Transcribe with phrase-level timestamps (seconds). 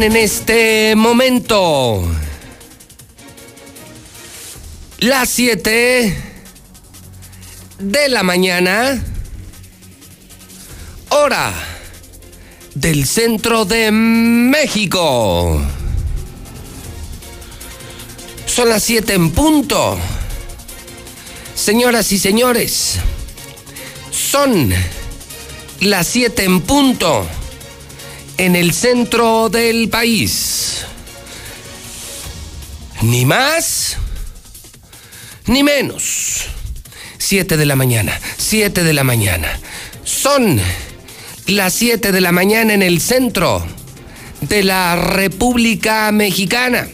[0.00, 2.04] En este momento
[5.00, 6.16] las 7
[7.80, 9.02] de la mañana,
[11.08, 11.52] hora
[12.74, 15.60] del centro de México.
[18.46, 19.98] Son las 7 en punto.
[21.56, 23.00] Señoras y señores,
[24.12, 24.72] son
[25.80, 27.26] las 7 en punto
[28.38, 30.84] en el centro del país.
[33.02, 33.96] Ni más,
[35.46, 36.46] ni menos.
[37.18, 39.60] 7 de la mañana, 7 de la mañana.
[40.04, 40.58] Son
[41.46, 43.66] las 7 de la mañana en el centro
[44.40, 46.88] de la República Mexicana.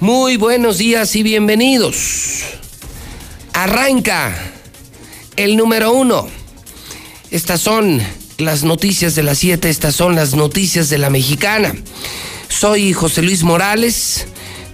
[0.00, 2.42] Muy buenos días y bienvenidos.
[3.52, 4.34] Arranca
[5.36, 6.28] el número uno.
[7.30, 8.02] Estas son
[8.40, 11.74] las noticias de las 7, estas son las noticias de la mexicana.
[12.48, 14.26] Soy José Luis Morales,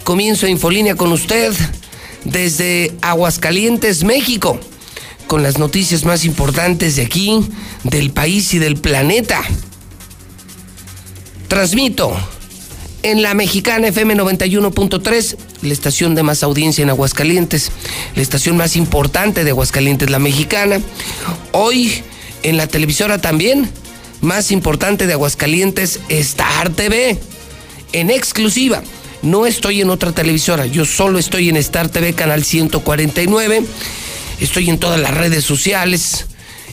[0.05, 1.53] comienzo Infolínea con usted
[2.25, 4.59] desde Aguascalientes, México,
[5.27, 7.41] con las noticias más importantes de aquí,
[7.84, 9.42] del país y del planeta.
[11.48, 12.17] Transmito
[13.03, 17.70] en la mexicana FM 91.3, la estación de más audiencia en Aguascalientes,
[18.17, 20.81] la estación más importante de Aguascalientes, la mexicana.
[21.53, 22.03] Hoy
[22.42, 23.69] en la televisora también,
[24.20, 27.19] más importante de Aguascalientes, Star TV,
[27.93, 28.83] en exclusiva.
[29.23, 33.65] No estoy en otra televisora, yo solo estoy en Star TV, canal 149.
[34.41, 36.27] Estoy en todas las redes sociales.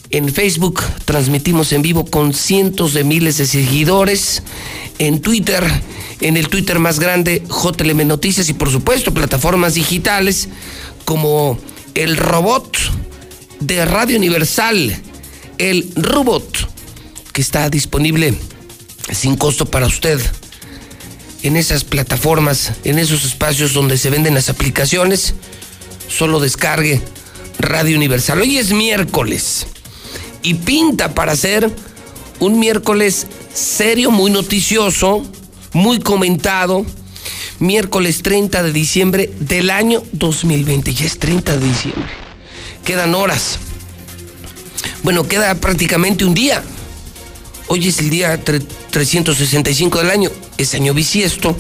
[0.10, 4.44] En Facebook transmitimos en vivo con cientos de miles de seguidores.
[5.00, 5.64] En Twitter,
[6.22, 10.50] en el Twitter más grande, JLM Noticias y por supuesto plataformas digitales
[11.06, 11.58] como
[11.96, 12.78] el robot
[13.60, 15.02] de Radio Universal
[15.58, 16.70] el robot
[17.32, 18.34] que está disponible
[19.12, 20.20] sin costo para usted
[21.42, 25.34] en esas plataformas, en esos espacios donde se venden las aplicaciones.
[26.08, 27.02] Solo descargue
[27.60, 28.42] Radio Universal.
[28.42, 29.68] Hoy es miércoles
[30.42, 31.70] y pinta para ser
[32.40, 35.24] un miércoles serio, muy noticioso,
[35.74, 36.86] muy comentado.
[37.60, 40.94] Miércoles 30 de diciembre del año 2020.
[40.94, 42.12] Ya es 30 de diciembre.
[42.84, 43.60] Quedan horas
[45.04, 46.64] bueno, queda prácticamente un día.
[47.68, 51.56] Hoy es el día 365 del año, es año bisiesto.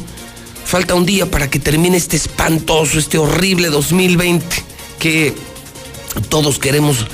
[0.65, 4.63] Falta un día para que termine este espantoso, este horrible 2020
[4.99, 5.33] que
[6.29, 7.05] todos queremos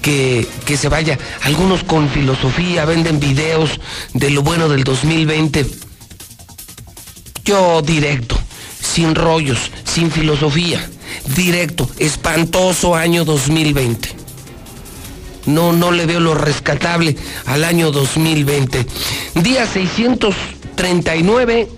[0.00, 1.18] que, que, se vaya.
[1.42, 3.80] Algunos con filosofía venden videos
[4.14, 5.66] de lo bueno del 2020.
[7.44, 8.38] Yo directo,
[8.80, 10.88] sin rollos, sin filosofía,
[11.34, 14.19] directo, espantoso año 2020
[15.50, 17.16] no, no le veo lo rescatable
[17.46, 18.86] al año 2020.
[19.42, 21.68] Día 639,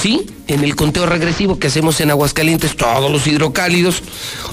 [0.00, 0.26] ¿sí?
[0.46, 4.02] En el conteo regresivo que hacemos en Aguascalientes, todos los hidrocálidos.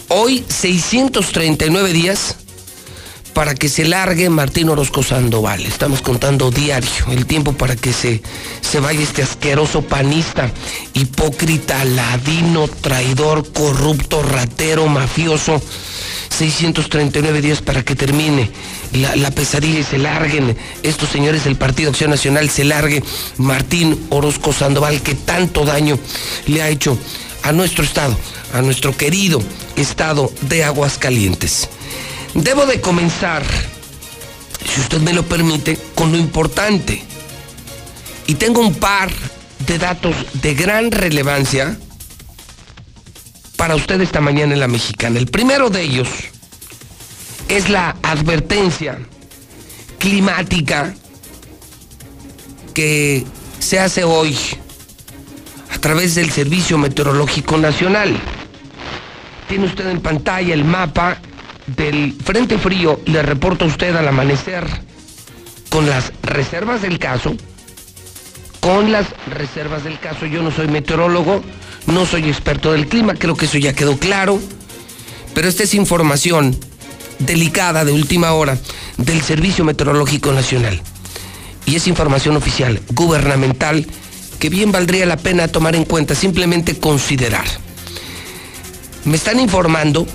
[0.09, 2.37] Hoy 639 días
[3.33, 5.61] para que se largue Martín Orozco Sandoval.
[5.65, 8.21] Estamos contando diario el tiempo para que se,
[8.61, 10.51] se vaya este asqueroso panista,
[10.93, 15.61] hipócrita, ladino, traidor, corrupto, ratero, mafioso
[16.37, 18.49] 639 días para que termine
[18.93, 23.03] la, pesadilla y se larguen estos señores del Partido Acción Nacional, se largue
[23.37, 25.99] Martín Orozco Sandoval, que tanto daño
[26.47, 26.97] le ha hecho
[27.43, 28.17] a nuestro Estado,
[28.53, 29.41] a nuestro querido
[29.75, 31.69] Estado de Aguascalientes.
[32.33, 33.43] Debo de comenzar,
[34.65, 37.03] si usted me lo permite, con lo importante.
[38.27, 39.11] Y tengo un par
[39.67, 41.77] de datos de gran relevancia
[43.57, 45.19] para usted esta mañana en la mexicana.
[45.19, 46.07] El primero de ellos
[47.49, 48.97] es la advertencia
[49.99, 50.95] climática
[52.73, 53.25] que
[53.59, 54.37] se hace hoy
[55.69, 58.17] a través del Servicio Meteorológico Nacional.
[59.49, 61.19] Tiene usted en pantalla el mapa
[61.67, 64.65] del Frente Frío, le reporta usted al amanecer
[65.69, 67.35] con las reservas del caso,
[68.59, 71.41] con las reservas del caso, yo no soy meteorólogo,
[71.87, 74.39] no soy experto del clima, creo que eso ya quedó claro,
[75.33, 76.57] pero esta es información
[77.19, 78.57] delicada de última hora
[78.97, 80.81] del Servicio Meteorológico Nacional.
[81.65, 83.85] Y es información oficial, gubernamental,
[84.39, 87.45] que bien valdría la pena tomar en cuenta, simplemente considerar.
[89.05, 90.05] Me están informando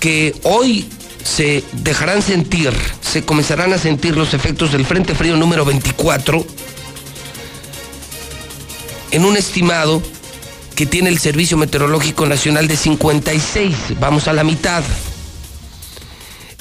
[0.00, 0.88] que hoy
[1.22, 6.44] se dejarán sentir, se comenzarán a sentir los efectos del Frente Frío número 24
[9.10, 10.02] en un estimado
[10.74, 14.00] que tiene el Servicio Meteorológico Nacional de 56.
[14.00, 14.82] Vamos a la mitad.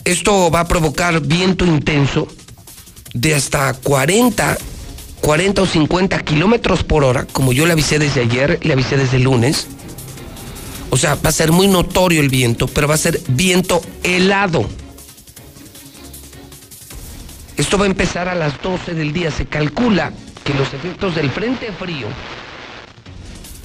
[0.03, 2.27] Esto va a provocar viento intenso
[3.13, 4.57] de hasta 40
[5.21, 9.18] 40 o 50 kilómetros por hora, como yo le avisé desde ayer, le avisé desde
[9.18, 9.68] el lunes.
[10.91, 14.68] O sea, va a ser muy notorio el viento, pero va a ser viento helado.
[17.57, 19.31] Esto va a empezar a las 12 del día.
[19.31, 20.13] Se calcula
[20.44, 22.07] que los efectos del frente frío,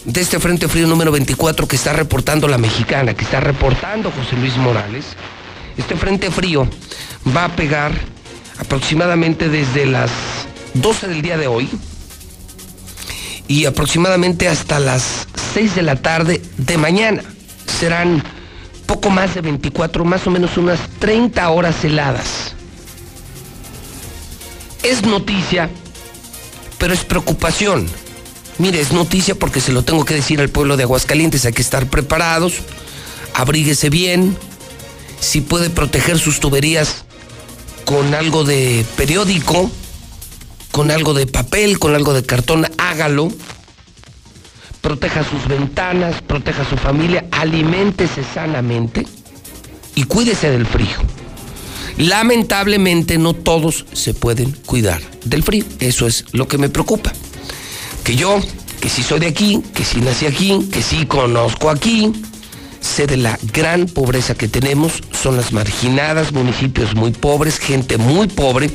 [0.05, 4.37] de este frente frío número 24 que está reportando la mexicana, que está reportando José
[4.37, 5.05] Luis Morales,
[5.79, 6.69] este frente frío
[7.35, 7.93] va a pegar
[8.59, 10.11] aproximadamente desde las
[10.75, 11.71] 12 del día de hoy
[13.49, 17.23] y aproximadamente hasta las 6 de la tarde de mañana.
[17.79, 18.23] Serán
[18.87, 22.55] poco más de 24, más o menos unas 30 horas heladas.
[24.83, 25.71] Es noticia,
[26.79, 27.87] pero es preocupación.
[28.59, 31.63] Mire, es noticia porque se lo tengo que decir al pueblo de Aguascalientes, hay que
[31.63, 32.55] estar preparados,
[33.35, 34.37] abríguese bien,
[35.19, 37.05] si puede proteger sus tuberías
[37.85, 39.71] con algo de periódico,
[40.75, 43.29] con algo de papel, con algo de cartón, hágalo.
[44.81, 49.07] Proteja sus ventanas, proteja su familia, aliméntese sanamente
[49.95, 50.97] y cuídese del frío.
[51.97, 55.65] Lamentablemente no todos se pueden cuidar del frío.
[55.79, 57.13] Eso es lo que me preocupa.
[58.03, 58.41] Que yo,
[58.81, 62.13] que sí soy de aquí, que sí nací aquí, que sí conozco aquí,
[62.85, 68.29] sé de la gran pobreza que tenemos, son las marginadas, municipios muy pobres, gente muy
[68.29, 68.71] pobre,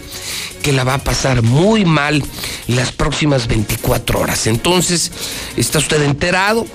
[0.63, 2.23] que la va a pasar muy mal
[2.67, 4.47] las próximas 24 horas.
[4.47, 5.11] Entonces,
[5.55, 6.65] ¿está usted enterado?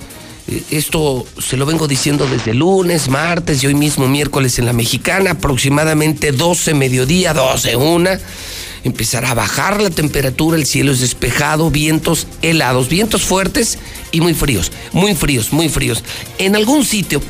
[0.71, 5.33] Esto se lo vengo diciendo desde lunes, martes y hoy mismo miércoles en la mexicana,
[5.33, 8.21] aproximadamente 12 mediodía, 12 una.
[8.85, 13.79] Empezará a bajar la temperatura, el cielo es despejado, vientos helados, vientos fuertes
[14.13, 16.05] y muy fríos, muy fríos, muy fríos.
[16.39, 17.23] En algún sitio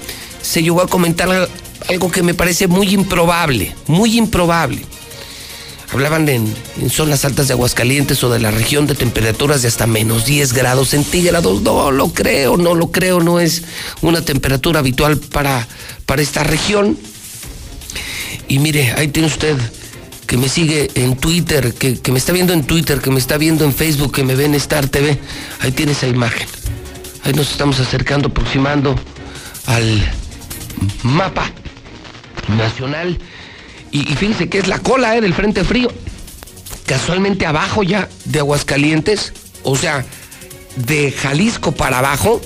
[0.42, 1.48] se llegó a comentar
[1.88, 4.82] algo que me parece muy improbable, muy improbable.
[5.92, 6.54] Hablaban en,
[6.90, 10.90] zonas altas de Aguascalientes o de la región de temperaturas de hasta menos 10 grados
[10.90, 11.62] centígrados.
[11.62, 13.62] No lo creo, no lo creo, no es
[14.02, 15.66] una temperatura habitual para,
[16.06, 16.98] para esta región.
[18.48, 19.56] Y mire, ahí tiene usted
[20.26, 23.36] que me sigue en Twitter, que, que me está viendo en Twitter, que me está
[23.36, 25.18] viendo en Facebook, que me ve en Star TV.
[25.60, 26.48] Ahí tiene esa imagen.
[27.24, 28.94] Ahí nos estamos acercando, aproximando
[29.66, 30.12] al
[31.02, 31.50] mapa
[32.48, 33.18] nacional.
[33.94, 35.88] Y, fíjense que es la cola eh, del Frente Frío.
[36.84, 39.32] Casualmente abajo ya de Aguascalientes,
[39.62, 40.04] o sea,
[40.74, 42.40] de Jalisco para abajo,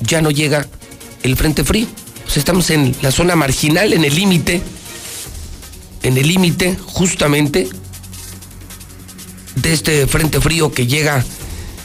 [0.00, 0.66] ya no llega
[1.22, 1.86] el Frente Frío.
[2.26, 4.60] O sea, estamos en la zona marginal, en el límite,
[6.02, 7.68] en el límite justamente
[9.54, 11.24] de este Frente Frío que llega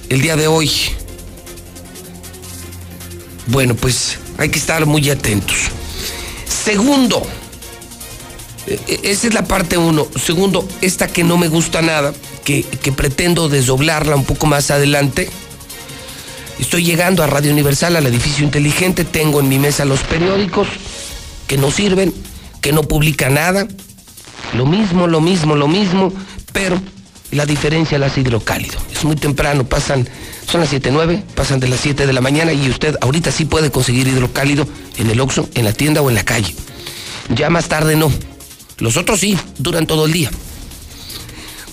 [0.09, 0.71] el día de hoy
[3.47, 5.57] bueno, pues hay que estar muy atentos.
[6.47, 7.21] Segundo,
[8.67, 10.07] esa es la parte uno.
[10.15, 12.13] Segundo, esta que no me gusta nada,
[12.43, 12.63] que,
[12.95, 15.29] pretendo desdoblarla un poco más adelante.
[16.59, 20.67] Estoy llegando a Radio Universal, al edificio inteligente, tengo en mi mesa los periódicos
[21.47, 22.13] que no sirven,
[22.61, 23.67] que no publican nada.
[24.53, 26.13] Lo mismo, lo mismo, lo mismo,
[26.51, 26.79] pero
[27.31, 28.77] la diferencia las hidrocálido.
[28.93, 30.07] Es muy temprano, pasan
[30.49, 33.71] son las 7.09, pasan de las 7 de la mañana y usted ahorita sí puede
[33.71, 36.53] conseguir hidrocálido en el Oxxo, en la tienda o en la calle.
[37.29, 38.11] Ya más tarde no.
[38.83, 40.29] Los otros sí, duran todo el día.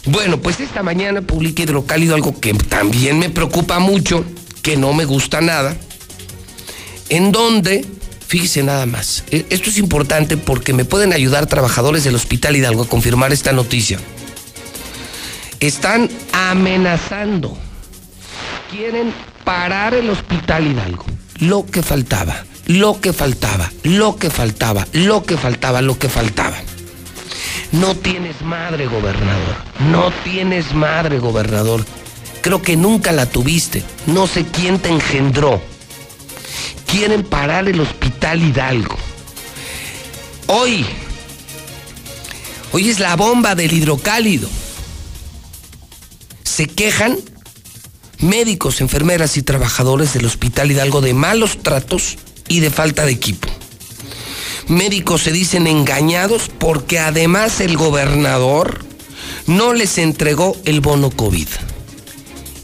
[0.06, 4.24] Bueno, pues esta mañana publiqué hidrocálido, algo que también me preocupa mucho,
[4.62, 5.76] que no me gusta nada,
[7.08, 7.84] en donde,
[8.28, 12.84] fíjese nada más, e, esto es importante porque me pueden ayudar trabajadores del Hospital Hidalgo
[12.84, 13.98] a confirmar esta noticia.
[15.58, 17.58] Están amenazando
[18.70, 19.12] quieren
[19.42, 21.06] parar el hospital Hidalgo.
[21.40, 26.56] Lo que faltaba, lo que faltaba, lo que faltaba, lo que faltaba, lo que faltaba.
[27.72, 29.56] No tienes madre, gobernador.
[29.90, 31.84] No tienes madre, gobernador.
[32.40, 33.84] Creo que nunca la tuviste.
[34.06, 35.60] No sé quién te engendró.
[36.86, 38.96] Quieren parar el hospital Hidalgo.
[40.46, 40.84] Hoy,
[42.72, 44.48] hoy es la bomba del hidrocálido.
[46.42, 47.18] Se quejan
[48.18, 53.48] médicos, enfermeras y trabajadores del Hospital Hidalgo de malos tratos y de falta de equipo.
[54.68, 58.84] Médicos se dicen engañados porque además el gobernador
[59.46, 61.48] no les entregó el bono COVID.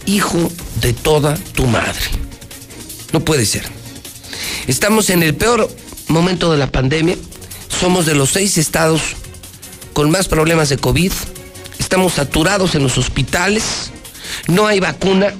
[0.07, 0.51] Hijo
[0.81, 2.05] de toda tu madre.
[3.13, 3.65] No puede ser.
[4.67, 5.69] Estamos en el peor
[6.09, 7.17] momento de la pandemia.
[7.81, 9.03] Somos de los seis estados
[9.93, 11.13] con más problemas de COVID.
[11.79, 13.91] Estamos saturados en los hospitales.
[14.49, 15.35] No hay vacuna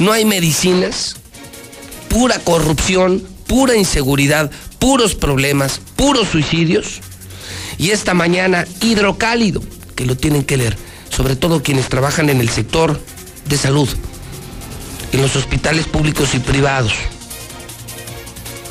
[0.00, 1.16] no hay medicinas,
[2.08, 4.50] pura corrupción, pura inseguridad,
[4.80, 7.00] puros problemas, puros suicidios.
[7.78, 9.62] Y esta mañana hidrocálido,
[9.94, 10.76] que lo tienen que leer,
[11.08, 13.00] sobre todo quienes trabajan en el sector
[13.46, 13.88] de salud
[15.12, 16.92] en los hospitales públicos y privados.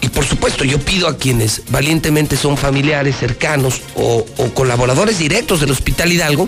[0.01, 5.71] Y por supuesto, yo pido a quienes valientemente son familiares, cercanos o, colaboradores directos del
[5.71, 6.47] Hospital Hidalgo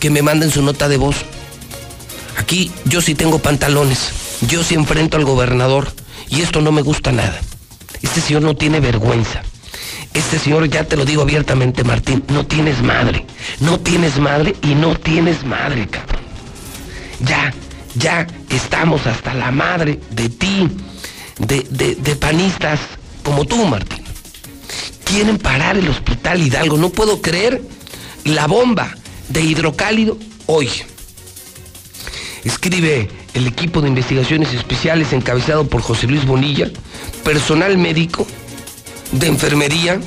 [0.00, 1.16] que me manden su nota de voz.
[2.38, 4.12] Aquí yo sí tengo pantalones,
[4.48, 5.92] yo sí enfrento al gobernador
[6.28, 7.38] y esto no me gusta nada.
[8.02, 9.42] Este señor no tiene vergüenza.
[10.14, 13.24] Este señor, ya te lo digo abiertamente, Martín, no tienes madre.
[13.60, 16.22] No tienes madre y no tienes madre, cabrón.
[17.20, 17.54] Ya,
[17.94, 20.68] ya estamos hasta la madre de ti,
[21.38, 21.62] de,
[21.94, 22.80] de, panistas
[23.22, 24.04] como tú, Martín.
[25.04, 26.76] Quieren parar el hospital Hidalgo.
[26.76, 27.62] No puedo creer
[28.24, 28.94] la bomba
[29.28, 30.68] de hidrocálido hoy.
[32.44, 36.70] Escribe el equipo de investigaciones especiales encabezado por José Luis Bonilla,
[37.24, 38.26] personal médico
[39.12, 40.00] de enfermería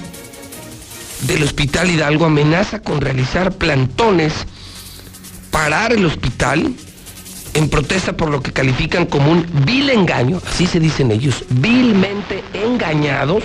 [1.21, 4.33] del Hospital Hidalgo amenaza con realizar plantones,
[5.49, 6.73] parar el hospital
[7.53, 12.43] en protesta por lo que califican como un vil engaño, así se dicen ellos, vilmente
[12.53, 13.43] engañados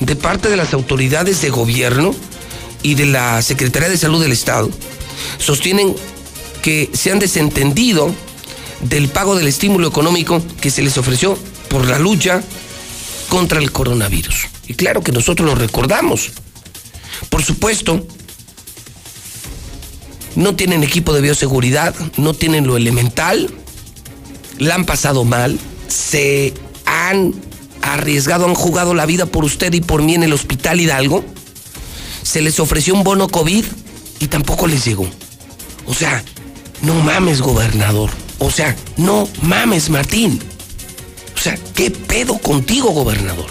[0.00, 2.14] de parte de las autoridades de gobierno
[2.82, 4.70] y de la Secretaría de Salud del Estado.
[5.38, 5.94] Sostienen
[6.64, 8.10] que se han desentendido
[8.80, 12.42] del pago del estímulo económico que se les ofreció por la lucha
[13.28, 14.46] contra el coronavirus.
[14.66, 16.30] Y claro que nosotros lo recordamos.
[17.28, 18.06] Por supuesto,
[20.36, 23.54] no tienen equipo de bioseguridad, no tienen lo elemental,
[24.56, 26.54] la han pasado mal, se
[26.86, 27.34] han
[27.82, 31.26] arriesgado, han jugado la vida por usted y por mí en el hospital Hidalgo.
[32.22, 33.66] Se les ofreció un bono COVID
[34.20, 35.06] y tampoco les llegó.
[35.84, 36.24] O sea,
[36.84, 38.10] no mames, gobernador.
[38.38, 40.40] O sea, no mames, Martín.
[41.34, 43.46] O sea, ¿qué pedo contigo, gobernador?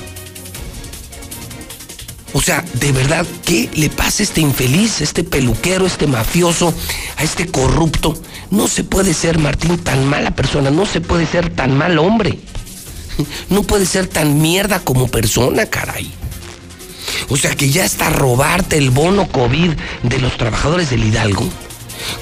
[2.33, 6.07] O sea, de verdad, ¿qué le pasa a este infeliz, a este peluquero, a este
[6.07, 6.73] mafioso,
[7.17, 8.19] a este corrupto?
[8.49, 12.39] No se puede ser, Martín, tan mala persona, no se puede ser tan mal hombre.
[13.49, 16.11] No puede ser tan mierda como persona, caray.
[17.29, 19.71] O sea, que ya está robarte el bono COVID
[20.03, 21.47] de los trabajadores del Hidalgo,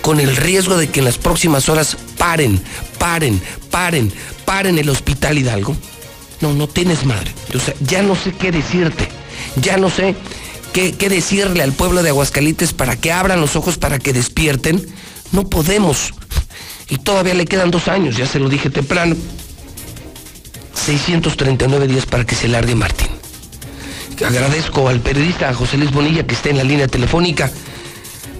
[0.01, 2.61] con el riesgo de que en las próximas horas paren,
[2.97, 4.11] paren, paren,
[4.45, 5.75] paren el hospital Hidalgo.
[6.41, 7.31] No, no tienes madre.
[7.55, 9.07] O sea, ya no sé qué decirte.
[9.57, 10.15] Ya no sé
[10.73, 14.85] qué, decirle al pueblo de Aguascalientes para que abran los ojos, para que despierten.
[15.31, 16.13] No podemos.
[16.89, 19.15] Y todavía le quedan dos años, ya se lo dije temprano.
[20.73, 23.07] 639 días para que se largue Martín.
[24.25, 27.51] Agradezco al periodista José Luis Bonilla que esté en la línea telefónica.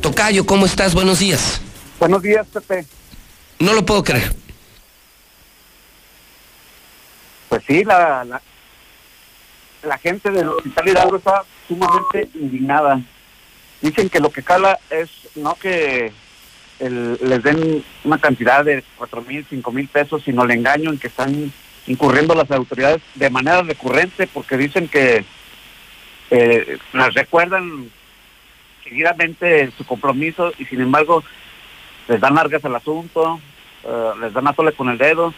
[0.01, 0.93] Tocayo, ¿cómo estás?
[0.93, 1.61] Buenos días.
[1.99, 2.85] Buenos días, Pepe.
[3.59, 4.33] No lo puedo creer.
[7.49, 8.41] Pues sí, la,
[9.83, 12.99] la gente del Hospital Hidalgo está sumamente indignada.
[13.81, 16.11] Dicen que lo que cala es no que
[16.79, 21.07] les den una cantidad de cuatro mil, cinco mil pesos, sino el engaño en que
[21.07, 21.53] están
[21.85, 25.23] incurriendo las autoridades de manera recurrente porque dicen que
[26.31, 27.91] eh, les recuerdan
[28.91, 31.23] seguidamente su compromiso y sin embargo
[32.09, 33.39] les dan largas al asunto,
[33.85, 35.33] eh, les dan a tole con el dedo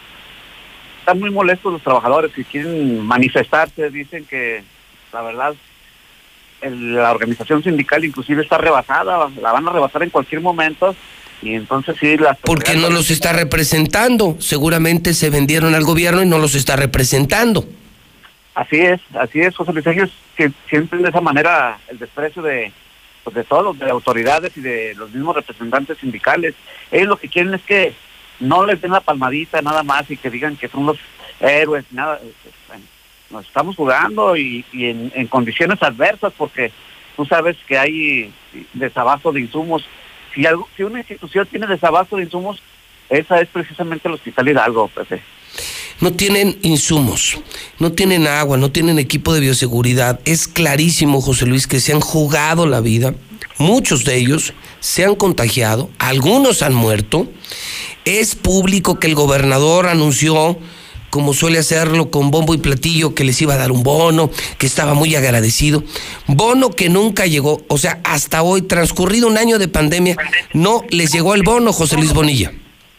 [1.03, 4.63] están muy molestos los trabajadores que quieren manifestarse, dicen que
[5.11, 5.53] la verdad
[6.61, 10.95] la organización sindical inclusive está rebasada, la van a rebasar en cualquier momento
[11.41, 12.37] y entonces sí las...
[12.37, 17.65] Porque no los está representando, seguramente se vendieron al gobierno y no los está representando.
[18.55, 22.71] Así es, así es, José Luis, ellos que sienten de esa manera el desprecio de,
[23.23, 26.55] pues de todos, de autoridades y de los mismos representantes sindicales.
[26.91, 27.93] Ellos lo que quieren es que
[28.39, 30.97] no les den la palmadita nada más y que digan que son los
[31.39, 32.19] héroes, nada.
[33.29, 36.71] Nos estamos jugando y, en, condiciones adversas porque
[37.15, 38.33] tú sabes que hay
[38.73, 39.87] desabasto de insumos.
[40.35, 42.61] Si, algo, si una institución tiene desabasto de insumos,
[43.09, 45.21] esa es precisamente el Hospital Hidalgo, Pepe.
[46.01, 47.37] No tienen insumos,
[47.79, 50.19] no tienen agua, no tienen equipo de bioseguridad.
[50.25, 53.13] Es clarísimo, José Luis, que se han jugado la vida.
[53.57, 57.27] Muchos de ellos se han contagiado, algunos han muerto
[58.05, 60.57] es público que el gobernador anunció,
[61.09, 64.65] como suele hacerlo con bombo y platillo, que les iba a dar un bono, que
[64.65, 65.83] estaba muy agradecido.
[66.27, 70.17] Bono que nunca llegó, o sea, hasta hoy, transcurrido un año de pandemia,
[70.53, 72.51] no les llegó el bono, José Luis Bonilla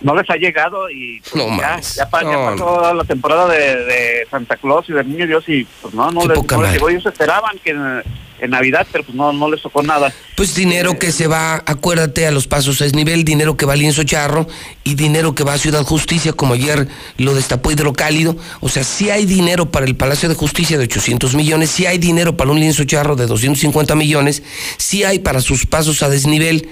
[0.05, 4.93] no les ha llegado y pues, ya, ya, pasó la temporada de, Santa Claus y
[4.93, 6.39] del Niño Dios y pues no, no, les,
[6.73, 6.89] llegó.
[6.89, 8.03] Ellos esperaban que en,
[8.51, 10.13] Navidad, pero pues no, no les tocó nada.
[10.37, 13.73] Pues dinero eh, que se va, acuérdate, a los pasos a nivel, dinero que va
[13.73, 14.47] a Lienzo Charro
[14.83, 18.37] y dinero que va a Ciudad Justicia, como ayer lo destapó Hidrocálido.
[18.61, 21.97] O sea, sí hay dinero para el Palacio de Justicia de 800 millones, sí hay
[21.97, 24.43] dinero para un Lienzo Charro de 250 millones,
[24.77, 26.69] sí hay para sus pasos a desnivel,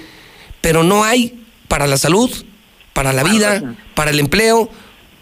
[0.60, 2.30] pero no hay para la salud,
[2.92, 4.70] para la vida, para el empleo,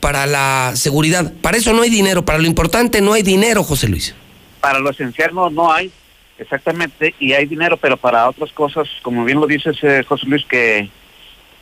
[0.01, 1.33] para la seguridad.
[1.41, 4.15] Para eso no hay dinero, para lo importante no hay dinero, José Luis.
[4.61, 5.91] Para lo esencial no, no hay,
[6.39, 10.45] exactamente, y hay dinero, pero para otras cosas, como bien lo dices, eh, José Luis,
[10.47, 10.91] que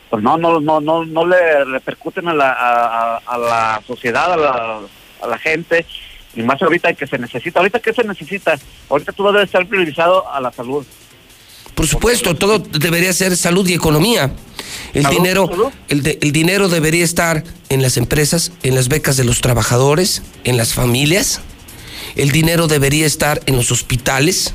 [0.09, 4.79] pues no, no, no, no, no le repercuten a la, a, la sociedad, a la,
[5.21, 5.85] a la gente,
[6.35, 7.59] y más ahorita que se necesita.
[7.59, 8.57] Ahorita qué se necesita?
[8.89, 10.85] Ahorita todo debe estar priorizado a la salud.
[11.79, 14.33] Por supuesto, todo debería ser salud y economía.
[14.93, 19.39] El dinero, el, el dinero debería estar en las empresas, en las becas de los
[19.39, 21.39] trabajadores, en las familias.
[22.17, 24.53] El dinero debería estar en los hospitales.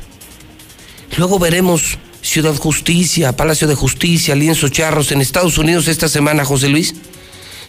[1.17, 6.69] Luego veremos Ciudad Justicia, Palacio de Justicia, Lienzo Charros en Estados Unidos esta semana, José
[6.69, 6.95] Luis.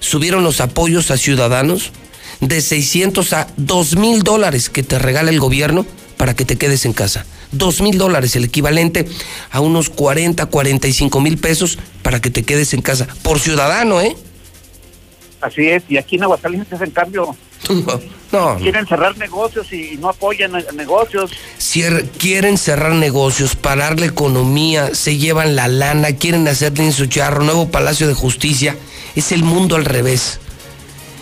[0.02, 1.94] Subieron los apoyos a ciudadanos
[2.42, 5.86] de 600 a 2 mil dólares que te regala el gobierno
[6.18, 7.26] para que te quedes en casa.
[7.58, 9.06] 2 mil dólares, el equivalente
[9.52, 13.08] a unos 40, 45 mil pesos para que te quedes en casa.
[13.24, 14.16] Por ciudadano, ¿eh?
[15.42, 17.36] Así es, y aquí en Aguascalientes, en cambio,
[18.32, 21.32] no, quieren cerrar negocios y no apoyan negocios.
[22.18, 27.44] quieren cerrar negocios, parar la economía, se llevan la lana, quieren hacerle en su charro,
[27.44, 28.76] nuevo Palacio de Justicia.
[29.16, 30.40] Es el mundo al revés.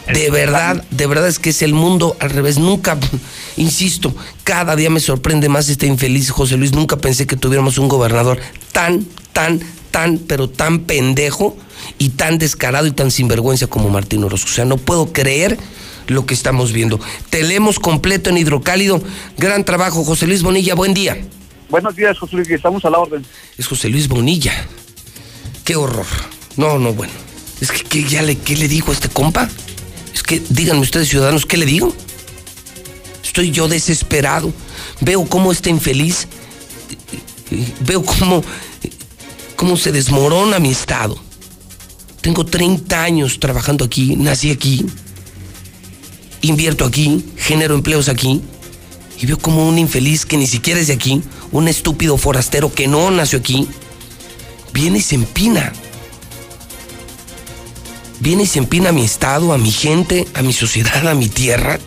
[0.07, 2.57] De verdad, de verdad es que es el mundo al revés.
[2.57, 2.97] Nunca,
[3.57, 6.73] insisto, cada día me sorprende más este infeliz José Luis.
[6.73, 8.39] Nunca pensé que tuviéramos un gobernador
[8.71, 11.55] tan, tan, tan, pero tan pendejo
[11.97, 14.49] y tan descarado y tan sinvergüenza como Martín Orozco.
[14.49, 15.57] O sea, no puedo creer
[16.07, 16.99] lo que estamos viendo.
[17.29, 19.01] Telemos completo en hidrocálido.
[19.37, 20.75] Gran trabajo, José Luis Bonilla.
[20.75, 21.17] Buen día.
[21.69, 22.49] Buenos días, José Luis.
[22.49, 23.25] Estamos a la orden.
[23.57, 24.53] Es José Luis Bonilla.
[25.63, 26.05] Qué horror.
[26.57, 27.13] No, no, bueno.
[27.61, 29.49] Es que, ya le, ¿qué le digo a este compa?
[30.13, 31.93] Es que díganme ustedes, ciudadanos, ¿qué le digo?
[33.23, 34.53] Estoy yo desesperado.
[35.01, 36.27] Veo cómo está infeliz.
[37.81, 38.43] Veo cómo,
[39.55, 41.17] cómo se desmorona mi estado.
[42.21, 44.85] Tengo 30 años trabajando aquí, nací aquí,
[46.41, 48.41] invierto aquí, genero empleos aquí,
[49.19, 51.21] y veo como un infeliz que ni siquiera es de aquí,
[51.51, 53.67] un estúpido forastero que no nació aquí,
[54.71, 55.73] viene y se empina
[58.23, 61.27] viene y se empina a mi estado, a mi gente, a mi sociedad, a mi
[61.27, 61.77] tierra.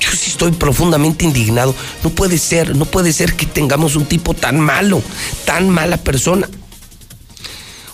[0.00, 1.74] Yo sí estoy profundamente indignado.
[2.02, 5.02] No puede ser, no puede ser que tengamos un tipo tan malo,
[5.44, 6.48] tan mala persona.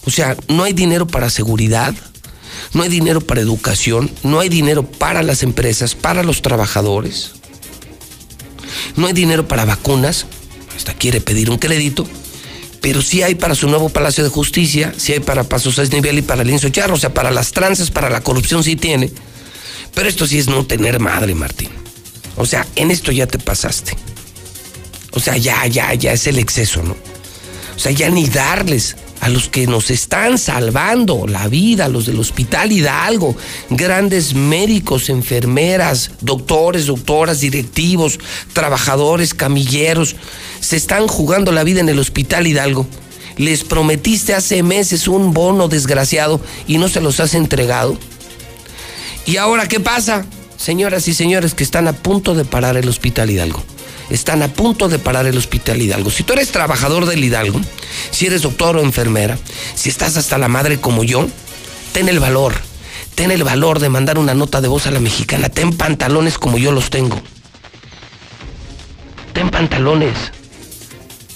[0.07, 1.95] O sea, no hay dinero para seguridad,
[2.73, 7.33] no hay dinero para educación, no hay dinero para las empresas, para los trabajadores,
[8.97, 10.27] no hay dinero para vacunas,
[10.75, 12.07] hasta quiere pedir un crédito,
[12.81, 16.19] pero sí hay para su nuevo Palacio de Justicia, sí hay para Paso Seis Nivel
[16.19, 19.11] y para Lienzo Charro, o sea, para las tranzas, para la corrupción sí tiene.
[19.95, 21.71] Pero esto sí es no tener madre, Martín.
[22.37, 23.97] O sea, en esto ya te pasaste.
[25.13, 26.97] O sea, ya, ya, ya es el exceso, ¿no?
[27.75, 32.21] O sea, ya ni darles a los que nos están salvando la vida, los del
[32.21, 33.37] Hospital Hidalgo,
[33.71, 38.19] grandes médicos, enfermeras, doctores, doctoras, directivos,
[38.53, 40.17] trabajadores, camilleros,
[40.61, 42.87] se están jugando la vida en el Hospital Hidalgo.
[43.37, 47.97] Les prometiste hace meses un bono desgraciado y no se los has entregado.
[49.27, 50.27] ¿Y ahora qué pasa?
[50.57, 53.63] Señoras y señores que están a punto de parar el Hospital Hidalgo
[54.11, 56.11] están a punto de parar el Hospital Hidalgo.
[56.11, 57.61] Si tú eres trabajador del Hidalgo,
[58.11, 59.39] si eres doctor o enfermera,
[59.75, 61.27] si estás hasta la madre como yo,
[61.93, 62.55] ten el valor,
[63.15, 66.59] ten el valor de mandar una nota de voz a la mexicana, ten pantalones como
[66.59, 67.21] yo los tengo.
[69.33, 70.17] Ten pantalones.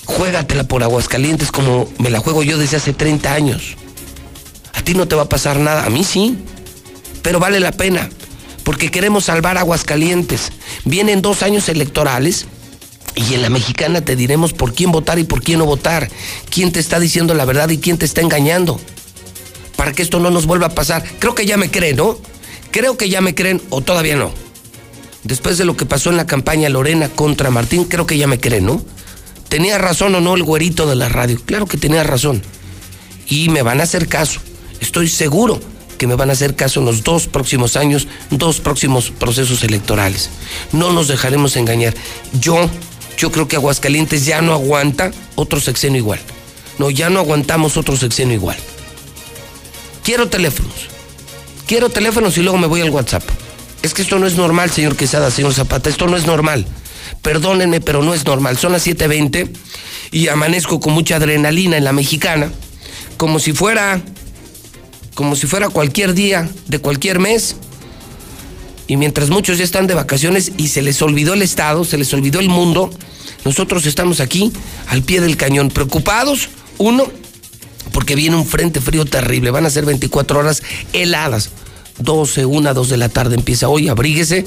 [0.04, 3.76] Juégatela por Aguascalientes como me la juego yo desde hace 30 años.
[4.74, 6.38] A ti no te va a pasar nada, a mí sí,
[7.22, 8.10] pero vale la pena,
[8.64, 10.52] porque queremos salvar Aguascalientes.
[10.84, 12.46] Vienen dos años electorales
[13.14, 16.10] y en la mexicana te diremos por quién votar y por quién no votar,
[16.50, 18.80] quién te está diciendo la verdad y quién te está engañando.
[19.76, 21.04] Para que esto no nos vuelva a pasar.
[21.18, 22.18] Creo que ya me creen, ¿no?
[22.70, 24.32] Creo que ya me creen o todavía no.
[25.24, 28.40] Después de lo que pasó en la campaña Lorena contra Martín, creo que ya me
[28.40, 28.84] creen, ¿no?
[29.48, 31.38] ¿Tenía razón o no el güerito de la radio?
[31.44, 32.42] Claro que tenía razón.
[33.28, 34.40] Y me van a hacer caso.
[34.80, 35.60] Estoy seguro
[35.98, 40.30] que me van a hacer caso en los dos próximos años, dos próximos procesos electorales.
[40.72, 41.94] No nos dejaremos engañar.
[42.40, 42.68] Yo
[43.16, 46.20] yo creo que Aguascalientes ya no aguanta otro sexenio igual.
[46.78, 48.56] No, ya no aguantamos otro sexenio igual.
[50.02, 50.88] Quiero teléfonos.
[51.66, 53.22] Quiero teléfonos y luego me voy al WhatsApp.
[53.82, 55.90] Es que esto no es normal, señor Quesada, señor Zapata.
[55.90, 56.66] Esto no es normal.
[57.22, 58.58] Perdónenme, pero no es normal.
[58.58, 59.50] Son las 7.20
[60.10, 62.50] y amanezco con mucha adrenalina en la mexicana.
[63.16, 64.00] Como si fuera.
[65.14, 67.56] Como si fuera cualquier día de cualquier mes.
[68.86, 72.12] Y mientras muchos ya están de vacaciones y se les olvidó el Estado, se les
[72.12, 72.90] olvidó el mundo,
[73.44, 74.52] nosotros estamos aquí
[74.88, 77.06] al pie del cañón, preocupados, uno,
[77.92, 79.50] porque viene un frente frío terrible.
[79.50, 81.50] Van a ser 24 horas heladas.
[81.98, 84.46] 12, 1, 2 de la tarde empieza hoy, abríguese.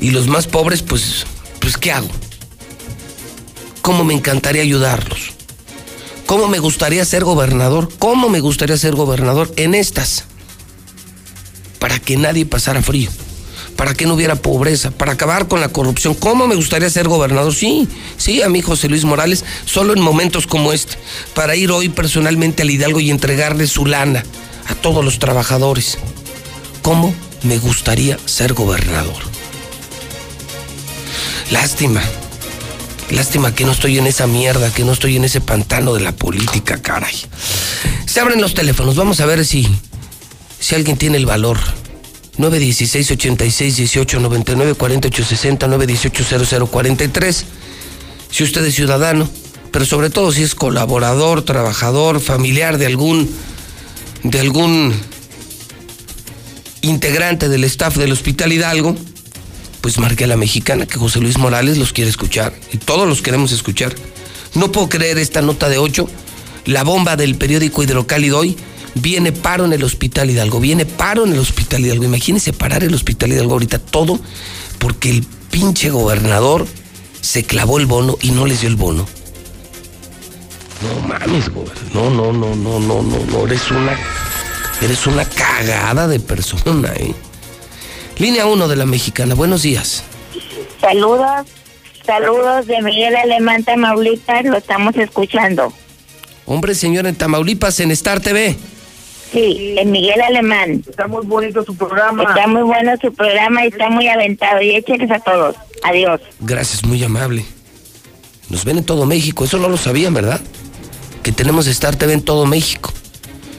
[0.00, 1.24] Y los más pobres, pues,
[1.60, 2.08] pues, ¿qué hago?
[3.80, 5.32] ¿Cómo me encantaría ayudarlos?
[6.26, 7.90] ¿Cómo me gustaría ser gobernador?
[7.98, 10.24] ¿Cómo me gustaría ser gobernador en estas?
[11.84, 13.10] Para que nadie pasara frío,
[13.76, 16.14] para que no hubiera pobreza, para acabar con la corrupción.
[16.14, 17.54] ¿Cómo me gustaría ser gobernador?
[17.54, 20.96] Sí, sí, a mí José Luis Morales, solo en momentos como este,
[21.34, 24.24] para ir hoy personalmente al Hidalgo y entregarle su lana
[24.66, 25.98] a todos los trabajadores.
[26.80, 29.22] ¿Cómo me gustaría ser gobernador?
[31.50, 32.00] Lástima,
[33.10, 36.12] Lástima que no estoy en esa mierda, que no estoy en ese pantano de la
[36.12, 37.14] política, caray.
[38.06, 39.68] Se abren los teléfonos, vamos a ver si,
[40.64, 41.58] si alguien tiene el valor.
[42.38, 47.44] 916 86 18 99 48 60 918 0043.
[48.30, 49.28] Si usted es ciudadano,
[49.70, 53.28] pero sobre todo si es colaborador, trabajador, familiar de algún
[54.22, 54.94] de algún
[56.80, 58.96] integrante del staff del Hospital Hidalgo,
[59.82, 63.20] pues marque a la mexicana que José Luis Morales los quiere escuchar y todos los
[63.20, 63.94] queremos escuchar.
[64.54, 66.08] No puedo creer esta nota de 8,
[66.64, 68.56] la bomba del periódico Hidrocálido hoy,
[68.94, 72.04] viene paro en el Hospital Hidalgo, viene paro en el Hospital Hidalgo.
[72.04, 74.18] Imagínense parar el Hospital Hidalgo ahorita todo
[74.78, 76.66] porque el pinche gobernador
[77.20, 79.06] se clavó el bono y no les dio el bono.
[80.82, 81.94] No mames, gobernador.
[81.94, 83.46] No, no, no, no, no, no, no.
[83.46, 83.98] Eres una.
[84.82, 87.14] Eres una cagada de persona, eh.
[88.18, 90.04] Línea 1 de la mexicana, buenos días.
[90.80, 91.46] Saludos,
[92.04, 95.72] saludos de Miguel Alemán Tamaulipas, lo estamos escuchando.
[96.46, 98.56] Hombre, señor, en Tamaulipas, en Star TV.
[99.34, 100.84] Sí, en Miguel Alemán.
[100.88, 102.22] Está muy bonito su programa.
[102.22, 104.62] Está muy bueno su programa y está muy aventado.
[104.62, 105.56] Y écheles a todos.
[105.82, 106.20] Adiós.
[106.38, 107.44] Gracias, muy amable.
[108.48, 110.40] Nos ven en todo México, eso no lo sabían, ¿verdad?
[111.24, 112.92] Que tenemos Star TV en todo México.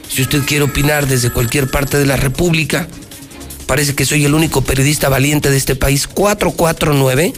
[0.08, 2.88] Si usted quiere opinar desde cualquier parte de la República,
[3.66, 6.06] parece que soy el único periodista valiente de este país.
[6.06, 7.34] 449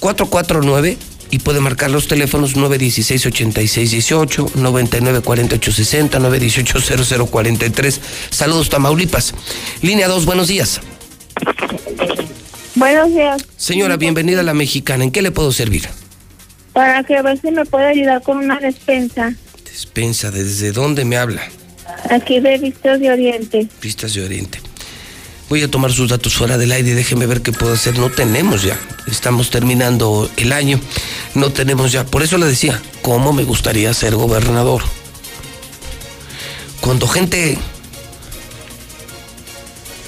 [0.00, 0.98] 449
[1.30, 8.00] y puede marcar los teléfonos 916 8618 99 48 60 918 0043.
[8.30, 9.34] Saludos Tamaulipas.
[9.82, 10.80] Línea 2, buenos días.
[12.74, 13.42] Buenos días.
[13.56, 15.04] Señora, bienvenida a la Mexicana.
[15.04, 15.88] ¿En qué le puedo servir?
[16.72, 19.34] Para que a ver si me puede ayudar con una despensa.
[19.64, 21.42] Despensa, ¿desde dónde me habla?
[22.10, 23.68] Aquí de Vistas de Oriente.
[23.80, 24.65] Vistas de Oriente.
[25.48, 27.96] Voy a tomar sus datos fuera del aire y déjeme ver qué puedo hacer.
[27.98, 28.80] No tenemos ya.
[29.06, 30.80] Estamos terminando el año.
[31.34, 32.04] No tenemos ya.
[32.04, 34.82] Por eso le decía, ¿cómo me gustaría ser gobernador?
[36.80, 37.58] Cuando gente.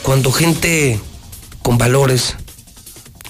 [0.02, 0.98] Cuando gente
[1.62, 2.34] con valores.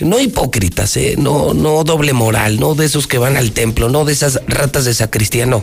[0.01, 1.17] No hipócritas, ¿eh?
[1.19, 4.85] no, no doble moral, no de esos que van al templo, no de esas ratas
[4.85, 5.61] de sacristía, no.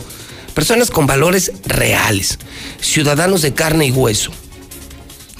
[0.52, 2.38] Personas con valores reales,
[2.78, 4.32] ciudadanos de carne y hueso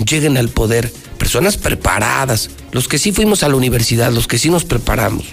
[0.05, 4.51] lleguen al poder, personas preparadas, los que sí fuimos a la universidad, los que sí
[4.51, 5.27] nos preparamos.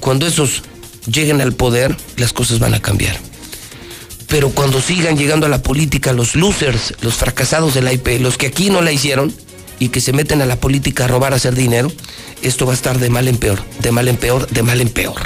[0.00, 0.62] Cuando esos
[1.06, 3.16] lleguen al poder, las cosas van a cambiar.
[4.28, 8.38] Pero cuando sigan llegando a la política los losers, los fracasados de la IP, los
[8.38, 9.34] que aquí no la hicieron
[9.78, 11.90] y que se meten a la política a robar, a hacer dinero,
[12.42, 14.88] esto va a estar de mal en peor, de mal en peor, de mal en
[14.88, 15.20] peor.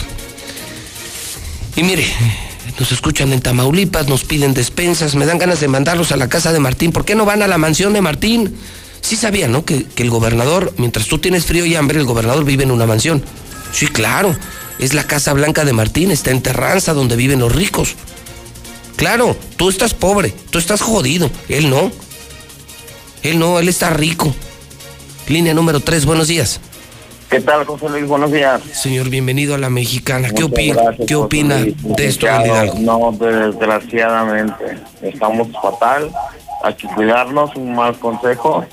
[1.77, 2.07] Y mire,
[2.79, 6.53] nos escuchan en Tamaulipas, nos piden despensas, me dan ganas de mandarlos a la casa
[6.53, 6.92] de Martín.
[6.92, 8.57] ¿Por qué no van a la mansión de Martín?
[9.00, 9.64] Sí sabía, ¿no?
[9.64, 12.87] Que, que el gobernador, mientras tú tienes frío y hambre, el gobernador vive en una
[12.87, 13.22] mansión.
[13.72, 14.35] Sí, claro.
[14.79, 17.94] Es la Casa Blanca de Martín, está en Terranza, donde viven los ricos.
[18.96, 21.92] Claro, tú estás pobre, tú estás jodido, él no.
[23.22, 24.35] Él no, él está rico.
[25.29, 26.61] Línea número 3, buenos días.
[27.30, 28.06] ¿Qué tal, José Luis?
[28.06, 28.60] Buenos días.
[28.72, 30.30] Señor, bienvenido a la mexicana.
[30.30, 30.74] ¿Qué opina?
[30.82, 32.78] gracias, ¿Qué opina de esto, Hidalgo?
[32.78, 34.78] No, desgraciadamente.
[35.02, 36.12] Estamos fatal.
[36.62, 37.54] Hay que cuidarnos.
[37.56, 38.64] Un mal consejo.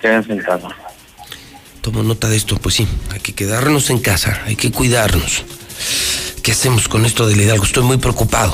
[0.00, 0.68] Quédense en casa.
[1.80, 5.44] Tomo nota de esto, pues sí, hay que quedarnos en casa, hay que cuidarnos.
[6.42, 7.64] ¿Qué hacemos con esto del Hidalgo?
[7.64, 8.52] Estoy muy preocupado.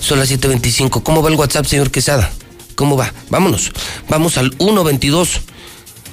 [0.00, 1.02] Son las 7.25.
[1.02, 2.30] ¿Cómo va el WhatsApp, señor Quesada?
[2.74, 3.12] ¿Cómo va?
[3.28, 3.72] Vámonos.
[4.08, 5.40] Vamos al 122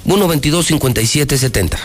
[0.04, 1.78] 122 5770.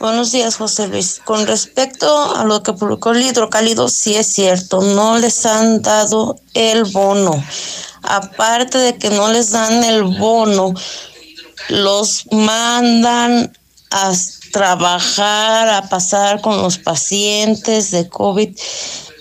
[0.00, 1.20] Buenos días, José Luis.
[1.24, 6.40] Con respecto a lo que publicó el hidrocálido, sí es cierto, no les han dado
[6.52, 7.42] el bono.
[8.02, 10.74] Aparte de que no les dan el bono,
[11.68, 13.56] los mandan
[13.90, 14.12] a
[14.52, 18.56] trabajar, a pasar con los pacientes de COVID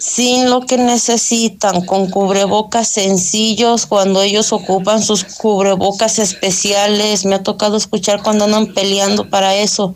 [0.06, 7.24] sin lo que necesitan, con cubrebocas sencillos cuando ellos ocupan sus cubrebocas especiales.
[7.24, 9.96] Me ha tocado escuchar cuando andan peleando para eso.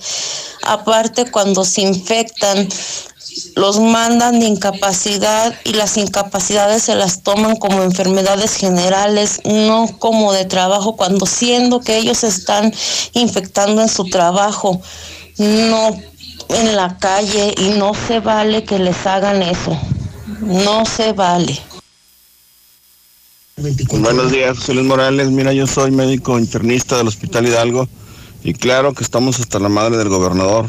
[0.63, 2.69] Aparte, cuando se infectan,
[3.57, 10.31] los mandan de incapacidad y las incapacidades se las toman como enfermedades generales, no como
[10.31, 12.73] de trabajo, cuando siendo que ellos están
[13.11, 14.79] infectando en su trabajo,
[15.37, 15.89] no
[16.47, 19.77] en la calle y no se vale que les hagan eso.
[20.41, 21.57] No se vale.
[23.55, 25.29] Buenos días, José Luis Morales.
[25.29, 27.89] Mira, yo soy médico internista del Hospital Hidalgo
[28.43, 30.67] y claro que estamos hasta la madre del gobernador.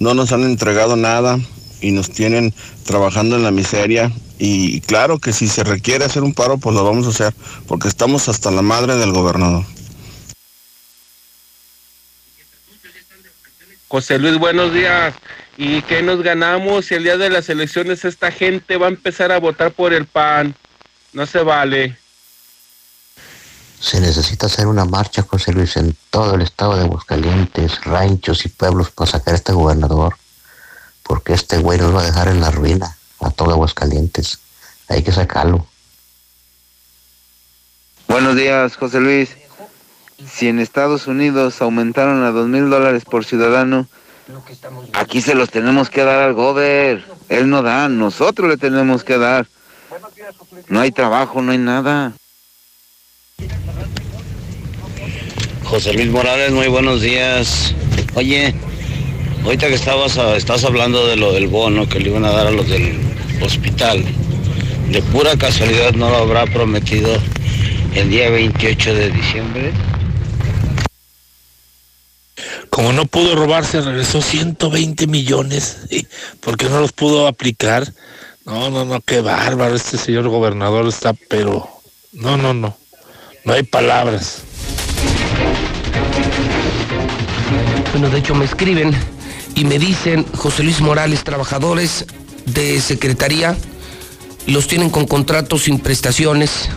[0.00, 1.38] No nos han entregado nada
[1.80, 2.52] y nos tienen
[2.84, 4.10] trabajando en la miseria.
[4.38, 7.34] Y claro que si se requiere hacer un paro, pues lo vamos a hacer,
[7.68, 9.64] porque estamos hasta la madre del gobernador.
[13.86, 15.14] José Luis, buenos días.
[15.56, 19.30] ¿Y qué nos ganamos si el día de las elecciones esta gente va a empezar
[19.30, 20.54] a votar por el PAN?
[21.12, 21.96] No se vale.
[23.78, 28.48] Se necesita hacer una marcha, José Luis, en todo el estado de Aguascalientes, ranchos y
[28.48, 30.16] pueblos para sacar a este gobernador,
[31.02, 34.38] porque este güey nos va a dejar en la ruina a todo Aguascalientes.
[34.88, 35.66] Hay que sacarlo.
[38.08, 39.30] Buenos días, José Luis.
[40.26, 43.86] Si en Estados Unidos aumentaron a dos mil dólares por ciudadano,
[44.92, 47.04] aquí se los tenemos que dar al gober.
[47.28, 49.46] Él no da, nosotros le tenemos que dar.
[50.68, 52.12] No hay trabajo, no hay nada.
[55.64, 57.74] José Luis Morales, muy buenos días.
[58.14, 58.54] Oye,
[59.44, 62.50] ahorita que estabas, estás hablando de lo del bono que le iban a dar a
[62.50, 63.00] los del
[63.42, 64.04] hospital,
[64.90, 67.18] de pura casualidad no lo habrá prometido
[67.94, 69.72] el día 28 de diciembre.
[72.70, 75.78] Como no pudo robarse, regresó 120 millones,
[76.40, 77.92] porque no los pudo aplicar.
[78.44, 81.68] No, no, no, qué bárbaro, este señor gobernador está, pero
[82.12, 82.76] no, no, no,
[83.44, 84.42] no hay palabras.
[87.92, 88.92] Bueno, de hecho me escriben
[89.54, 92.06] y me dicen, José Luis Morales, trabajadores
[92.44, 93.56] de Secretaría,
[94.46, 96.68] los tienen con contratos sin prestaciones,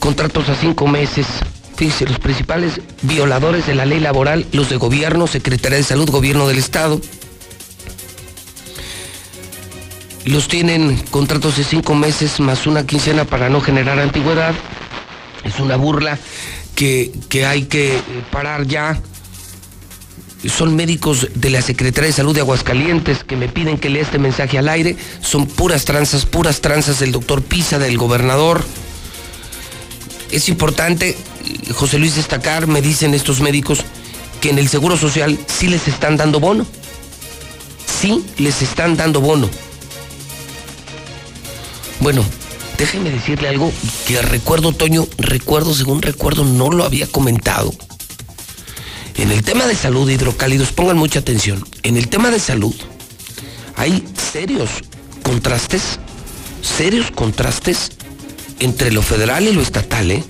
[0.00, 1.26] contratos a cinco meses.
[1.76, 6.46] Fíjense, los principales violadores de la ley laboral, los de gobierno, Secretaría de Salud, Gobierno
[6.46, 7.00] del Estado,
[10.24, 14.54] los tienen contratos de cinco meses más una quincena para no generar antigüedad.
[15.44, 16.18] Es una burla
[16.76, 17.98] que, que hay que
[18.30, 19.00] parar ya.
[20.46, 24.18] Son médicos de la Secretaría de Salud de Aguascalientes que me piden que lea este
[24.18, 24.96] mensaje al aire.
[25.20, 28.64] Son puras tranzas, puras tranzas del doctor Pisa, del gobernador.
[30.30, 31.16] Es importante,
[31.74, 33.84] José Luis, destacar, me dicen estos médicos,
[34.40, 36.66] que en el Seguro Social sí les están dando bono.
[38.00, 39.48] Sí les están dando bono.
[42.00, 42.24] Bueno,
[42.76, 43.72] déjeme decirle algo
[44.06, 47.72] que recuerdo, Toño, recuerdo, según recuerdo, no lo había comentado.
[49.16, 51.64] En el tema de salud, hidrocálidos, pongan mucha atención.
[51.84, 52.74] En el tema de salud
[53.76, 54.70] hay serios
[55.22, 56.00] contrastes,
[56.60, 57.92] serios contrastes
[58.58, 60.24] entre lo federal y lo estatal, ¿eh?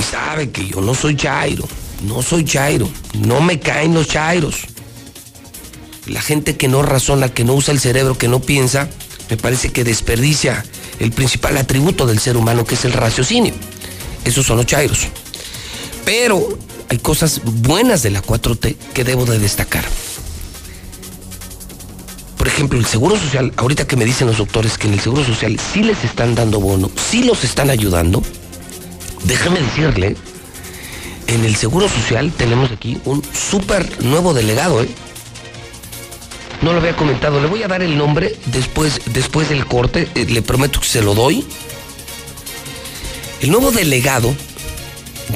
[0.00, 1.68] Y sabe que yo no soy Chairo,
[2.06, 4.60] no soy Chairo, no me caen los Chairos.
[6.06, 8.88] La gente que no razona, que no usa el cerebro, que no piensa,
[9.28, 10.64] me parece que desperdicia
[11.00, 13.52] el principal atributo del ser humano, que es el raciocinio.
[14.24, 15.06] Esos son los Chairos.
[16.06, 16.58] Pero
[16.88, 19.84] hay cosas buenas de la 4T que debo de destacar.
[22.38, 25.26] Por ejemplo, el Seguro Social, ahorita que me dicen los doctores que en el Seguro
[25.26, 28.22] Social sí les están dando bono, sí los están ayudando,
[29.24, 30.16] déjame decirle,
[31.26, 34.88] en el Seguro Social tenemos aquí un súper nuevo delegado, ¿eh?
[36.62, 40.26] No lo había comentado, le voy a dar el nombre después, después del corte, eh,
[40.28, 41.44] le prometo que se lo doy.
[43.40, 44.34] El nuevo delegado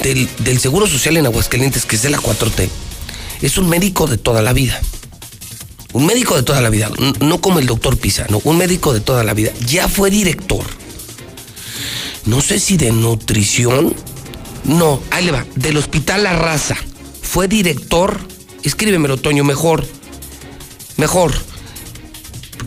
[0.02, 2.68] del, del Seguro Social en Aguascalientes, que es de la 4T,
[3.40, 4.78] es un médico de toda la vida.
[5.94, 9.00] Un médico de toda la vida, no como el doctor Pisa, no, un médico de
[9.00, 9.52] toda la vida.
[9.64, 10.64] Ya fue director.
[12.26, 13.94] No sé si de nutrición.
[14.64, 15.46] No, ahí le va.
[15.56, 16.76] Del Hospital La Raza.
[17.22, 18.18] Fue director.
[18.62, 19.86] Escríbemelo, Toño, mejor.
[20.96, 21.34] Mejor.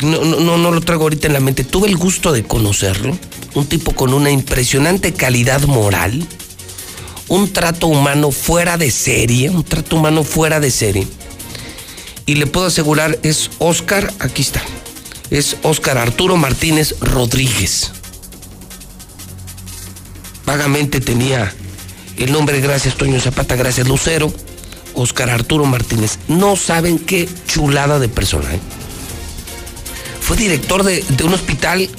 [0.03, 1.63] No, no, no lo traigo ahorita en la mente.
[1.63, 3.17] Tuve el gusto de conocerlo.
[3.55, 6.27] Un tipo con una impresionante calidad moral.
[7.27, 9.49] Un trato humano fuera de serie.
[9.49, 11.07] Un trato humano fuera de serie.
[12.27, 14.61] Y le puedo asegurar, es Oscar, aquí está.
[15.29, 17.91] Es Oscar Arturo Martínez Rodríguez.
[20.47, 21.53] Vagamente tenía
[22.15, 24.31] el nombre, gracias Toño Zapata, gracias Lucero.
[24.93, 26.19] Oscar Arturo Martínez.
[26.29, 28.55] No saben qué chulada de persona.
[28.55, 28.59] ¿eh?
[30.21, 31.89] Fue director de, un hospital,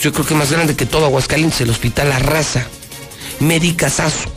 [0.00, 2.66] yo creo que más grande que todo Aguascalientes, el Hospital Arrasa.
[3.40, 4.30] Medicasazo.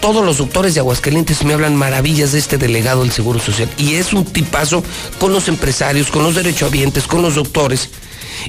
[0.00, 3.70] Todos los doctores de Aguascalientes me hablan maravillas de este delegado del Seguro Social.
[3.78, 4.82] Y es un tipazo
[5.20, 7.90] con los empresarios, con los derechohabientes, con los doctores.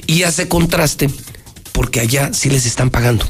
[0.06, 1.08] Y hace contraste
[1.70, 3.24] porque allá sí les están pagando.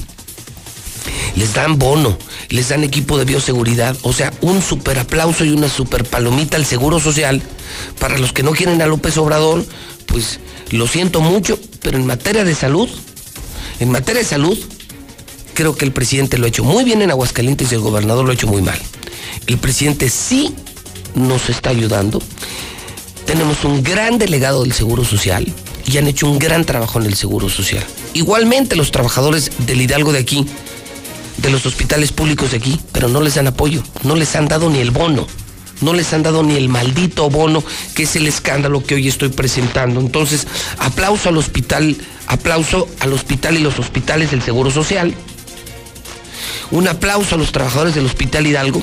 [1.39, 5.69] Les dan bono, les dan equipo de bioseguridad, o sea, un super aplauso y una
[5.69, 7.41] super palomita al Seguro Social.
[8.01, 9.65] Para los que no quieren a López Obrador,
[10.07, 10.41] pues
[10.73, 12.89] lo siento mucho, pero en materia de salud,
[13.79, 14.59] en materia de salud,
[15.55, 18.33] creo que el presidente lo ha hecho muy bien en Aguascalientes y el gobernador lo
[18.33, 18.79] ha hecho muy mal.
[19.47, 20.53] El presidente sí
[21.15, 22.21] nos está ayudando.
[23.27, 25.47] Tenemos un gran delegado del Seguro Social
[25.87, 27.85] y han hecho un gran trabajo en el Seguro Social.
[28.13, 30.45] Igualmente los trabajadores del Hidalgo de aquí,
[31.39, 34.69] de los hospitales públicos de aquí, pero no les dan apoyo, no les han dado
[34.71, 35.27] ni el bono,
[35.81, 37.63] no les han dado ni el maldito bono,
[37.95, 40.01] que es el escándalo que hoy estoy presentando.
[40.01, 40.47] Entonces,
[40.79, 41.97] aplauso al hospital,
[42.27, 45.15] aplauso al hospital y los hospitales del Seguro Social.
[46.71, 48.83] Un aplauso a los trabajadores del Hospital Hidalgo.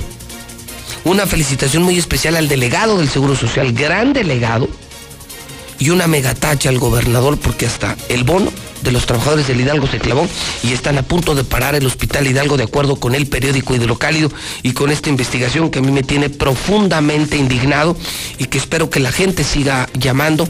[1.04, 4.68] Una felicitación muy especial al delegado del Seguro Social, gran delegado.
[5.78, 8.52] Y una megatacha al gobernador porque hasta el bono
[8.86, 10.28] de los trabajadores del Hidalgo se clavó
[10.64, 14.32] y están a punto de parar el Hospital Hidalgo de acuerdo con el periódico Hidrocálido
[14.62, 17.98] y con esta investigación que a mí me tiene profundamente indignado
[18.38, 20.48] y que espero que la gente siga llamando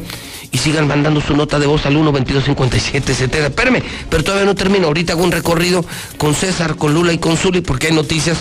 [0.51, 3.47] y sigan mandando su nota de voz al 1 22 57 70.
[3.47, 4.87] Espérame, pero todavía no termino.
[4.87, 5.85] Ahorita hago un recorrido
[6.17, 8.39] con César, con Lula y con Zuli porque hay noticias.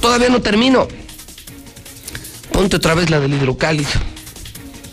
[0.00, 0.86] Todavía no termino.
[2.52, 3.90] Ponte otra vez la del hidrocálido.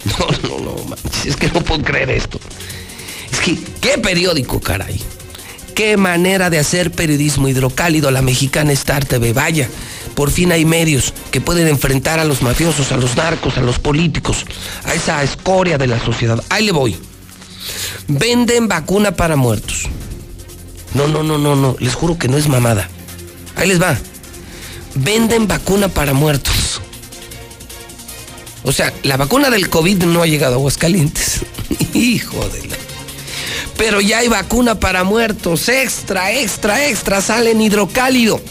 [0.08, 2.39] No, no, no, manches, es que no puedo creer esto.
[3.55, 5.01] ¿Qué periódico, caray?
[5.75, 8.10] ¿Qué manera de hacer periodismo hidrocálido?
[8.10, 9.69] La mexicana Star TV, vaya.
[10.15, 13.77] Por fin hay medios que pueden enfrentar a los mafiosos, a los narcos, a los
[13.77, 14.45] políticos,
[14.83, 16.43] a esa escoria de la sociedad.
[16.49, 16.97] Ahí le voy.
[18.07, 19.83] Venden vacuna para muertos.
[20.95, 21.75] No, no, no, no, no.
[21.79, 22.89] Les juro que no es mamada.
[23.55, 23.95] Ahí les va.
[24.95, 26.81] Venden vacuna para muertos.
[28.63, 31.41] O sea, la vacuna del COVID no ha llegado a Aguascalientes.
[31.93, 32.87] Hijo de la...
[33.78, 35.70] Pero ya hay vacuna para muertos.
[35.70, 37.22] Extra, extra, extra.
[37.22, 38.42] Sale en hidrocálido.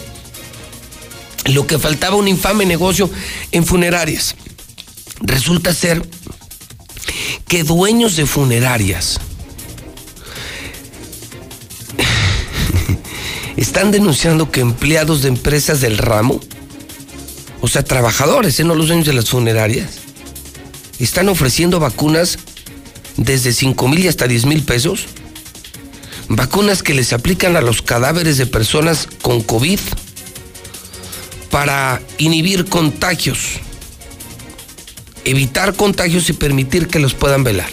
[1.47, 3.11] Lo que faltaba un infame negocio
[3.53, 4.35] en funerarias.
[5.21, 6.03] Resulta ser
[7.49, 9.21] que dueños de funerarias
[13.57, 16.41] están denunciando que empleados de empresas del ramo,
[17.61, 18.65] o sea, trabajadores, ¿eh?
[18.65, 19.91] no los dueños de las funerarias,
[20.99, 22.39] están ofreciendo vacunas
[23.17, 25.07] desde 5 mil y hasta 10 mil pesos.
[26.29, 29.79] Vacunas que les aplican a los cadáveres de personas con COVID
[31.51, 33.61] para inhibir contagios,
[35.25, 37.71] evitar contagios y permitir que los puedan velar.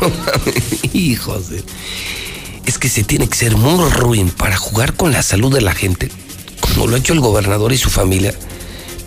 [0.92, 1.62] Hijos de...
[2.66, 5.74] Es que se tiene que ser muy ruin para jugar con la salud de la
[5.74, 6.10] gente,
[6.60, 8.34] como lo ha hecho el gobernador y su familia.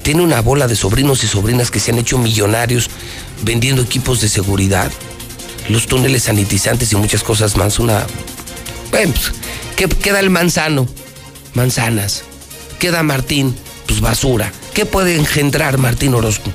[0.01, 2.89] Tiene una bola de sobrinos y sobrinas que se han hecho millonarios
[3.43, 4.91] vendiendo equipos de seguridad,
[5.69, 7.79] los túneles sanitizantes y muchas cosas más.
[7.79, 8.05] Una.
[8.91, 9.31] Pues,
[9.75, 10.87] ¿qué queda el manzano?
[11.53, 12.23] Manzanas.
[12.79, 13.55] Queda Martín,
[13.87, 14.51] pues basura.
[14.73, 16.51] ¿Qué puede engendrar Martín Orozco?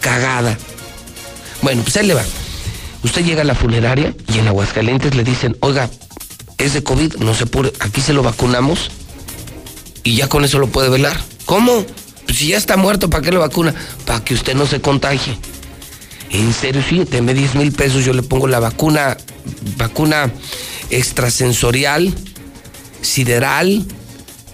[0.00, 0.56] Cagada.
[1.62, 2.24] Bueno, pues ahí le va.
[3.02, 5.90] Usted llega a la funeraria y en Aguascalientes le dicen, oiga,
[6.58, 8.90] es de COVID, no se puede, aquí se lo vacunamos
[10.04, 11.18] y ya con eso lo puede velar.
[11.46, 11.84] ¿Cómo?
[12.26, 13.74] Pues si ya está muerto, ¿para qué lo vacuna?
[14.04, 15.38] Para que usted no se contagie.
[16.30, 19.16] En serio, sí, deme 10 mil pesos, yo le pongo la vacuna,
[19.76, 20.32] vacuna
[20.90, 22.14] extrasensorial,
[23.02, 23.84] sideral,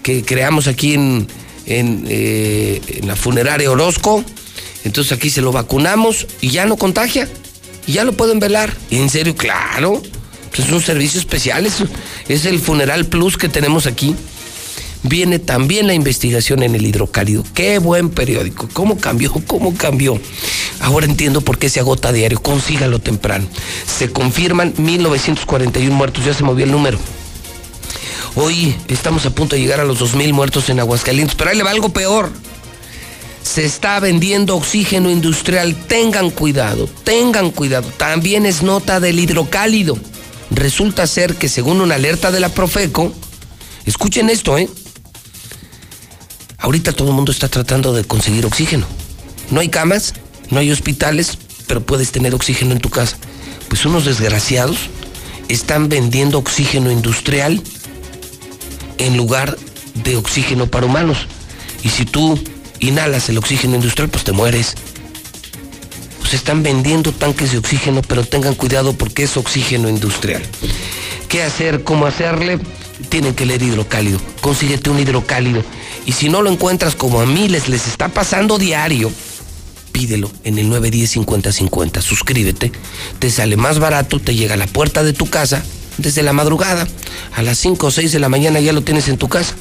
[0.01, 1.27] que creamos aquí en,
[1.65, 4.23] en, eh, en la funeraria Orozco.
[4.83, 7.27] Entonces aquí se lo vacunamos y ya no contagia.
[7.85, 8.73] Y ya lo pueden velar.
[8.89, 10.01] En serio, claro.
[10.49, 11.83] Pues es un servicio especial, es,
[12.27, 14.15] es el Funeral Plus que tenemos aquí.
[15.03, 17.43] Viene también la investigación en el hidrocálido.
[17.53, 18.67] Qué buen periódico.
[18.73, 19.31] ¿Cómo cambió?
[19.47, 20.19] ¿Cómo cambió?
[20.79, 22.41] Ahora entiendo por qué se agota diario.
[22.41, 23.47] Consígalo temprano.
[23.85, 26.25] Se confirman 1941 muertos.
[26.25, 26.97] Ya se movió el número.
[28.35, 31.35] Hoy estamos a punto de llegar a los 2.000 muertos en Aguascalientes.
[31.35, 32.31] Pero ahí le va algo peor.
[33.41, 35.75] Se está vendiendo oxígeno industrial.
[35.87, 37.87] Tengan cuidado, tengan cuidado.
[37.97, 39.97] También es nota del hidrocálido.
[40.51, 43.13] Resulta ser que según una alerta de la Profeco,
[43.85, 44.69] escuchen esto, ¿eh?
[46.57, 48.85] Ahorita todo el mundo está tratando de conseguir oxígeno.
[49.51, 50.13] No hay camas,
[50.49, 51.37] no hay hospitales,
[51.67, 53.17] pero puedes tener oxígeno en tu casa.
[53.67, 54.77] Pues unos desgraciados
[55.49, 57.61] están vendiendo oxígeno industrial
[58.97, 59.57] en lugar
[60.03, 61.27] de oxígeno para humanos.
[61.83, 62.39] Y si tú
[62.79, 64.75] inhalas el oxígeno industrial, pues te mueres.
[66.19, 70.43] Pues están vendiendo tanques de oxígeno, pero tengan cuidado porque es oxígeno industrial.
[71.29, 71.83] ¿Qué hacer?
[71.83, 72.59] ¿Cómo hacerle?
[73.09, 74.19] Tienen que leer hidrocálido.
[74.41, 75.63] Consíguete un hidrocálido.
[76.07, 79.11] Y si no lo encuentras como a miles les está pasando diario,
[79.91, 82.01] pídelo en el 910-5050.
[82.01, 82.71] Suscríbete.
[83.19, 85.61] Te sale más barato, te llega a la puerta de tu casa
[85.97, 86.87] desde la madrugada.
[87.35, 89.53] A las 5 o 6 de la mañana ya lo tienes en tu casa.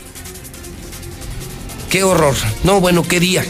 [1.91, 2.37] Qué horror.
[2.63, 3.45] No, bueno, qué día.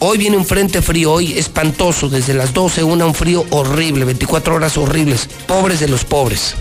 [0.00, 4.56] Hoy viene un frente frío, hoy espantoso, desde las 12, una un frío horrible, 24
[4.56, 6.56] horas horribles, pobres de los pobres.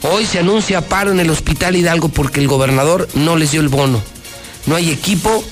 [0.00, 3.68] Hoy se anuncia paro en el Hospital Hidalgo porque el gobernador no les dio el
[3.68, 4.02] bono.
[4.66, 5.44] No hay equipo,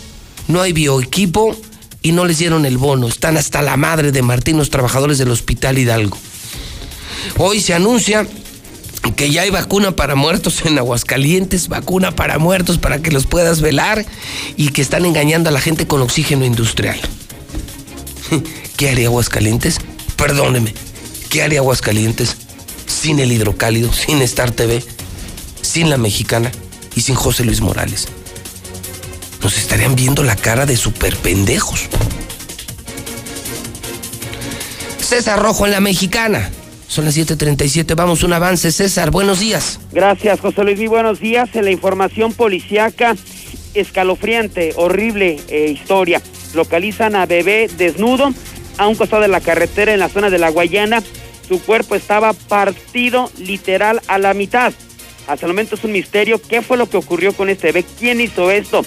[0.49, 1.57] no hay bioequipo
[2.03, 3.09] y no les dieron el bono.
[3.09, 6.17] Están hasta la madre de Martín los trabajadores del Hospital Hidalgo.
[7.37, 8.27] Hoy se anuncia
[9.17, 13.61] que ya hay vacuna para muertos en Aguascalientes, vacuna para muertos para que los puedas
[13.61, 14.05] velar
[14.57, 17.01] y que están engañando a la gente con oxígeno industrial.
[18.77, 19.79] ¿Qué haría Aguascalientes?
[20.17, 20.75] Perdóneme,
[21.31, 22.37] ¿qué haría Aguascalientes
[22.87, 24.85] sin el hidrocálido, sin Star TV,
[25.63, 26.51] sin la mexicana
[26.95, 28.09] y sin José Luis Morales?
[29.43, 31.89] Nos estarían viendo la cara de super pendejos.
[34.99, 36.51] César Rojo en la mexicana.
[36.89, 37.95] Son las 7:37.
[37.95, 38.73] Vamos, un avance.
[38.73, 39.79] César, buenos días.
[39.93, 40.79] Gracias, José Luis.
[40.79, 41.49] Muy buenos días.
[41.55, 43.15] En la información policiaca,
[43.75, 46.21] escalofriante, horrible eh, historia.
[46.55, 48.33] Localizan a bebé desnudo
[48.79, 51.03] a un costado de la carretera en la zona de la Guayana.
[51.47, 54.73] Su cuerpo estaba partido literal a la mitad.
[55.27, 58.21] Hasta el momento es un misterio qué fue lo que ocurrió con este bebé, quién
[58.21, 58.83] hizo esto.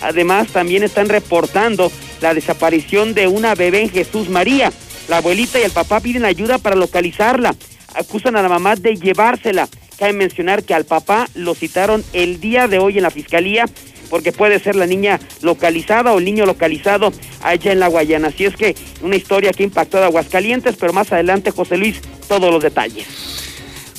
[0.00, 1.90] Además, también están reportando
[2.20, 4.72] la desaparición de una bebé en Jesús María.
[5.08, 7.54] La abuelita y el papá piden ayuda para localizarla.
[7.94, 9.68] Acusan a la mamá de llevársela.
[9.98, 13.64] Cabe mencionar que al papá lo citaron el día de hoy en la fiscalía
[14.10, 18.28] porque puede ser la niña localizada o el niño localizado allá en la Guayana.
[18.28, 22.52] Así es que una historia que impactó a Aguascalientes, pero más adelante, José Luis, todos
[22.52, 23.06] los detalles.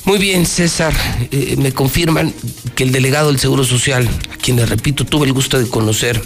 [0.08, 0.94] Muy bien, César.
[1.32, 2.32] Eh, me confirman
[2.74, 6.18] que el delegado del Seguro Social, a quien le repito, tuve el gusto de conocer,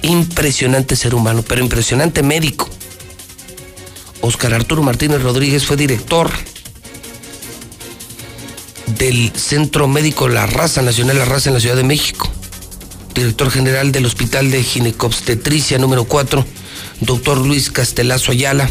[0.00, 2.70] impresionante ser humano, pero impresionante médico.
[4.22, 6.30] Oscar Arturo Martínez Rodríguez fue director
[8.86, 12.30] del Centro Médico La Raza Nacional La Raza en la Ciudad de México.
[13.14, 16.42] Director general del Hospital de Ginecobstetricia número 4,
[17.00, 18.70] doctor Luis Castelazo Ayala,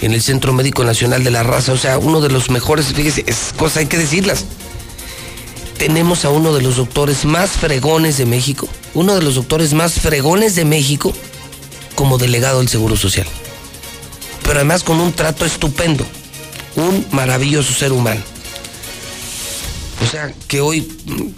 [0.00, 1.72] en el Centro Médico Nacional de la Raza.
[1.72, 4.44] O sea, uno de los mejores, fíjese, es cosa hay que decirlas.
[5.78, 9.94] Tenemos a uno de los doctores más fregones de México, uno de los doctores más
[9.94, 11.12] fregones de México
[11.94, 13.26] como delegado del Seguro Social.
[14.42, 16.06] Pero además con un trato estupendo,
[16.76, 18.20] un maravilloso ser humano.
[20.02, 21.28] O sea, que hoy mm,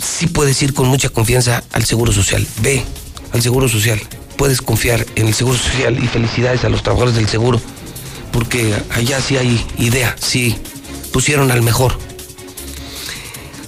[0.00, 2.46] sí puedes ir con mucha confianza al Seguro Social.
[2.60, 2.84] Ve
[3.32, 4.00] al Seguro Social.
[4.36, 7.60] Puedes confiar en el Seguro Social y felicidades a los trabajadores del Seguro,
[8.32, 10.56] porque allá sí hay idea, sí
[11.12, 11.96] pusieron al mejor.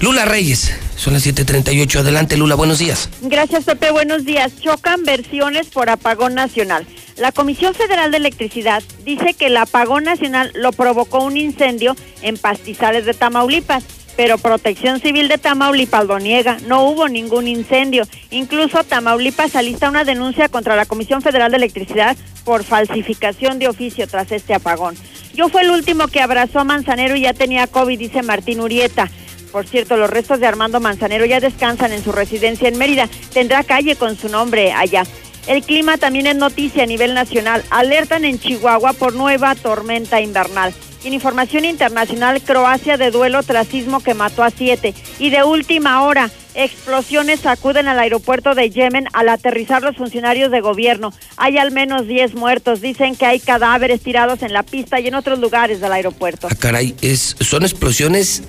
[0.01, 2.01] Lula Reyes, son las 7:38.
[2.01, 3.09] Adelante, Lula, buenos días.
[3.23, 3.91] Gracias, Pepe.
[3.91, 4.53] Buenos días.
[4.61, 6.87] Chocan versiones por apagón nacional.
[7.17, 12.37] La Comisión Federal de Electricidad dice que el apagón nacional lo provocó un incendio en
[12.37, 13.85] pastizales de Tamaulipas,
[14.17, 16.57] pero Protección Civil de Tamaulipas lo niega.
[16.67, 18.05] No hubo ningún incendio.
[18.31, 24.09] Incluso Tamaulipas alista una denuncia contra la Comisión Federal de Electricidad por falsificación de oficio
[24.09, 24.97] tras este apagón.
[25.35, 29.11] Yo fue el último que abrazó a Manzanero y ya tenía COVID, dice Martín Urieta.
[29.53, 33.09] Por cierto, los restos de Armando Manzanero ya descansan en su residencia en Mérida.
[33.33, 35.05] Tendrá calle con su nombre allá.
[35.47, 37.63] El clima también es noticia a nivel nacional.
[37.71, 40.75] Alertan en Chihuahua por nueva tormenta invernal.
[41.07, 44.93] En información internacional, Croacia de duelo tras sismo que mató a siete.
[45.21, 50.61] Y de última hora, explosiones sacuden al aeropuerto de Yemen al aterrizar los funcionarios de
[50.61, 51.13] gobierno.
[51.37, 52.81] Hay al menos 10 muertos.
[52.81, 56.49] Dicen que hay cadáveres tirados en la pista y en otros lugares del aeropuerto.
[56.51, 58.43] Ah, caray, es, ¿son explosiones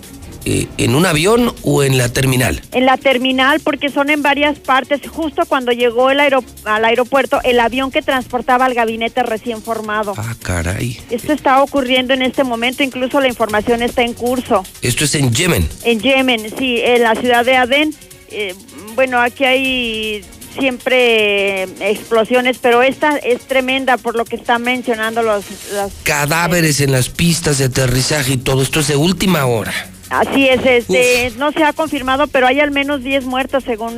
[0.49, 2.61] eh, en un avión o en la terminal?
[2.71, 5.01] En la terminal, porque son en varias partes.
[5.05, 10.13] Justo cuando llegó el al aeropuerto, el avión que transportaba al gabinete recién formado.
[10.15, 10.99] Ah, caray.
[11.09, 14.63] Esto está ocurriendo en este momento, incluso la información está en curso.
[14.81, 15.67] Esto es en Yemen.
[15.83, 17.93] En Yemen, sí, en la ciudad de Adén.
[18.31, 18.55] eh,
[18.95, 20.23] bueno, aquí hay
[20.57, 25.45] siempre eh, explosiones, pero esta es tremenda por lo que están mencionando los...
[25.73, 28.61] los Cadáveres en las pistas de aterrizaje y todo.
[28.61, 29.73] Esto es de última hora.
[30.09, 33.93] Así es, este, no se ha confirmado, pero hay al menos 10 muertos según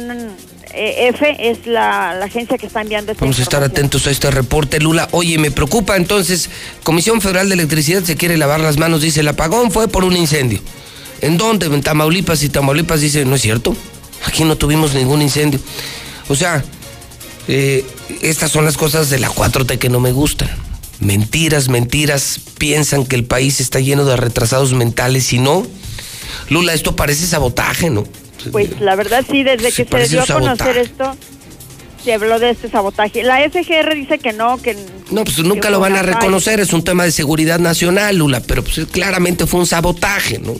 [0.73, 4.11] eh, F, es la, la agencia que está enviando esta Vamos a estar atentos a
[4.11, 5.07] este reporte, Lula.
[5.11, 6.49] Oye, me preocupa entonces,
[6.83, 10.15] Comisión Federal de Electricidad se quiere lavar las manos, dice, el apagón fue por un
[10.15, 10.59] incendio.
[11.21, 11.65] ¿En dónde?
[11.65, 13.75] En Tamaulipas y Tamaulipas dice, no es cierto,
[14.25, 15.59] aquí no tuvimos ningún incendio.
[16.27, 16.63] O sea,
[17.51, 17.83] Eh,
[18.21, 20.49] estas son las cosas de la 4T que no me gustan.
[20.99, 25.65] Mentiras, mentiras, piensan que el país está lleno de retrasados mentales y no.
[26.49, 28.05] Lula, esto parece sabotaje, ¿no?
[28.51, 31.15] Pues la verdad sí, desde que se dio a conocer esto,
[32.03, 33.23] se habló de este sabotaje.
[33.23, 34.75] La FGR dice que no, que...
[35.11, 38.63] No, pues nunca lo van a reconocer, es un tema de seguridad nacional, Lula, pero
[38.63, 40.55] pues claramente fue un sabotaje, ¿no?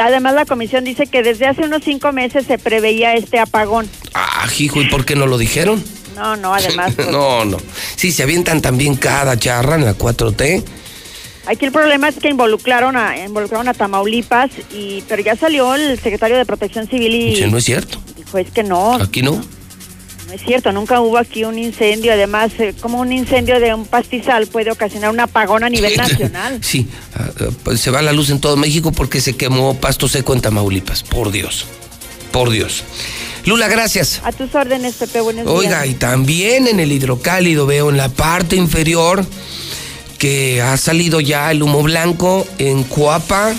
[0.00, 3.88] Además la comisión dice que desde hace unos cinco meses se preveía este apagón.
[4.14, 5.82] Ah, hijo, ¿y por qué no lo dijeron?
[6.14, 6.94] No, no, además...
[6.96, 7.58] pues, no, no.
[7.96, 10.64] Sí, se avientan también cada charra en la 4T.
[11.46, 15.98] Aquí el problema es que involucraron a, involucraron a Tamaulipas, y pero ya salió el
[16.00, 18.00] secretario de Protección Civil y Sí, no es cierto.
[18.16, 19.32] dijo es que no, Aquí no.
[19.32, 22.12] no es cierto, nunca hubo aquí un incendio.
[22.12, 26.58] Además, eh, como un incendio de un pastizal puede ocasionar un apagón a nivel nacional.
[26.62, 30.34] Sí, ah, ah, se va la luz en todo México porque se quemó pasto seco
[30.34, 31.04] en Tamaulipas.
[31.04, 31.64] Por Dios.
[32.32, 32.82] Por Dios.
[33.44, 34.20] Lula, gracias.
[34.24, 35.56] A tus órdenes, Pepe, buenos días.
[35.56, 39.24] Oiga, y también en el hidrocálido veo en la parte inferior
[40.18, 43.54] que ha salido ya el humo blanco en Coapa,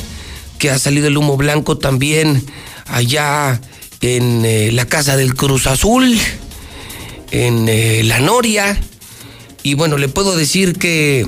[0.59, 2.43] que ha salido el humo blanco también
[2.87, 3.61] allá
[4.01, 6.17] en eh, la casa del Cruz Azul,
[7.31, 8.77] en eh, La Noria.
[9.63, 11.27] Y bueno, le puedo decir que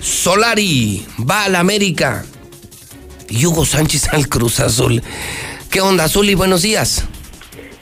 [0.00, 2.24] Solari va a la América
[3.28, 5.02] y Hugo Sánchez al Cruz Azul.
[5.70, 6.34] ¿Qué onda, Zuli?
[6.34, 7.04] Buenos días.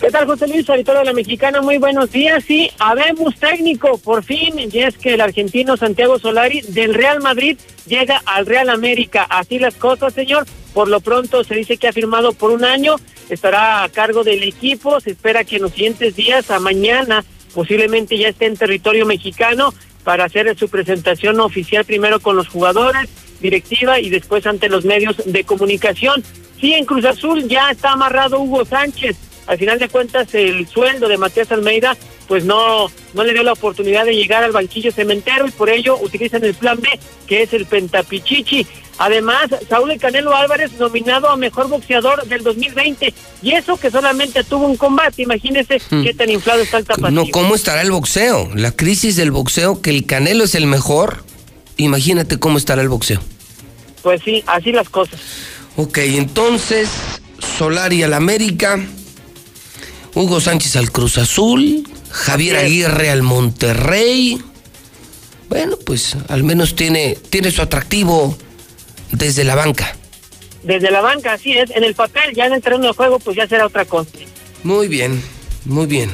[0.00, 0.66] ¿Qué tal, José Luis?
[0.70, 2.42] Auditorio de la Mexicana, muy buenos días.
[2.46, 7.58] Sí, habemos técnico, por fin, y es que el argentino Santiago Solari del Real Madrid
[7.86, 9.26] llega al Real América.
[9.28, 10.46] Así las cosas, señor.
[10.72, 12.96] Por lo pronto se dice que ha firmado por un año,
[13.28, 15.00] estará a cargo del equipo.
[15.00, 17.22] Se espera que en los siguientes días, a mañana,
[17.54, 23.10] posiblemente ya esté en territorio mexicano para hacer su presentación oficial primero con los jugadores,
[23.38, 26.24] directiva y después ante los medios de comunicación.
[26.58, 29.29] Sí, en Cruz Azul ya está amarrado Hugo Sánchez.
[29.50, 31.96] Al final de cuentas, el sueldo de Matías Almeida,
[32.28, 35.98] pues no, no le dio la oportunidad de llegar al banquillo cementero y por ello
[36.00, 36.88] utilizan el plan B,
[37.26, 38.64] que es el Pentapichichi.
[38.98, 44.44] Además, Saúl El Canelo Álvarez nominado a mejor boxeador del 2020 y eso que solamente
[44.44, 45.22] tuvo un combate.
[45.22, 46.04] Imagínese Hmm.
[46.04, 47.10] qué tan inflado está el tapatío.
[47.10, 48.50] No, ¿cómo estará el boxeo?
[48.54, 51.24] La crisis del boxeo, que el Canelo es el mejor.
[51.76, 53.20] Imagínate cómo estará el boxeo.
[54.02, 55.18] Pues sí, así las cosas.
[55.76, 56.88] Ok, entonces,
[57.58, 58.78] Solari al América,
[60.14, 62.56] Hugo Sánchez al Cruz Azul, Javier.
[62.56, 64.42] Aguirre al Monterrey.
[65.48, 68.36] Bueno, pues al menos tiene, tiene su atractivo
[69.12, 69.96] desde la banca.
[70.62, 71.70] Desde la banca, así es.
[71.70, 74.10] En el papel, ya en el terreno de juego, pues ya será otra cosa.
[74.62, 75.22] Muy bien,
[75.64, 76.10] muy bien.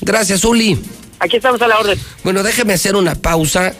[0.00, 0.78] Gracias, Uli.
[1.18, 1.98] Aquí estamos a la orden.
[2.24, 3.74] Bueno, déjeme hacer una pausa.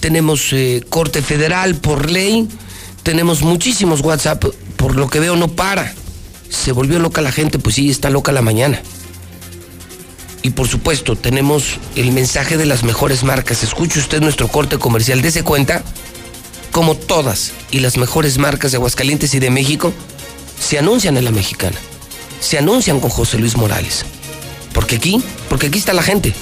[0.00, 2.48] Tenemos eh, corte federal por ley.
[3.02, 4.44] Tenemos muchísimos WhatsApp.
[4.76, 5.94] Por lo que veo, no para.
[6.52, 7.58] Se volvió loca la gente.
[7.58, 8.82] Pues sí, está loca la mañana.
[10.42, 13.62] Y por supuesto, tenemos el mensaje de las mejores marcas.
[13.62, 15.22] Escuche usted nuestro corte comercial.
[15.22, 15.82] Dese cuenta
[16.70, 19.92] como todas y las mejores marcas de Aguascalientes y de México
[20.60, 21.76] se anuncian en la mexicana.
[22.40, 24.04] Se anuncian con José Luis Morales.
[24.72, 26.34] Porque aquí, porque aquí está la gente.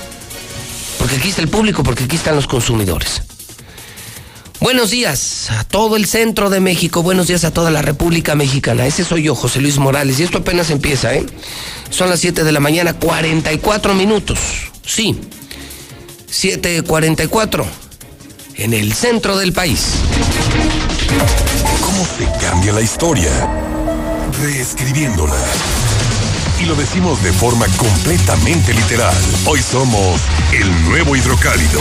[0.98, 3.22] Porque aquí está el público, porque aquí están los consumidores.
[4.60, 8.86] Buenos días a todo el centro de México, buenos días a toda la República Mexicana.
[8.86, 11.24] Ese soy yo, José Luis Morales, y esto apenas empieza, ¿eh?
[11.88, 14.38] Son las 7 de la mañana, 44 minutos.
[14.84, 15.18] Sí,
[16.30, 17.64] 7.44
[18.56, 19.92] en el centro del país.
[21.80, 23.30] ¿Cómo se cambia la historia?
[24.42, 25.36] Reescribiéndola.
[26.60, 29.16] Y lo decimos de forma completamente literal.
[29.46, 30.20] Hoy somos
[30.52, 31.80] el nuevo hidrocálido.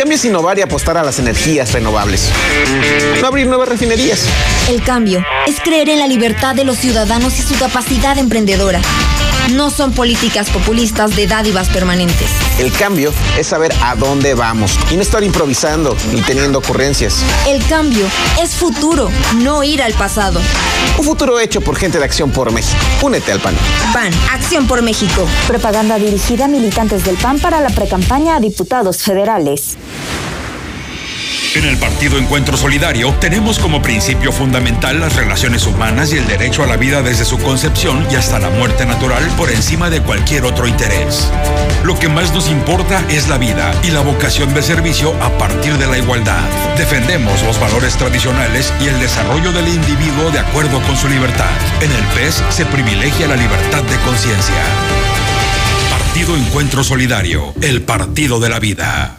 [0.00, 2.30] Cambio es innovar y apostar a las energías renovables.
[3.20, 4.24] No abrir nuevas refinerías.
[4.70, 8.80] El cambio es creer en la libertad de los ciudadanos y su capacidad emprendedora.
[9.48, 12.30] No son políticas populistas de dádivas permanentes.
[12.58, 17.22] El cambio es saber a dónde vamos y no estar improvisando ni teniendo ocurrencias.
[17.48, 18.06] El cambio
[18.40, 20.40] es futuro, no ir al pasado.
[20.98, 22.78] Un futuro hecho por gente de Acción por México.
[23.02, 23.54] Únete al PAN.
[23.92, 25.26] PAN, Acción por México.
[25.46, 29.76] Propaganda dirigida a militantes del PAN para la precampaña a diputados federales.
[31.52, 36.62] En el Partido Encuentro Solidario tenemos como principio fundamental las relaciones humanas y el derecho
[36.62, 40.44] a la vida desde su concepción y hasta la muerte natural por encima de cualquier
[40.44, 41.28] otro interés.
[41.82, 45.76] Lo que más nos importa es la vida y la vocación de servicio a partir
[45.76, 46.48] de la igualdad.
[46.76, 51.50] Defendemos los valores tradicionales y el desarrollo del individuo de acuerdo con su libertad.
[51.80, 54.62] En el PES se privilegia la libertad de conciencia.
[55.90, 59.18] Partido Encuentro Solidario, el partido de la vida.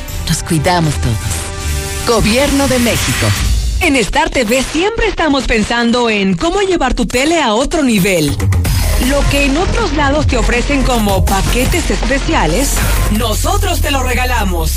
[0.31, 1.17] nos cuidamos todos.
[2.07, 3.27] Gobierno de México.
[3.81, 8.31] En Star TV siempre estamos pensando en cómo llevar tu tele a otro nivel.
[9.09, 12.75] Lo que en otros lados te ofrecen como paquetes especiales,
[13.11, 14.73] nosotros te lo regalamos.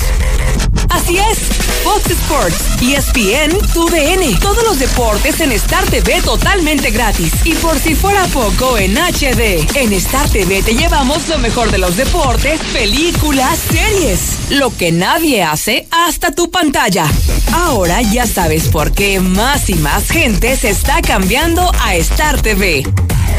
[0.89, 1.39] Así es,
[1.83, 7.33] Fox Sports, ESPN, TUDN, todos los deportes en Star TV totalmente gratis.
[7.45, 9.67] Y por si fuera poco, en HD.
[9.75, 14.51] En Star TV te llevamos lo mejor de los deportes, películas, series.
[14.51, 17.07] Lo que nadie hace hasta tu pantalla.
[17.53, 22.85] Ahora ya sabes por qué más y más gente se está cambiando a Star TV.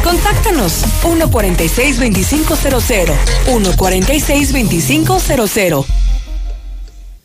[0.05, 3.17] Contáctanos 146-2500.
[3.47, 5.85] 146-2500.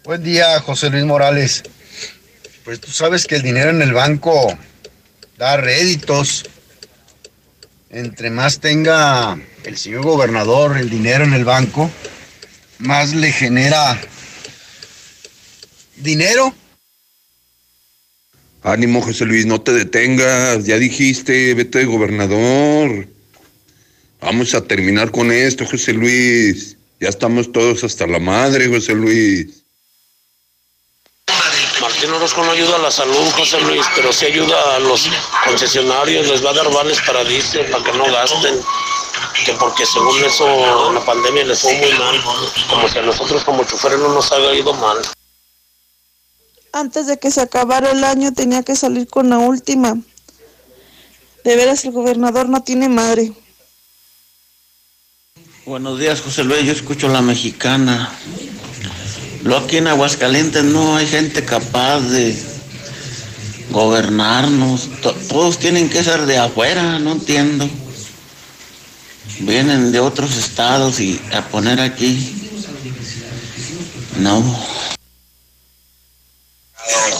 [0.02, 1.62] Buen día, José Luis Morales.
[2.64, 4.56] Pues tú sabes que el dinero en el banco
[5.36, 6.46] da réditos.
[7.90, 11.90] Entre más tenga el señor gobernador el dinero en el banco,
[12.78, 14.00] más le genera
[15.96, 16.54] dinero.
[18.62, 20.64] Ánimo, José Luis, no te detengas.
[20.64, 23.08] Ya dijiste, vete de gobernador.
[24.20, 26.76] Vamos a terminar con esto, José Luis.
[27.00, 29.62] Ya estamos todos hasta la madre, José Luis.
[31.80, 35.08] Martín Orozco no ayuda a la salud, José Luis, pero sí ayuda a los
[35.46, 38.60] concesionarios, les va a dar vales para diésel, para que no gasten.
[39.46, 42.22] Que porque según eso, la pandemia les fue muy mal.
[42.68, 44.98] Como si a nosotros como choferes no nos haya ido mal.
[46.72, 49.98] Antes de que se acabara el año tenía que salir con la última.
[51.44, 53.32] De veras el gobernador no tiene madre.
[55.66, 56.64] Buenos días, José Luis.
[56.64, 58.10] Yo escucho la mexicana.
[59.42, 62.36] Lo aquí en Aguascalientes no hay gente capaz de,
[63.70, 64.88] gobernarnos.
[65.28, 67.68] Todos tienen que ser de afuera, no entiendo.
[69.40, 72.50] Vienen de otros estados y a poner aquí.
[74.18, 74.42] No.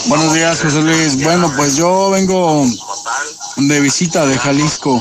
[0.06, 1.22] Buenos días, José Luis.
[1.22, 2.66] Bueno, pues yo vengo
[3.56, 5.00] de visita de Jalisco,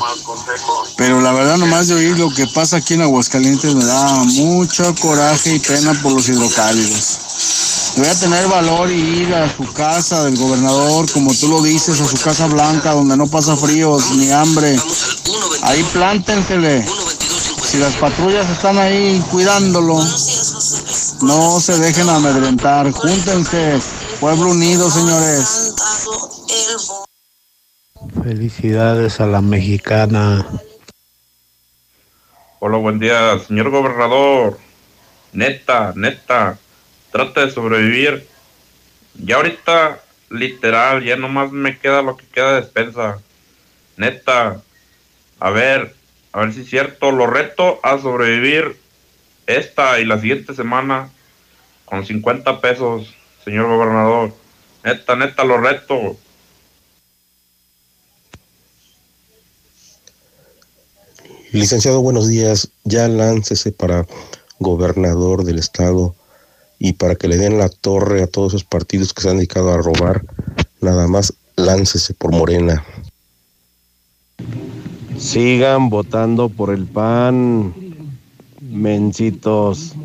[0.98, 4.94] pero la verdad nomás de oír lo que pasa aquí en Aguascalientes me da mucho
[5.02, 7.20] coraje y pena por los hidrocálidos.
[7.98, 12.00] Voy a tener valor y ir a su casa del gobernador, como tú lo dices,
[12.02, 14.78] a su casa blanca, donde no pasa fríos ni hambre.
[15.64, 16.86] Ahí plántensele.
[17.64, 20.04] Si las patrullas están ahí cuidándolo,
[21.22, 22.92] no se dejen amedrentar.
[22.92, 23.80] Júntense.
[24.20, 25.74] Pueblo unido, señores.
[28.22, 30.46] Felicidades a la mexicana.
[32.60, 34.60] Hola, buen día, señor gobernador.
[35.32, 36.58] Neta, neta,
[37.14, 38.28] trata de sobrevivir.
[39.14, 43.20] Ya ahorita, literal, ya nomás me queda lo que queda de despensa.
[43.96, 44.62] Neta,
[45.40, 45.96] a ver,
[46.34, 48.78] a ver si es cierto, lo reto a sobrevivir
[49.48, 51.10] esta y la siguiente semana
[51.86, 53.16] con 50 pesos,
[53.50, 54.32] señor gobernador.
[54.84, 56.18] Neta, neta, lo reto.
[61.52, 62.70] Licenciado, buenos días.
[62.84, 64.06] Ya láncese para
[64.60, 66.14] gobernador del estado
[66.78, 69.74] y para que le den la torre a todos esos partidos que se han dedicado
[69.74, 70.24] a robar.
[70.80, 72.86] Nada más láncese por Morena.
[75.18, 77.74] Sigan votando por el PAN,
[78.62, 79.96] mencitos.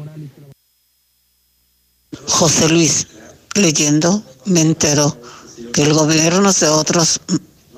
[2.26, 3.07] José Luis,
[3.55, 5.17] leyendo, me entero
[5.73, 7.21] que el gobierno de otros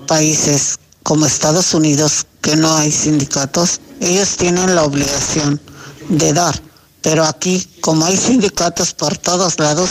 [0.06, 5.60] países como Estados Unidos, que no hay sindicatos, ellos tienen la obligación
[6.08, 6.60] de dar.
[7.02, 9.90] Pero aquí, como hay sindicatos por todos lados,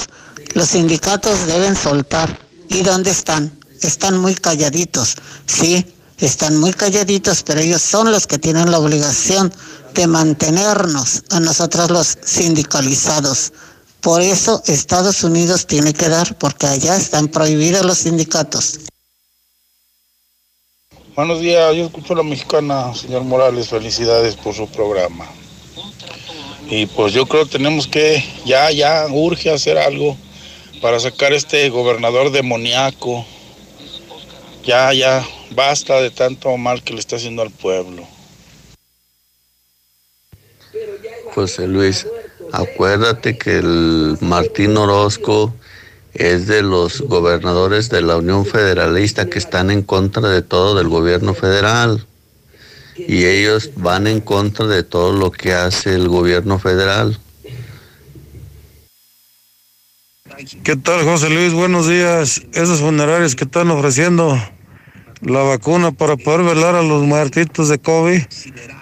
[0.54, 2.38] los sindicatos deben soltar.
[2.68, 3.58] ¿Y dónde están?
[3.82, 5.16] Están muy calladitos.
[5.46, 5.86] Sí,
[6.18, 9.54] están muy calladitos, pero ellos son los que tienen la obligación
[9.94, 13.54] de mantenernos a nosotros los sindicalizados.
[14.06, 18.82] Por eso Estados Unidos tiene que dar, porque allá están prohibidos los sindicatos.
[21.16, 25.28] Buenos días, yo escucho a la mexicana, señor Morales, felicidades por su programa.
[26.70, 30.16] Y pues yo creo que tenemos que, ya, ya, urge hacer algo
[30.84, 33.26] para sacar este gobernador demoníaco.
[34.64, 38.08] Ya, ya, basta de tanto mal que le está haciendo al pueblo.
[41.34, 42.06] José Luis,
[42.52, 45.54] acuérdate que el Martín Orozco
[46.14, 50.88] es de los gobernadores de la Unión Federalista que están en contra de todo del
[50.88, 52.06] gobierno federal.
[52.98, 57.20] Y ellos van en contra de todo lo que hace el gobierno federal.
[60.64, 61.54] ¿Qué tal, José Luis?
[61.54, 62.42] Buenos días.
[62.54, 64.38] Esos funerarios que están ofreciendo
[65.22, 68.22] la vacuna para poder velar a los muertitos de COVID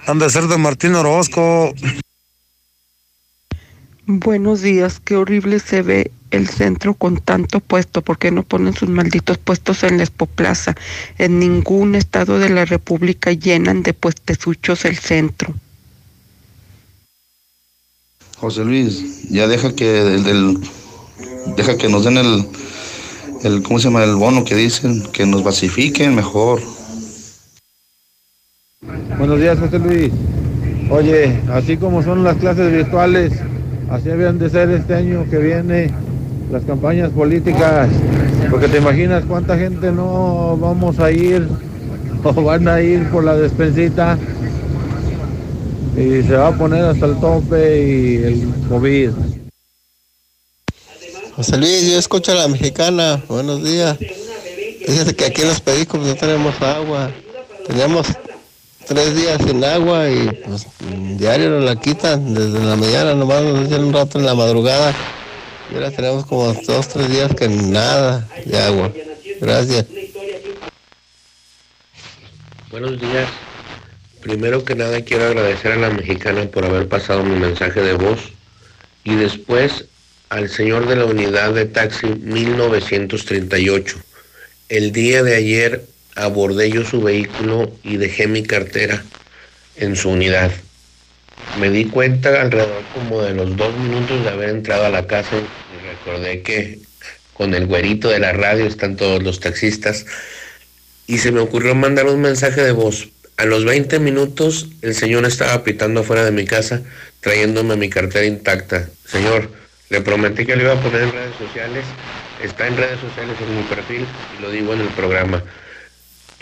[0.07, 1.73] han de ser de Martín Orozco.
[4.05, 8.73] Buenos días, qué horrible se ve el centro con tanto puesto, ¿por qué no ponen
[8.73, 10.75] sus malditos puestos en la Expo Plaza?
[11.17, 15.53] En ningún estado de la República llenan de puestezuchos el centro.
[18.35, 20.57] José Luis, ya deja que el del,
[21.55, 22.45] deja que nos den el,
[23.45, 24.03] el ¿cómo se llama?
[24.03, 26.61] el bono que dicen, que nos basifiquen mejor.
[29.17, 30.11] Buenos días, José Luis.
[30.89, 33.31] Oye, así como son las clases virtuales,
[33.93, 35.91] así habían de ser este año que viene
[36.51, 37.89] las campañas políticas,
[38.49, 41.47] porque te imaginas cuánta gente no vamos a ir
[42.23, 44.17] o van a ir por la despensita
[45.95, 49.11] y se va a poner hasta el tope y el COVID.
[51.35, 53.97] José Luis, yo escucho a la mexicana, buenos días.
[54.87, 57.11] Fíjate que aquí en los pericos no tenemos agua,
[57.67, 58.07] tenemos
[58.85, 60.67] tres días sin agua y pues
[61.17, 64.93] diario nos la quitan, desde la mañana nomás nos un rato en la madrugada.
[65.71, 68.91] Y ahora tenemos como dos, tres días que nada de agua.
[69.39, 69.85] Gracias.
[72.69, 73.29] Buenos días.
[74.21, 78.19] Primero que nada quiero agradecer a la mexicana por haber pasado mi mensaje de voz
[79.03, 79.85] y después
[80.29, 83.97] al señor de la unidad de taxi 1938.
[84.69, 85.85] El día de ayer
[86.15, 89.03] abordé yo su vehículo y dejé mi cartera
[89.75, 90.51] en su unidad.
[91.59, 95.35] Me di cuenta alrededor como de los dos minutos de haber entrado a la casa
[95.37, 96.79] y recordé que
[97.33, 100.05] con el güerito de la radio están todos los taxistas
[101.07, 103.09] y se me ocurrió mandar un mensaje de voz.
[103.37, 106.81] A los 20 minutos el señor estaba pitando afuera de mi casa
[107.21, 108.89] trayéndome mi cartera intacta.
[109.05, 109.49] Señor,
[109.89, 111.85] Le prometí que lo iba a poner en redes sociales.
[112.41, 114.05] Está en redes sociales en mi perfil
[114.37, 115.43] y lo digo en el programa.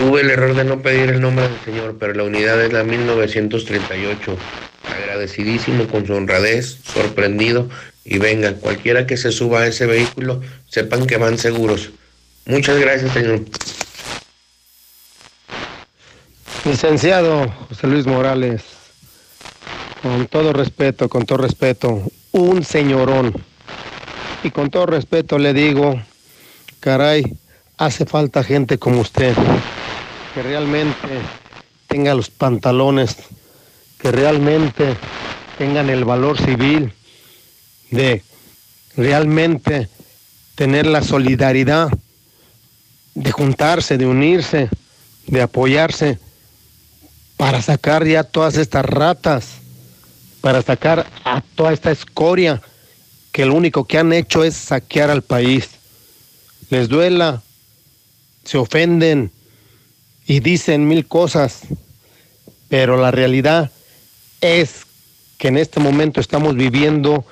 [0.01, 2.83] Tuve el error de no pedir el nombre del señor, pero la unidad es la
[2.83, 4.35] 1938.
[4.89, 7.69] Agradecidísimo con su honradez, sorprendido.
[8.03, 11.91] Y venga, cualquiera que se suba a ese vehículo, sepan que van seguros.
[12.47, 13.41] Muchas gracias, señor.
[16.65, 18.63] Licenciado José Luis Morales,
[20.01, 23.33] con todo respeto, con todo respeto, un señorón.
[24.43, 26.01] Y con todo respeto le digo,
[26.79, 27.23] caray,
[27.77, 29.35] hace falta gente como usted
[30.33, 31.21] que realmente
[31.87, 33.17] tenga los pantalones,
[33.99, 34.95] que realmente
[35.57, 36.93] tengan el valor civil
[37.91, 38.23] de
[38.95, 39.89] realmente
[40.55, 41.89] tener la solidaridad
[43.13, 44.69] de juntarse, de unirse,
[45.27, 46.17] de apoyarse
[47.35, 49.55] para sacar ya todas estas ratas,
[50.39, 52.61] para sacar a toda esta escoria
[53.31, 55.69] que lo único que han hecho es saquear al país.
[56.69, 57.41] Les duela,
[58.45, 59.31] se ofenden,
[60.25, 61.61] y dicen mil cosas,
[62.69, 63.71] pero la realidad
[64.39, 64.85] es
[65.37, 67.25] que en este momento estamos viviendo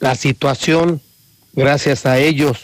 [0.00, 1.00] la situación
[1.52, 2.58] gracias a ellos,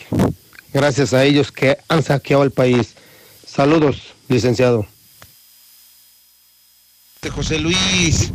[0.73, 2.95] gracias a ellos que han saqueado el país.
[3.47, 4.87] Saludos, licenciado.
[7.31, 8.33] José Luis,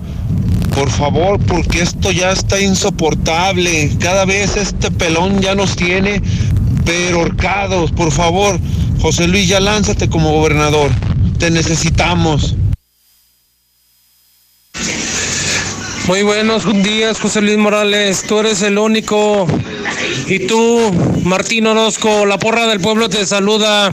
[0.74, 3.92] por favor, porque esto ya está insoportable.
[4.00, 6.22] Cada vez este pelón ya nos tiene
[6.86, 7.92] pero horcados.
[7.92, 8.60] Por favor,
[9.02, 10.92] José Luis, ya lánzate como gobernador.
[11.38, 12.56] Te necesitamos.
[16.08, 18.24] Muy buenos días, José Luis Morales.
[18.28, 19.48] Tú eres el único.
[20.28, 20.92] Y tú,
[21.24, 23.92] Martín Orozco, la porra del pueblo te saluda.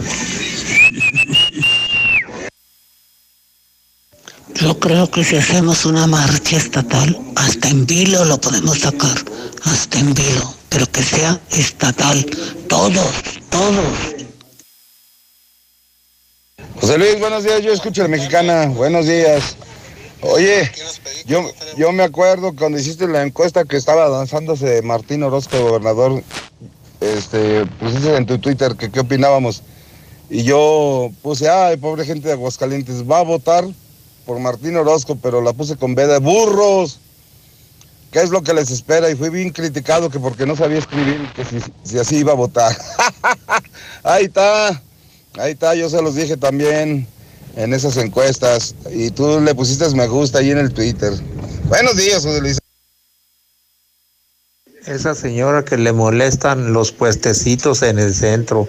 [4.61, 9.16] Yo creo que si hacemos una marcha estatal, hasta en vilo lo podemos sacar,
[9.64, 12.24] hasta en vilo, pero que sea estatal,
[12.66, 13.12] todos,
[13.50, 14.15] todos.
[16.80, 19.56] José Luis, buenos días, yo escucho a la mexicana, buenos días.
[20.20, 20.70] Oye,
[21.24, 26.22] yo, yo me acuerdo cuando hiciste la encuesta que estaba danzándose Martín Orozco, gobernador,
[27.00, 29.62] este, pusiste en tu Twitter que qué opinábamos.
[30.28, 33.64] Y yo puse, ay, pobre gente de Aguascalientes, va a votar
[34.26, 37.00] por Martín Orozco, pero la puse con B de burros.
[38.10, 39.10] ¿Qué es lo que les espera?
[39.10, 42.36] Y fui bien criticado que porque no sabía escribir, que si, si así iba a
[42.36, 42.76] votar.
[44.02, 44.82] Ahí está.
[45.39, 47.07] Ahí está, yo se los dije también
[47.57, 48.74] en esas encuestas.
[48.91, 51.12] Y tú le pusiste me gusta ahí en el Twitter.
[51.64, 52.59] Buenos días, José Luis.
[54.87, 58.66] Esa señora que le molestan los puestecitos en el centro.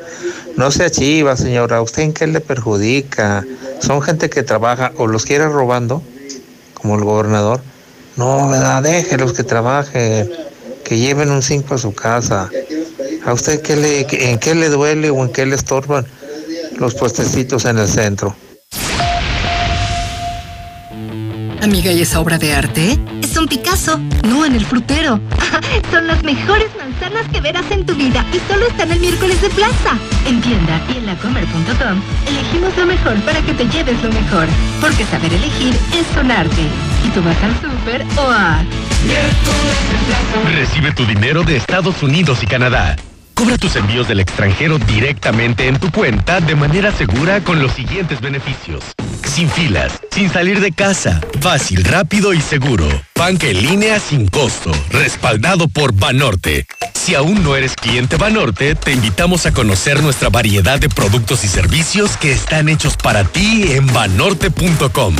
[0.57, 1.81] No sea chiva, señora.
[1.81, 3.45] ¿Usted en qué le perjudica?
[3.79, 6.01] Son gente que trabaja o los quiere robando,
[6.73, 7.61] como el gobernador.
[8.17, 8.81] No, ¿verdad?
[8.81, 10.29] Déjelos que trabajen,
[10.83, 12.49] que lleven un cinco a su casa.
[13.23, 16.07] ¿A usted qué le, en qué le duele o en qué le estorban?
[16.79, 18.35] Los puestecitos en el centro.
[21.61, 22.97] Amiga, ¿y esa obra de arte?
[23.21, 25.19] Es un Picasso, no en el frutero.
[25.91, 29.49] Son las mejores manzanas que verás en tu vida y solo están el miércoles de
[29.49, 29.97] plaza.
[30.25, 34.47] En tienda y en lacomer.com elegimos lo mejor para que te lleves lo mejor.
[34.79, 36.61] Porque saber elegir es un arte.
[37.05, 38.63] Y tú vas al súper o a...
[40.53, 42.95] Recibe tu dinero de Estados Unidos y Canadá.
[43.37, 48.19] Cobra tus envíos del extranjero directamente en tu cuenta de manera segura con los siguientes
[48.19, 48.83] beneficios.
[49.23, 52.87] Sin filas, sin salir de casa, fácil, rápido y seguro.
[53.15, 56.65] Banca en línea sin costo, respaldado por Banorte.
[56.95, 61.47] Si aún no eres cliente Banorte, te invitamos a conocer nuestra variedad de productos y
[61.47, 65.15] servicios que están hechos para ti en banorte.com.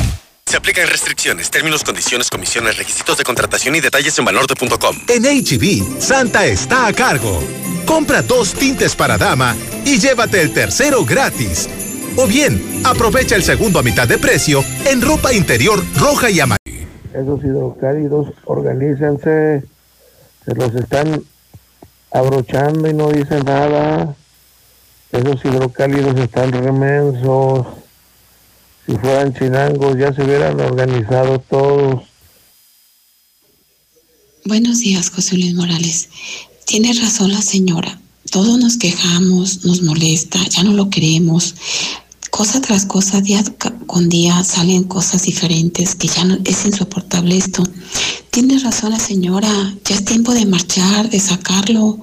[0.48, 4.96] Se aplican restricciones, términos, condiciones, comisiones, requisitos de contratación y detalles en banorte.com.
[5.06, 7.42] En HB, Santa está a cargo.
[7.84, 11.68] Compra dos tintes para dama y llévate el tercero gratis.
[12.16, 16.88] O bien, aprovecha el segundo a mitad de precio en ropa interior roja y amarilla.
[17.12, 19.64] Esos hidrocálidos, organícense.
[20.46, 21.24] Se los están
[22.10, 24.16] abrochando y no dicen nada.
[25.12, 27.66] Esos hidrocálidos están remensos.
[28.88, 32.04] Si fueran chinangos ya se hubieran organizado todos.
[34.46, 36.08] Buenos días, José Luis Morales.
[36.64, 38.00] Tiene razón la señora.
[38.30, 41.54] Todos nos quejamos, nos molesta, ya no lo queremos.
[42.38, 43.42] Cosa tras cosa, día
[43.88, 47.64] con día salen cosas diferentes que ya no es insoportable esto.
[48.30, 49.50] Tiene razón la señora,
[49.84, 51.98] ya es tiempo de marchar, de sacarlo.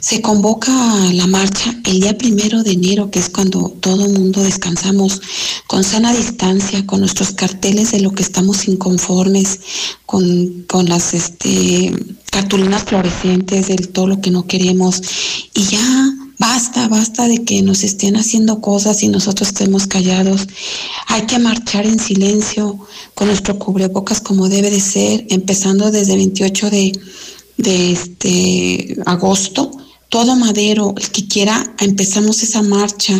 [0.00, 0.72] Se convoca
[1.12, 5.20] la marcha el día primero de enero, que es cuando todo mundo descansamos,
[5.66, 9.60] con sana distancia, con nuestros carteles de lo que estamos inconformes,
[10.06, 11.92] con, con las este
[12.36, 15.00] cartulinas fluorescentes, de todo lo que no queremos.
[15.54, 20.46] Y ya basta, basta de que nos estén haciendo cosas y nosotros estemos callados.
[21.06, 22.78] Hay que marchar en silencio
[23.14, 27.00] con nuestro cubrebocas como debe de ser, empezando desde el 28 de,
[27.56, 29.70] de este agosto.
[30.10, 33.14] Todo madero, el que quiera, empezamos esa marcha.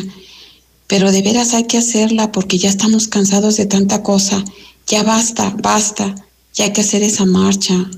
[0.88, 4.44] Pero de veras hay que hacerla porque ya estamos cansados de tanta cosa.
[4.86, 6.14] Ya basta, basta.
[6.52, 7.88] Ya hay que hacer esa marcha.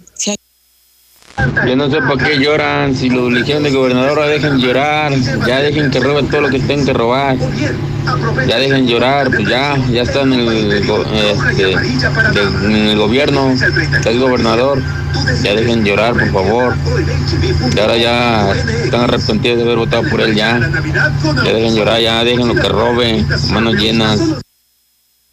[1.66, 5.12] Yo no sé por qué lloran, si lo eligieron de gobernador, dejen llorar,
[5.46, 7.36] ya dejen que roben todo lo que tengan que robar,
[8.48, 14.18] ya dejen llorar, pues ya, ya están en el, este, en el gobierno, está el
[14.18, 14.82] gobernador,
[15.42, 16.76] ya dejen llorar, por favor,
[17.74, 18.52] y ahora ya
[18.84, 22.68] están arrepentidos de haber votado por él, ya, ya dejen llorar, ya dejen lo que
[22.68, 24.20] roben, manos llenas.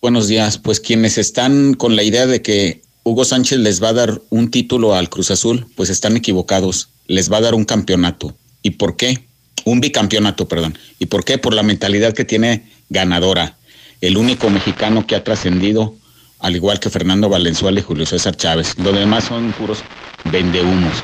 [0.02, 3.94] Buenos días, pues quienes están con la idea de que Hugo Sánchez les va a
[3.94, 6.90] dar un título al Cruz Azul, pues están equivocados.
[7.06, 8.36] Les va a dar un campeonato.
[8.64, 9.28] ¿Y por qué?
[9.64, 10.76] Un bicampeonato, perdón.
[10.98, 11.38] ¿Y por qué?
[11.38, 13.58] Por la mentalidad que tiene ganadora.
[14.02, 15.94] El único mexicano que ha trascendido,
[16.40, 18.76] al igual que Fernando Valenzuela y Julio César Chávez.
[18.80, 19.84] Los demás son puros
[20.32, 20.96] vendehumos.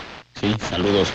[0.42, 1.08] Sí, saludos.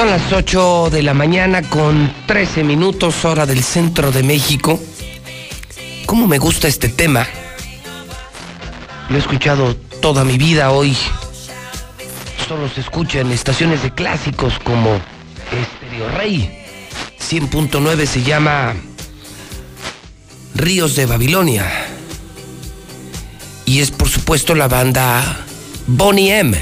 [0.00, 4.80] Son las 8 de la mañana con 13 minutos hora del centro de México.
[6.06, 7.28] ¿Cómo me gusta este tema?
[9.10, 10.96] Lo he escuchado toda mi vida hoy.
[12.48, 14.98] Solo se escucha en estaciones de clásicos como
[15.52, 16.64] Estéreo Rey.
[17.20, 18.76] 100.9 se llama
[20.54, 21.70] Ríos de Babilonia.
[23.66, 25.44] Y es por supuesto la banda
[25.86, 26.58] Bonnie M.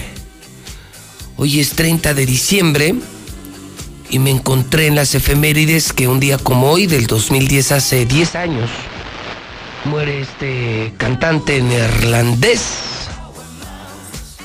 [1.37, 2.97] Hoy es 30 de diciembre
[4.11, 8.35] y me encontré en las efemérides que un día como hoy, del 2010, hace 10
[8.37, 8.71] años,
[9.85, 12.63] muere este cantante neerlandés,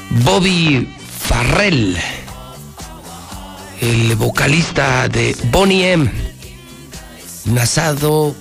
[0.10, 1.98] Bobby Farrell,
[3.82, 6.12] el vocalista de Bonnie M.
[7.46, 8.36] Nacido,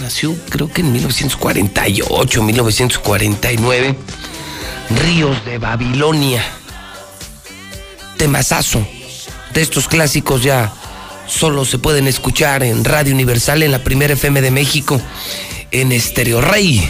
[0.00, 3.96] nació creo que en 1948, 1949,
[5.02, 6.44] Ríos de Babilonia,
[8.16, 8.86] temazazo
[9.56, 10.70] de estos clásicos ya
[11.26, 15.00] solo se pueden escuchar en Radio Universal en la primera FM de México
[15.70, 16.86] en Estéreo Rey,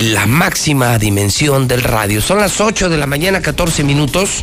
[0.00, 2.20] la máxima dimensión del radio.
[2.20, 4.42] Son las 8 de la mañana, 14 minutos.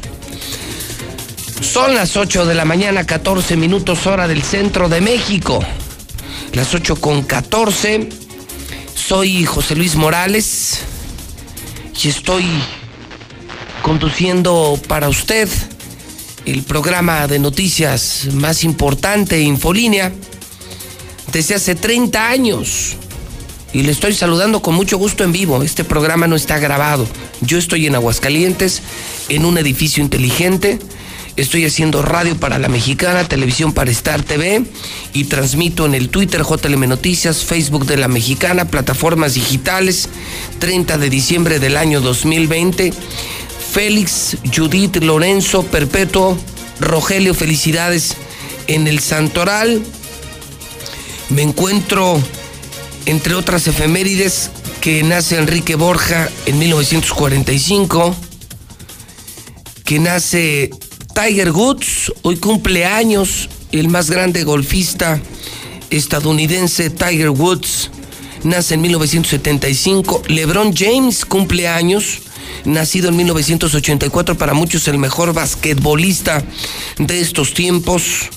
[1.59, 5.59] Son las 8 de la mañana, 14 minutos hora del centro de México.
[6.53, 8.07] Las 8 con 14.
[8.95, 10.79] Soy José Luis Morales
[12.01, 12.45] y estoy
[13.81, 15.49] conduciendo para usted
[16.45, 20.13] el programa de noticias más importante, Infolínea,
[21.31, 22.95] desde hace 30 años
[23.73, 25.61] y le estoy saludando con mucho gusto en vivo.
[25.61, 27.05] Este programa no está grabado.
[27.41, 28.81] Yo estoy en Aguascalientes,
[29.27, 30.79] en un edificio inteligente.
[31.35, 34.63] Estoy haciendo radio para la mexicana, televisión para Star TV
[35.11, 40.07] y transmito en el Twitter JLM Noticias, Facebook de la mexicana, plataformas digitales,
[40.59, 42.93] 30 de diciembre del año 2020.
[43.75, 46.37] Félix, Judith, Lorenzo, Perpetuo,
[46.79, 48.15] Rogelio, felicidades
[48.67, 49.83] en el Santoral.
[51.27, 52.17] Me encuentro
[53.05, 54.49] entre otras efemérides,
[54.79, 58.15] que nace Enrique Borja en 1945,
[59.83, 60.69] que nace
[61.13, 65.19] Tiger Woods, hoy cumple años el más grande golfista
[65.89, 67.91] estadounidense Tiger Woods
[68.45, 70.21] nace en 1975.
[70.29, 72.21] LeBron James cumple años,
[72.63, 76.43] nacido en 1984, para muchos el mejor basquetbolista
[76.97, 78.29] de estos tiempos.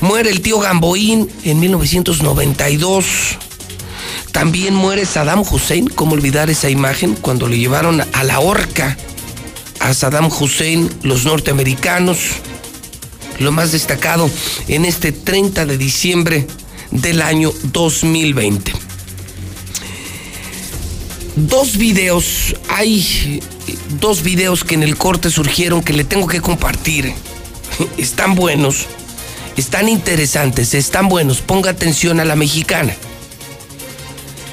[0.00, 3.04] Muere el tío Gamboín en 1992.
[4.32, 7.14] También muere Saddam Hussein, ¿cómo olvidar esa imagen?
[7.14, 8.96] Cuando le llevaron a la horca
[9.78, 12.18] a Saddam Hussein los norteamericanos.
[13.38, 14.30] Lo más destacado
[14.68, 16.46] en este 30 de diciembre
[16.90, 18.91] del año 2020.
[21.34, 23.40] Dos videos, hay
[24.00, 27.14] dos videos que en el corte surgieron que le tengo que compartir.
[27.96, 28.86] Están buenos,
[29.56, 31.40] están interesantes, están buenos.
[31.40, 32.94] Ponga atención a la mexicana.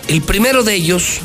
[0.07, 1.19] El primero de ellos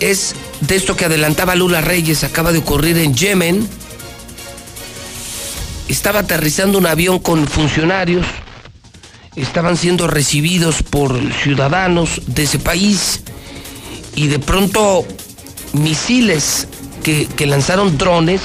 [0.00, 3.66] es de esto que adelantaba Lula Reyes, acaba de ocurrir en Yemen.
[5.88, 8.26] Estaba aterrizando un avión con funcionarios,
[9.36, 13.22] estaban siendo recibidos por ciudadanos de ese país
[14.14, 15.06] y de pronto
[15.72, 16.66] misiles
[17.02, 18.40] que, lanzaron drones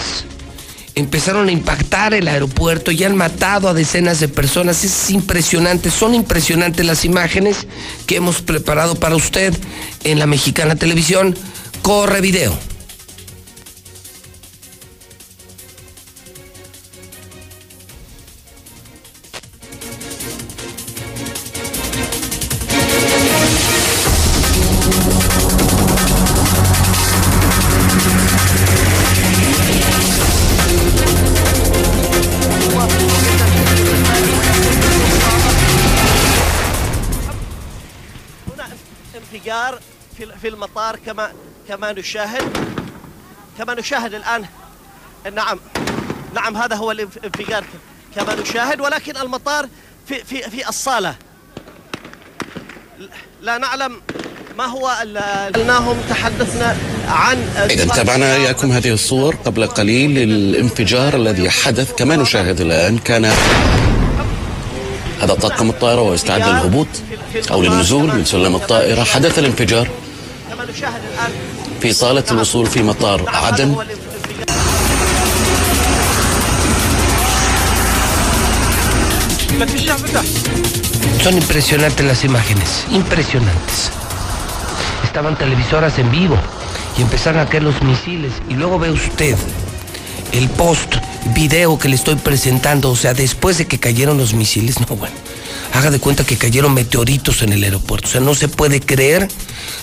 [0.96, 4.84] empezaron a impactar el aeropuerto y han matado a decenas de personas.
[4.86, 7.68] Es impresionante, son impresionantes las imágenes
[8.06, 9.54] que hemos preparado para usted
[10.06, 11.36] en la Mexicana Televisión.
[11.82, 12.58] Corre video.
[41.06, 41.32] كما
[41.68, 42.44] كما نشاهد
[43.58, 44.46] كما نشاهد الآن.
[45.36, 45.60] نعم.
[46.36, 47.64] نعم هذا هو الانفجار
[48.16, 49.68] كما نشاهد ولكن المطار
[50.08, 51.16] في في في الصالة.
[53.42, 54.02] لا نعلم
[54.58, 54.88] ما هو
[55.56, 56.78] قلناهم تحدثنا
[57.08, 57.38] عن
[57.70, 63.26] إذا تابعنا إياكم هذه الصور قبل قليل للانفجار الذي حدث كما نشاهد الآن كان
[65.22, 66.88] هذا طاقم الطائرة ويستعد للهبوط
[67.52, 69.04] أو للنزول من سلم الطائرة.
[69.04, 69.90] حدث الانفجار.
[70.75, 71.33] كما نشاهد الان
[71.81, 73.77] في صالة الوصول في مطار عدن
[81.23, 83.91] Son impresionantes las imágenes, impresionantes.
[85.05, 86.37] Estaban televisoras en vivo
[86.97, 89.37] y empezaron a caer los misiles y luego ve usted
[90.33, 90.95] el post
[91.35, 95.15] video que le estoy presentando, o sea, después de que cayeron los misiles, no, bueno,
[95.76, 99.28] haga de cuenta que cayeron meteoritos en el aeropuerto, o sea, no se puede creer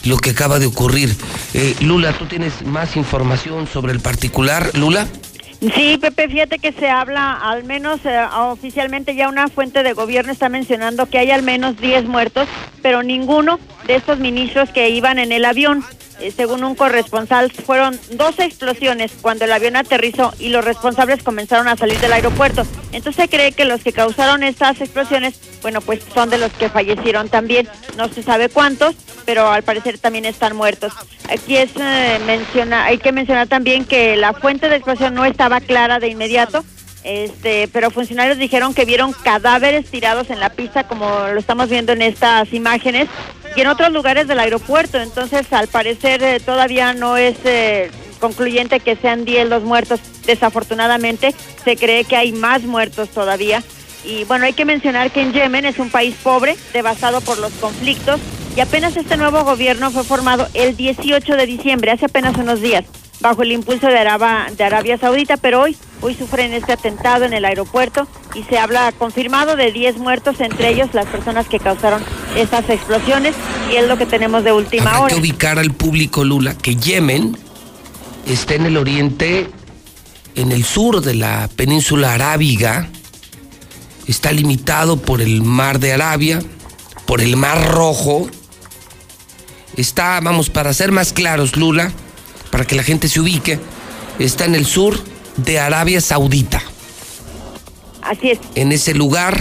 [0.04, 1.14] lo que acaba de ocurrir.
[1.54, 5.06] Eh, Lula, ¿tú tienes más información sobre el particular, Lula?
[5.70, 10.32] Sí, Pepe, fíjate que se habla, al menos eh, oficialmente ya una fuente de gobierno
[10.32, 12.48] está mencionando que hay al menos 10 muertos,
[12.82, 15.84] pero ninguno de estos ministros que iban en el avión.
[16.18, 21.68] Eh, según un corresponsal, fueron dos explosiones cuando el avión aterrizó y los responsables comenzaron
[21.68, 22.66] a salir del aeropuerto.
[22.90, 26.70] Entonces se cree que los que causaron estas explosiones, bueno, pues son de los que
[26.70, 27.68] fallecieron también.
[27.96, 30.92] No se sabe cuántos, pero al parecer también están muertos.
[31.28, 35.60] Aquí es eh, menciona, hay que mencionar también que la fuente de explosión no estaba
[35.60, 36.64] clara de inmediato.
[37.04, 41.92] Este, pero funcionarios dijeron que vieron cadáveres tirados en la pista, como lo estamos viendo
[41.92, 43.08] en estas imágenes,
[43.56, 45.00] y en otros lugares del aeropuerto.
[45.00, 47.90] Entonces, al parecer, eh, todavía no es eh,
[48.20, 50.00] concluyente que sean 10 los muertos.
[50.26, 51.34] Desafortunadamente,
[51.64, 53.62] se cree que hay más muertos todavía.
[54.04, 57.52] Y bueno, hay que mencionar que en Yemen es un país pobre, devastado por los
[57.54, 58.20] conflictos,
[58.56, 62.84] y apenas este nuevo gobierno fue formado el 18 de diciembre, hace apenas unos días,
[63.20, 67.32] bajo el impulso de, Araba- de Arabia Saudita, pero hoy, hoy sufren este atentado en
[67.32, 72.02] el aeropuerto y se habla confirmado de 10 muertos, entre ellos las personas que causaron
[72.36, 73.34] estas explosiones,
[73.72, 75.14] y es lo que tenemos de última Hay hora.
[75.14, 77.36] que ubicar al público, Lula, que Yemen
[78.26, 79.48] está en el oriente,
[80.34, 82.88] en el sur de la península arábiga,
[84.06, 86.42] está limitado por el mar de Arabia,
[87.06, 88.28] por el mar rojo.
[89.76, 91.92] Está, vamos, para ser más claros, Lula,
[92.50, 93.58] para que la gente se ubique,
[94.18, 94.98] está en el sur
[95.36, 96.62] de Arabia Saudita.
[98.02, 98.38] Así es.
[98.54, 99.38] En ese lugar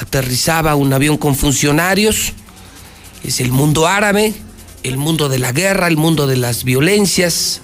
[0.00, 2.32] aterrizaba un avión con funcionarios.
[3.24, 4.34] Es el mundo árabe,
[4.82, 7.60] el mundo de la guerra, el mundo de las violencias,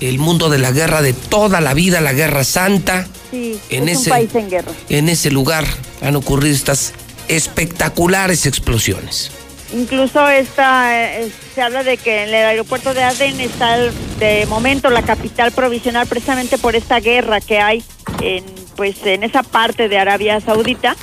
[0.00, 3.06] el mundo de la guerra de toda la vida, la guerra santa.
[3.30, 4.72] Sí, En es ese- un país en guerra.
[4.88, 5.64] En ese lugar
[6.00, 6.92] han ocurrido estas
[7.28, 9.30] espectaculares explosiones.
[9.72, 13.76] Incluso esta, eh, se habla de que en el aeropuerto de Aden está
[14.18, 17.82] de momento la capital provisional precisamente por esta guerra que hay
[18.22, 18.44] en
[18.76, 20.94] pues en esa parte de Arabia Saudita.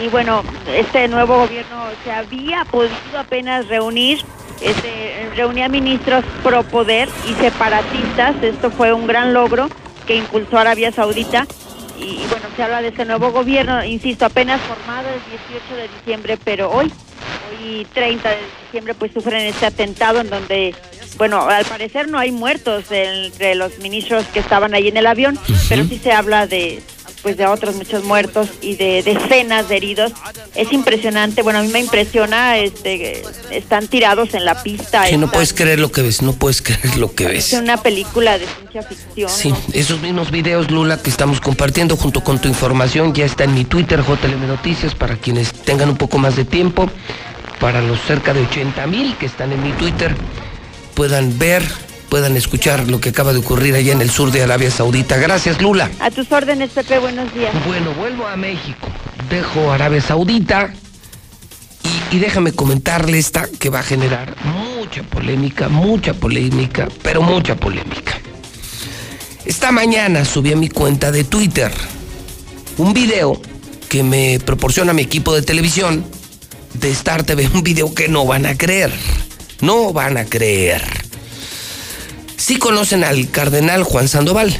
[0.00, 4.20] Y bueno, este nuevo gobierno se había podido apenas reunir,
[4.60, 8.36] este, reunía ministros pro poder y separatistas.
[8.42, 9.68] Esto fue un gran logro
[10.06, 11.46] que impulsó Arabia Saudita.
[11.98, 16.38] Y bueno, se habla de este nuevo gobierno, insisto, apenas formado el 18 de diciembre,
[16.44, 16.92] pero hoy,
[17.50, 20.74] hoy 30 de diciembre, pues sufren este atentado en donde,
[21.16, 25.38] bueno, al parecer no hay muertos entre los ministros que estaban ahí en el avión,
[25.68, 26.82] pero sí se habla de
[27.20, 30.12] pues de otros muchos muertos y de decenas de heridos.
[30.54, 35.02] Es impresionante, bueno, a mí me impresiona, este, están tirados en la pista.
[35.04, 37.52] Que no están- puedes creer lo que ves, no puedes creer lo que ves.
[37.52, 39.28] Es una película de ciencia ficción.
[39.28, 43.54] Sí, esos mismos videos, Lula, que estamos compartiendo junto con tu información, ya está en
[43.54, 46.88] mi Twitter, JLM Noticias, para quienes tengan un poco más de tiempo,
[47.60, 50.14] para los cerca de 80 mil que están en mi Twitter,
[50.94, 51.62] puedan ver,
[52.08, 55.16] puedan escuchar lo que acaba de ocurrir allá en el sur de Arabia Saudita.
[55.16, 55.90] Gracias, Lula.
[56.00, 57.52] A tus órdenes, Pepe, buenos días.
[57.66, 58.88] Bueno, vuelvo a México,
[59.30, 60.72] dejo Arabia Saudita
[62.10, 67.56] y, y déjame comentarle esta que va a generar mucha polémica, mucha polémica, pero mucha
[67.56, 68.14] polémica.
[69.44, 71.72] Esta mañana subí a mi cuenta de Twitter
[72.76, 73.40] un video
[73.88, 76.04] que me proporciona mi equipo de televisión
[76.74, 78.92] de Star TV, un video que no van a creer,
[79.60, 80.82] no van a creer.
[82.36, 84.56] Sí conocen al cardenal Juan Sandoval.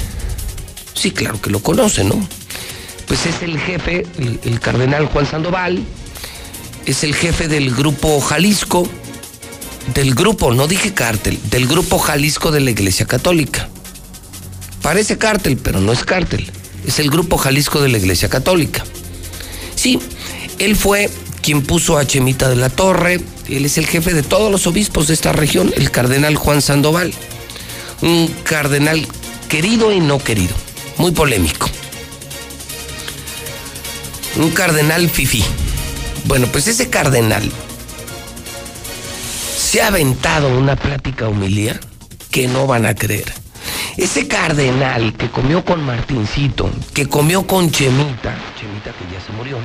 [0.93, 2.27] Sí, claro que lo conocen, ¿no?
[3.07, 5.83] Pues es el jefe, el, el cardenal Juan Sandoval,
[6.85, 8.87] es el jefe del grupo Jalisco,
[9.93, 13.69] del grupo, no dije cártel, del grupo Jalisco de la Iglesia Católica.
[14.81, 16.49] Parece cártel, pero no es cártel.
[16.85, 18.83] Es el grupo Jalisco de la Iglesia Católica.
[19.75, 19.99] Sí,
[20.57, 21.09] él fue
[21.49, 23.19] quien puso a Chemita de la Torre.
[23.47, 27.11] Él es el jefe de todos los obispos de esta región, el cardenal Juan Sandoval.
[28.03, 29.07] Un cardenal
[29.47, 30.53] querido y no querido.
[30.97, 31.67] Muy polémico.
[34.35, 35.43] Un cardenal fifí.
[36.25, 37.51] Bueno, pues ese cardenal
[39.57, 41.79] se ha aventado una plática humilía
[42.29, 43.33] que no van a creer.
[43.97, 49.57] Ese cardenal que comió con Martincito, que comió con Chemita, Chemita que ya se murió,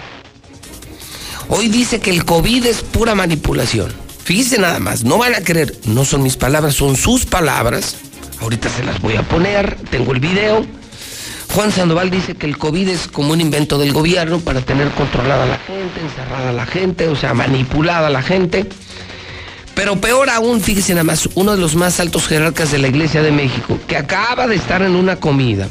[1.49, 3.93] hoy dice que el COVID es pura manipulación.
[4.25, 7.97] Fíjense nada más, no van a creer, no son mis palabras, son sus palabras.
[8.41, 10.65] Ahorita se las voy a poner, tengo el video.
[11.55, 15.45] Juan Sandoval dice que el COVID es como un invento del gobierno para tener controlada
[15.45, 18.66] a la gente, encerrada a la gente, o sea, manipulada a la gente.
[19.75, 23.23] Pero peor aún, fíjese nada más, uno de los más altos jerarcas de la Iglesia
[23.23, 25.69] de México, que acaba de estar en una comida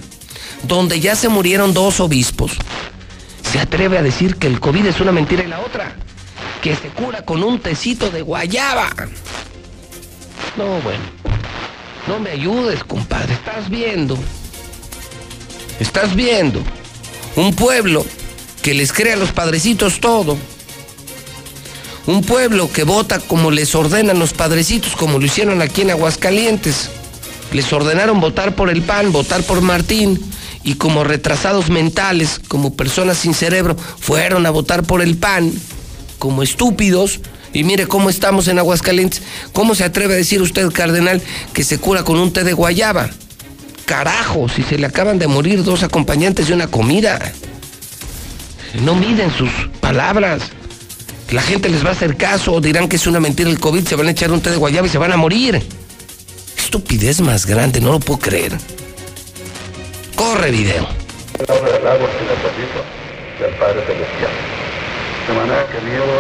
[0.68, 2.54] donde ya se murieron dos obispos,
[3.54, 5.94] se atreve a decir que el COVID es una mentira y la otra,
[6.64, 8.90] que se cura con un tecito de guayaba.
[10.58, 11.04] No, bueno,
[12.08, 14.18] no me ayudes, compadre, estás viendo,
[15.80, 16.64] estás viendo
[17.36, 18.04] un pueblo
[18.64, 20.36] que les crea a los padrecitos todo.
[22.08, 26.90] Un pueblo que vota como les ordenan los padrecitos, como lo hicieron aquí en Aguascalientes.
[27.52, 30.20] Les ordenaron votar por el PAN, votar por Martín,
[30.64, 35.52] y como retrasados mentales, como personas sin cerebro, fueron a votar por el PAN,
[36.20, 37.20] como estúpidos.
[37.52, 39.22] Y mire cómo estamos en Aguascalientes.
[39.52, 41.22] ¿Cómo se atreve a decir usted, cardenal,
[41.54, 43.10] que se cura con un té de guayaba?
[43.86, 47.20] Carajo, si se le acaban de morir dos acompañantes de una comida.
[48.84, 50.42] No miden sus palabras.
[51.32, 53.96] La gente les va a hacer caso, dirán que es una mentira el COVID, se
[53.96, 55.62] van a echar un té de guayaba y se van a morir.
[56.58, 58.58] Estupidez más grande, no lo puedo creer.
[60.16, 60.84] Corre video.
[60.84, 64.32] agua y del del Padre Celestial.
[65.28, 66.16] De manera que miedo,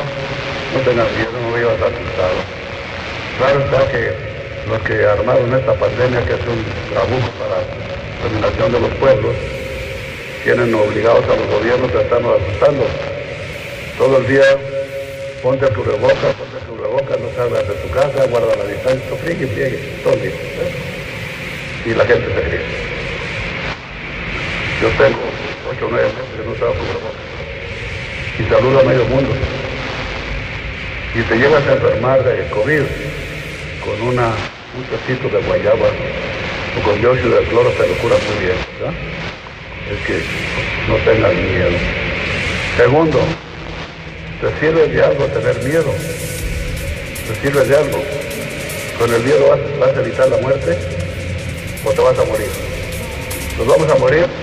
[0.74, 2.40] no tengas miedo, no vivas asustado.
[3.38, 4.14] Claro está que
[4.70, 9.36] los que armaron esta pandemia, que es un trabuco para la terminación de los pueblos,
[10.44, 12.86] tienen obligados a los gobiernos a estarnos asustando.
[13.98, 14.57] Todo el día
[15.44, 19.48] ponte tu reboca, ponte tu reboca, no salgas de tu casa, guarda la distancia, friegue,
[19.48, 20.32] friegue, todo día.
[20.32, 21.86] ¿eh?
[21.86, 22.93] Y la gente se ríe.
[24.84, 25.24] Yo tengo
[25.72, 27.16] 8 o 9 meses que no cubrebocas.
[28.38, 29.32] Y saludo a medio mundo.
[31.16, 32.84] Y te llegas a enfermar de COVID
[33.80, 34.28] con una,
[34.76, 38.58] un tecito de guayaba o con dióxido de cloro te lo cura muy bien.
[39.88, 40.20] Es que
[40.90, 41.80] no tengas miedo.
[42.76, 43.20] Segundo,
[44.42, 45.94] te sirve de algo tener miedo.
[47.30, 48.04] Te sirve de algo.
[49.00, 50.78] Con el miedo vas, vas a evitar la muerte
[51.86, 52.50] o te vas a morir.
[53.58, 54.43] ¿Nos vamos a morir?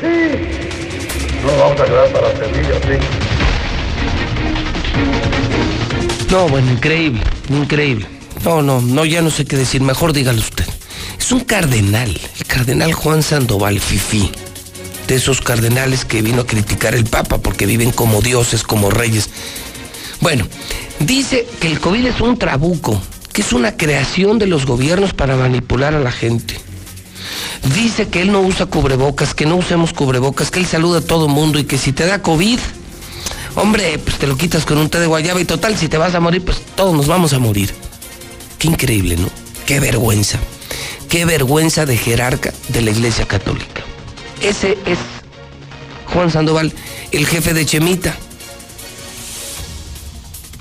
[0.00, 1.44] Sí.
[1.44, 2.98] No vamos a quedar para sí.
[6.30, 8.06] No, bueno, increíble, increíble.
[8.44, 10.64] No, no, no, ya no sé qué decir, mejor dígalo usted.
[11.18, 14.30] Es un cardenal, el cardenal Juan Sandoval Fifi.
[15.06, 19.28] de esos cardenales que vino a criticar el Papa porque viven como dioses, como reyes.
[20.20, 20.46] Bueno,
[20.98, 23.00] dice que el COVID es un trabuco,
[23.32, 26.56] que es una creación de los gobiernos para manipular a la gente.
[27.72, 31.28] Dice que él no usa cubrebocas, que no usemos cubrebocas, que él saluda a todo
[31.28, 32.58] mundo y que si te da COVID,
[33.54, 36.14] hombre, pues te lo quitas con un té de guayaba y total, si te vas
[36.14, 37.74] a morir, pues todos nos vamos a morir.
[38.58, 39.28] Qué increíble, ¿no?
[39.66, 40.38] Qué vergüenza.
[41.08, 43.82] Qué vergüenza de jerarca de la Iglesia Católica.
[44.42, 44.98] Ese es
[46.12, 46.72] Juan Sandoval,
[47.12, 48.14] el jefe de Chemita.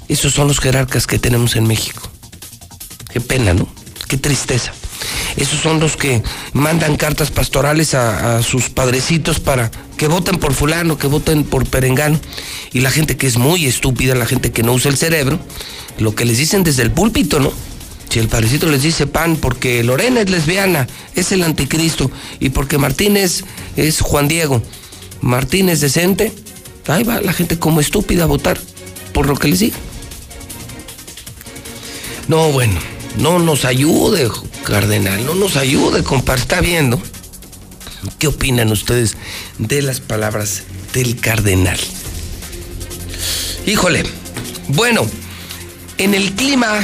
[0.07, 2.09] Esos son los jerarcas que tenemos en México.
[3.11, 3.67] Qué pena, ¿no?
[4.07, 4.73] Qué tristeza.
[5.38, 6.23] Esos son los que
[6.53, 12.19] mandan cartas pastorales a, sus padrecitos para que voten por fulano, que voten por perengano.
[12.71, 15.39] Y la gente que es muy estúpida, la gente que no usa el cerebro,
[15.97, 17.51] lo que les dicen desde el púlpito, ¿no?
[18.09, 22.77] Si el padrecito les dice pan porque Lorena es lesbiana, es el anticristo, y porque
[22.77, 23.43] Martínez
[23.75, 24.61] es Juan Diego,
[25.21, 26.31] Martínez decente,
[26.88, 28.59] ahí va la gente como estúpida a votar
[29.13, 29.77] por lo que les diga.
[32.27, 32.80] No, bueno,
[33.18, 34.30] no nos ayude,
[34.64, 37.02] cardenal, no nos ayude, compadre, está viendo.
[38.19, 39.15] ¿Qué opinan ustedes
[39.57, 40.64] de las palabras
[40.94, 41.80] del cardenal?
[43.65, 44.03] Híjole,
[44.69, 45.06] bueno,
[45.98, 46.80] en el clima,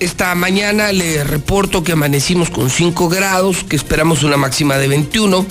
[0.00, 5.46] esta mañana le reporto que amanecimos con 5 grados, que esperamos una máxima de 21,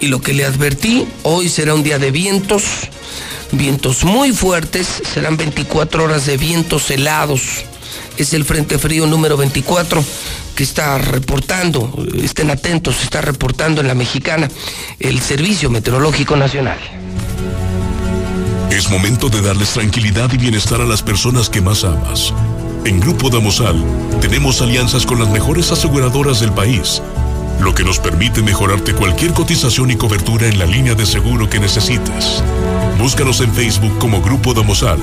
[0.00, 2.64] y lo que le advertí, hoy será un día de vientos,
[3.52, 7.64] vientos muy fuertes, serán 24 horas de vientos helados.
[8.18, 10.04] Es el Frente Frío número 24
[10.56, 14.48] que está reportando, estén atentos, está reportando en la mexicana
[14.98, 16.78] el Servicio Meteorológico Nacional.
[18.72, 22.34] Es momento de darles tranquilidad y bienestar a las personas que más amas.
[22.84, 23.80] En Grupo Damosal
[24.20, 27.00] tenemos alianzas con las mejores aseguradoras del país,
[27.60, 31.60] lo que nos permite mejorarte cualquier cotización y cobertura en la línea de seguro que
[31.60, 32.42] necesites.
[32.98, 34.98] Búscanos en Facebook como Grupo Damosal.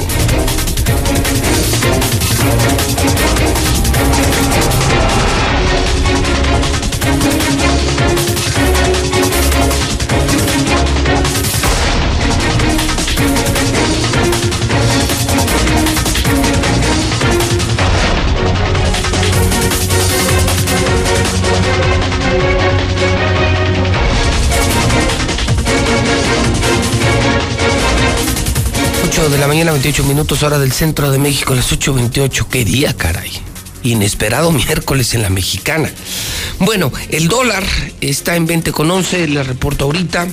[29.18, 32.48] 8 de la mañana, 28 minutos, hora del centro de México, las 8.28.
[32.50, 33.30] ¿Qué día, caray?
[33.82, 35.90] Inesperado miércoles en la mexicana.
[36.58, 37.64] Bueno, el dólar
[38.02, 40.28] está en 20,11, le reporto ahorita.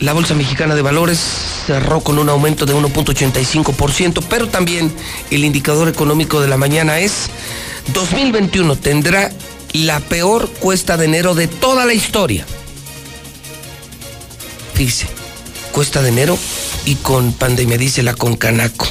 [0.00, 1.20] La Bolsa Mexicana de Valores
[1.66, 4.90] cerró con un aumento de 1.85%, pero también
[5.30, 7.28] el indicador económico de la mañana es
[7.92, 9.30] 2021 tendrá
[9.74, 12.46] la peor cuesta de enero de toda la historia.
[14.72, 15.08] Fíjese,
[15.72, 16.38] cuesta de enero
[16.88, 18.88] y con pandemia, dice la Concanaco.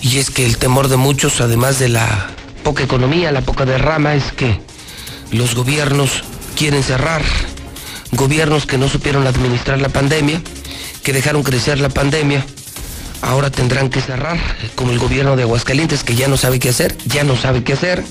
[0.00, 2.30] Y es que el temor de muchos, además de la
[2.62, 4.60] poca economía, la poca derrama, es que
[5.32, 6.22] los gobiernos
[6.56, 7.22] quieren cerrar.
[8.12, 10.40] Gobiernos que no supieron administrar la pandemia,
[11.02, 12.46] que dejaron crecer la pandemia,
[13.22, 14.38] ahora tendrán que cerrar,
[14.76, 17.72] como el gobierno de Aguascalientes, que ya no sabe qué hacer, ya no sabe qué
[17.72, 18.04] hacer.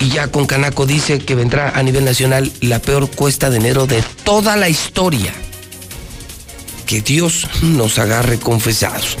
[0.00, 3.86] Y ya con Canaco dice que vendrá a nivel nacional la peor cuesta de enero
[3.86, 5.32] de toda la historia.
[6.86, 9.18] Que Dios nos agarre confesados.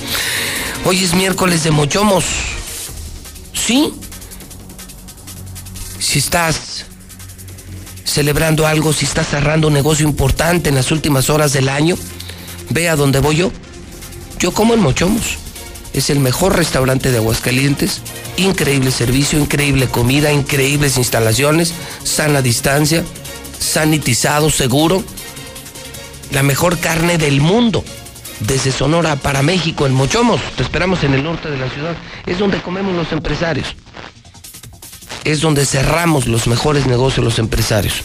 [0.86, 2.24] Hoy es miércoles de mochomos.
[3.52, 3.92] ¿Sí?
[5.98, 6.86] Si estás
[8.04, 11.96] celebrando algo, si estás cerrando un negocio importante en las últimas horas del año,
[12.70, 13.52] ve a donde voy yo.
[14.38, 15.39] Yo como en Mochomos.
[15.92, 18.00] Es el mejor restaurante de Aguascalientes.
[18.36, 23.04] Increíble servicio, increíble comida, increíbles instalaciones, sana distancia,
[23.58, 25.02] sanitizado, seguro.
[26.30, 27.84] La mejor carne del mundo.
[28.40, 30.40] Desde Sonora para México, en Mochomos.
[30.56, 31.96] Te esperamos en el norte de la ciudad.
[32.24, 33.74] Es donde comemos los empresarios.
[35.24, 38.04] Es donde cerramos los mejores negocios los empresarios.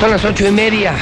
[0.00, 0.94] Son las ocho y media.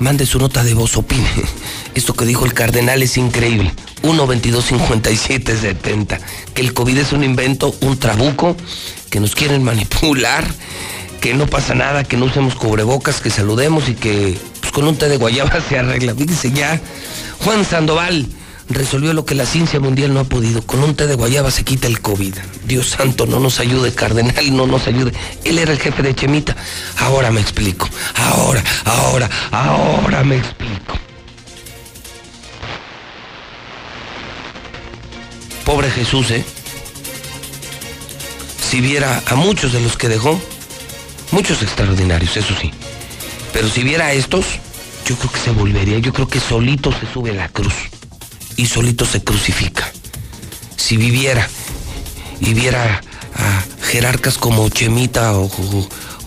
[0.00, 1.28] Mande su nota de voz, opine.
[1.94, 3.72] Esto que dijo el cardenal es increíble.
[4.02, 6.18] 1 22 57 70.
[6.52, 8.56] Que el COVID es un invento, un trabuco,
[9.08, 10.44] que nos quieren manipular,
[11.20, 14.96] que no pasa nada, que no usemos cubrebocas, que saludemos y que pues, con un
[14.96, 16.12] té de guayaba se arregla.
[16.16, 16.80] Fíjese ya,
[17.44, 18.26] Juan Sandoval
[18.68, 20.62] resolvió lo que la ciencia mundial no ha podido.
[20.62, 22.34] Con un té de guayaba se quita el COVID.
[22.66, 25.12] Dios santo, no nos ayude, cardenal, no nos ayude.
[25.44, 26.56] Él era el jefe de Chemita.
[26.98, 27.88] Ahora me explico.
[28.14, 30.98] Ahora, ahora, ahora me explico.
[35.64, 36.44] Pobre Jesús, ¿eh?
[38.60, 40.38] Si viera a muchos de los que dejó,
[41.30, 42.70] muchos extraordinarios, eso sí.
[43.52, 44.44] Pero si viera a estos,
[45.06, 47.72] yo creo que se volvería, yo creo que solito se sube la cruz
[48.56, 49.90] y solito se crucifica.
[50.76, 51.48] Si viviera
[52.40, 53.00] y viera
[53.36, 55.50] a jerarcas como Chemita o,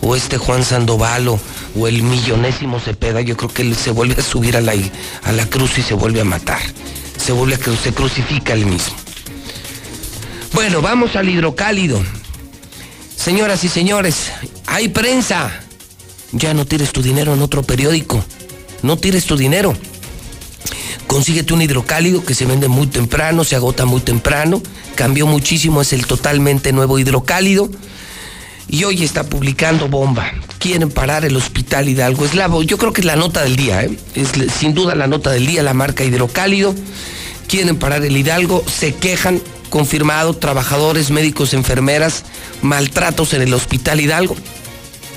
[0.02, 1.40] o- este Juan Sandoval o,
[1.86, 4.74] el millonésimo Cepeda, yo creo que él se vuelve a subir a la,
[5.22, 6.60] a la cruz y se vuelve a matar.
[7.24, 8.94] Se vuelve a se crucifica él mismo.
[10.52, 12.02] Bueno, vamos al hidrocálido.
[13.16, 14.30] Señoras y señores,
[14.66, 15.60] hay prensa.
[16.32, 18.24] Ya no tires tu dinero en otro periódico.
[18.82, 19.76] No tires tu dinero.
[21.08, 24.62] Consíguete un hidrocálido que se vende muy temprano, se agota muy temprano.
[24.94, 27.70] Cambió muchísimo, es el totalmente nuevo hidrocálido.
[28.68, 30.30] Y hoy está publicando bomba.
[30.58, 32.26] Quieren parar el hospital Hidalgo.
[32.26, 33.98] Es la, yo creo que es la nota del día, ¿eh?
[34.14, 36.74] es sin duda la nota del día, la marca hidrocálido.
[37.48, 39.40] Quieren parar el Hidalgo, se quejan,
[39.70, 42.24] confirmado, trabajadores, médicos, enfermeras,
[42.60, 44.36] maltratos en el hospital Hidalgo.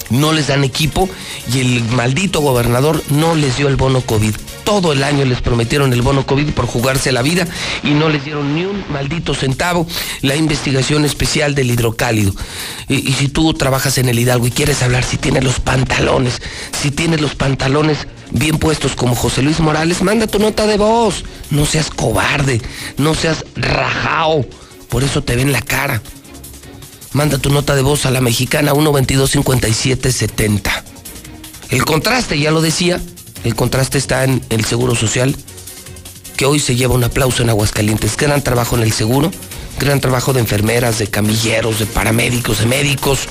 [0.09, 1.09] No les dan equipo
[1.53, 4.35] y el maldito gobernador no les dio el bono COVID.
[4.63, 7.47] Todo el año les prometieron el bono COVID por jugarse la vida
[7.83, 9.87] y no les dieron ni un maldito centavo.
[10.21, 12.33] La investigación especial del hidrocálido.
[12.87, 16.41] Y, si tú trabajas en el Hidalgo y quieres hablar, si tienes los pantalones,
[16.81, 21.23] si tienes los pantalones bien puestos como José Luis Morales, manda tu nota de voz.
[21.49, 22.61] No seas cobarde,
[22.97, 24.45] no seas rajao.
[24.89, 26.01] Por eso te ven la cara.
[27.13, 30.83] Manda tu nota de voz a la mexicana 122-5770.
[31.69, 33.01] El contraste, ya lo decía,
[33.43, 35.35] el contraste está en el Seguro Social,
[36.37, 38.17] que hoy se lleva un aplauso en Aguascalientes.
[38.17, 39.31] Gran trabajo en el seguro,
[39.79, 43.27] gran trabajo de enfermeras, de camilleros, de paramédicos, de médicos.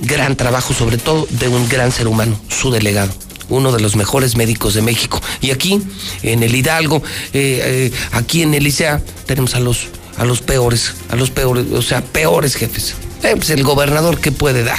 [0.00, 3.12] Gran trabajo sobre todo de un gran ser humano, su delegado
[3.50, 5.20] uno de los mejores médicos de México.
[5.40, 5.82] Y aquí,
[6.22, 7.02] en el Hidalgo,
[7.32, 11.66] eh, eh, aquí en el ICEA, tenemos a los, a los peores, a los peores,
[11.72, 12.94] o sea, peores jefes.
[13.22, 14.78] Eh, pues el gobernador, ¿qué puede dar?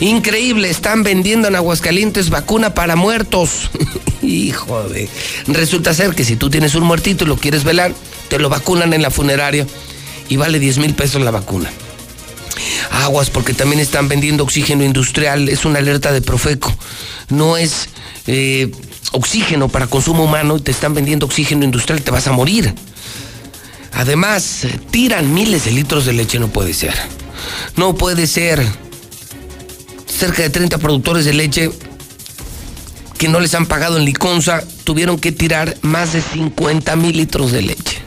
[0.00, 3.70] Increíble, están vendiendo en Aguascalientes vacuna para muertos.
[4.22, 5.08] Hijo de.
[5.46, 7.92] Resulta ser que si tú tienes un muertito y lo quieres velar,
[8.28, 9.66] te lo vacunan en la funeraria
[10.28, 11.70] y vale 10 mil pesos la vacuna.
[12.90, 15.48] Aguas, porque también están vendiendo oxígeno industrial.
[15.48, 16.74] Es una alerta de Profeco.
[17.28, 17.88] No es
[18.26, 18.70] eh,
[19.12, 20.58] oxígeno para consumo humano.
[20.60, 22.02] Te están vendiendo oxígeno industrial.
[22.02, 22.74] Te vas a morir.
[23.92, 26.38] Además, tiran miles de litros de leche.
[26.38, 26.94] No puede ser.
[27.76, 28.64] No puede ser.
[30.06, 31.70] Cerca de 30 productores de leche
[33.18, 37.52] que no les han pagado en Liconza tuvieron que tirar más de 50 mil litros
[37.52, 37.98] de leche.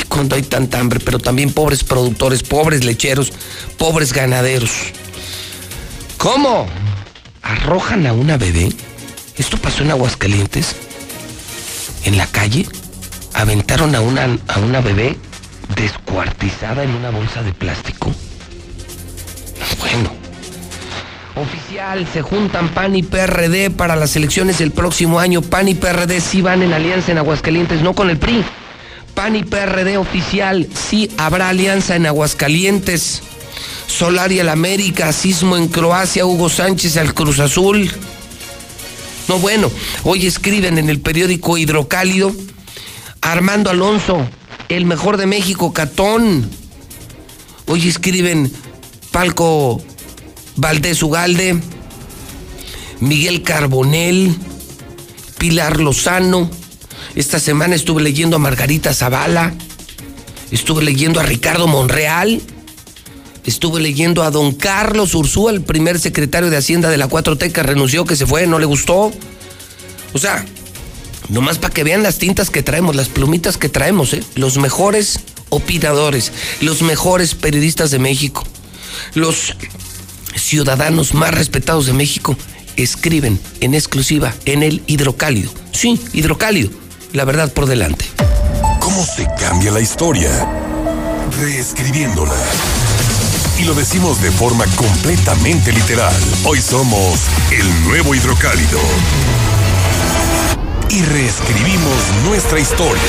[0.00, 3.32] Y cuando hay tanta hambre, pero también pobres productores, pobres lecheros,
[3.78, 4.70] pobres ganaderos.
[6.18, 6.66] ¿Cómo?
[7.42, 8.72] ¿Arrojan a una bebé?
[9.36, 10.74] ¿Esto pasó en Aguascalientes?
[12.04, 12.66] ¿En la calle?
[13.34, 15.16] ¿Aventaron a una, a una bebé
[15.76, 18.12] descuartizada en una bolsa de plástico?
[19.78, 20.10] Bueno.
[21.36, 25.40] Oficial, se juntan PAN y PRD para las elecciones del próximo año.
[25.40, 28.44] PAN y PRD sí van en alianza en Aguascalientes, no con el PRI.
[29.14, 33.22] PAN y PRD oficial, sí habrá alianza en Aguascalientes.
[33.86, 37.90] Solari al América, Sismo en Croacia, Hugo Sánchez al Cruz Azul.
[39.28, 39.70] No, bueno,
[40.04, 42.32] hoy escriben en el periódico Hidrocálido,
[43.20, 44.26] Armando Alonso,
[44.68, 46.48] el mejor de México, Catón.
[47.66, 48.50] Hoy escriben
[49.10, 49.82] Palco
[50.56, 51.60] Valdés Ugalde,
[53.00, 54.34] Miguel Carbonel,
[55.38, 56.50] Pilar Lozano.
[57.14, 59.54] Esta semana estuve leyendo a Margarita Zavala,
[60.50, 62.40] estuve leyendo a Ricardo Monreal,
[63.44, 67.62] estuve leyendo a don Carlos Ursúa, el primer secretario de Hacienda de la 4T que
[67.62, 69.10] renunció, que se fue, no le gustó.
[70.12, 70.44] O sea,
[71.28, 74.22] nomás para que vean las tintas que traemos, las plumitas que traemos, ¿eh?
[74.34, 75.20] los mejores
[75.50, 78.44] opinadores, los mejores periodistas de México,
[79.14, 79.54] los
[80.36, 82.36] ciudadanos más respetados de México
[82.76, 85.50] escriben en exclusiva en el hidrocálido.
[85.72, 86.70] Sí, hidrocálido,
[87.12, 88.04] la verdad por delante.
[88.80, 90.30] ¿Cómo se cambia la historia?
[91.40, 92.34] Reescribiéndola.
[93.58, 96.14] Y lo decimos de forma completamente literal.
[96.44, 97.18] Hoy somos
[97.50, 98.78] el nuevo hidrocálido.
[100.90, 103.02] y reescribimos nuestra historia.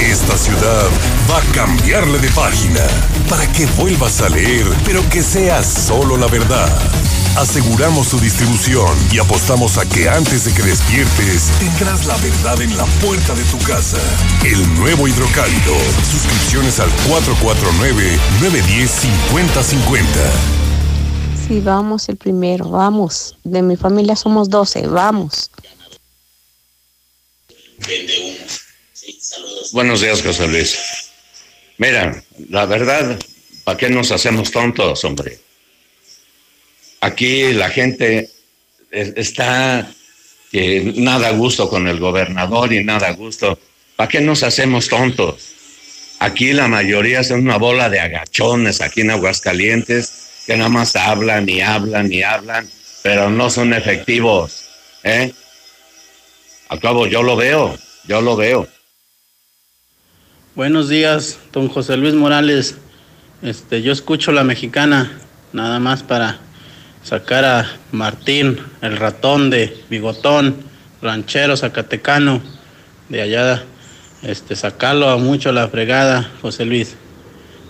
[0.00, 0.88] Esta ciudad
[1.30, 2.86] va a cambiarle de página
[3.30, 6.68] para que vuelvas a leer, pero que sea solo la verdad.
[7.36, 12.76] Aseguramos su distribución y apostamos a que antes de que despiertes tendrás la verdad en
[12.76, 13.96] la puerta de tu casa.
[14.44, 15.74] El nuevo hidrocálido.
[16.10, 20.04] Suscripciones al 449-910-5050.
[21.46, 23.38] Sí, vamos el primero, vamos.
[23.44, 25.50] De mi familia somos 12, vamos.
[29.72, 30.78] Buenos días, José Luis.
[31.78, 33.18] Mira, la verdad,
[33.64, 35.38] ¿para qué nos hacemos tontos, hombre?
[37.00, 38.30] Aquí la gente
[38.90, 39.90] es- está
[40.50, 43.58] que nada a gusto con el gobernador y nada a gusto.
[43.96, 45.52] ¿Para qué nos hacemos tontos?
[46.18, 50.12] Aquí la mayoría son una bola de agachones aquí en Aguascalientes
[50.46, 52.70] que nada más hablan y hablan y hablan,
[53.02, 54.64] pero no son efectivos.
[55.02, 55.32] ¿eh?
[56.68, 58.66] Al cabo, yo lo veo, yo lo veo.
[60.56, 62.78] Buenos días, don José Luis Morales.
[63.42, 65.18] Este, yo escucho la mexicana,
[65.52, 66.38] nada más para
[67.02, 70.56] sacar a Martín, el ratón de Bigotón,
[71.02, 72.40] ranchero zacatecano,
[73.10, 73.64] de allá,
[74.22, 76.96] este, sacarlo a mucho la fregada, José Luis.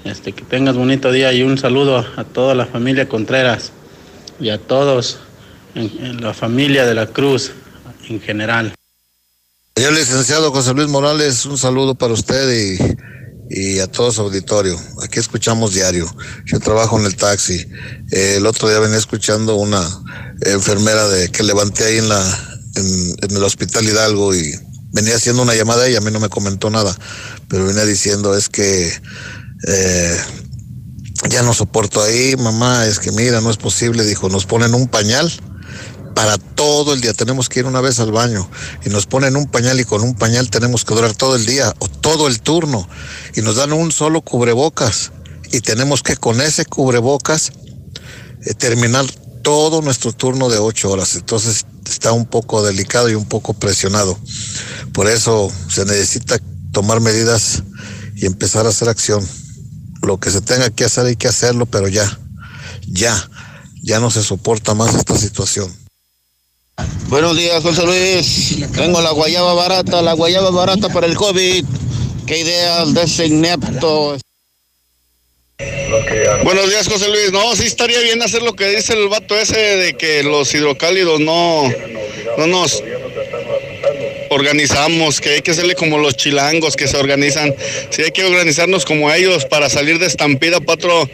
[0.04, 3.72] Este, que tengas bonito día y un saludo a toda la familia Contreras
[4.38, 5.18] y a todos
[5.74, 7.50] en, en la familia de la Cruz
[8.08, 8.76] en general.
[9.78, 12.80] Señor licenciado José Luis Morales, un saludo para usted
[13.50, 14.80] y, a todo su auditorio.
[15.04, 16.10] Aquí escuchamos diario.
[16.46, 17.66] Yo trabajo en el taxi.
[18.10, 19.86] Eh, el otro día venía escuchando una
[20.40, 22.22] enfermera de que levanté ahí en la
[22.74, 24.54] en el hospital Hidalgo y
[24.94, 26.96] venía haciendo una llamada y a mí no me comentó nada,
[27.46, 28.90] pero venía diciendo es que
[29.68, 30.16] eh,
[31.28, 34.88] ya no soporto ahí, mamá, es que mira, no es posible, dijo, nos ponen un
[34.88, 35.30] pañal
[36.16, 37.12] para todo el día.
[37.12, 38.48] Tenemos que ir una vez al baño
[38.86, 41.74] y nos ponen un pañal y con un pañal tenemos que durar todo el día
[41.78, 42.88] o todo el turno
[43.34, 45.12] y nos dan un solo cubrebocas
[45.52, 47.52] y tenemos que con ese cubrebocas
[48.46, 49.04] eh, terminar
[49.42, 51.16] todo nuestro turno de ocho horas.
[51.16, 54.18] Entonces está un poco delicado y un poco presionado.
[54.94, 56.38] Por eso se necesita
[56.72, 57.62] tomar medidas
[58.14, 59.22] y empezar a hacer acción.
[60.00, 62.18] Lo que se tenga que hacer hay que hacerlo, pero ya,
[62.86, 63.28] ya,
[63.82, 65.85] ya no se soporta más esta situación.
[67.08, 68.56] Buenos días, José Luis.
[68.74, 71.64] Tengo la guayaba barata, la guayaba barata para el COVID.
[72.26, 74.18] Qué ideas de ese inepto.
[76.42, 77.30] Buenos días, José Luis.
[77.30, 81.20] No, sí estaría bien hacer lo que dice el vato ese de que los hidrocálidos
[81.20, 81.72] no,
[82.38, 82.82] no nos
[84.30, 87.54] organizamos, que hay que hacerle como los chilangos que se organizan.
[87.90, 91.08] Sí, hay que organizarnos como ellos para salir de estampida para otro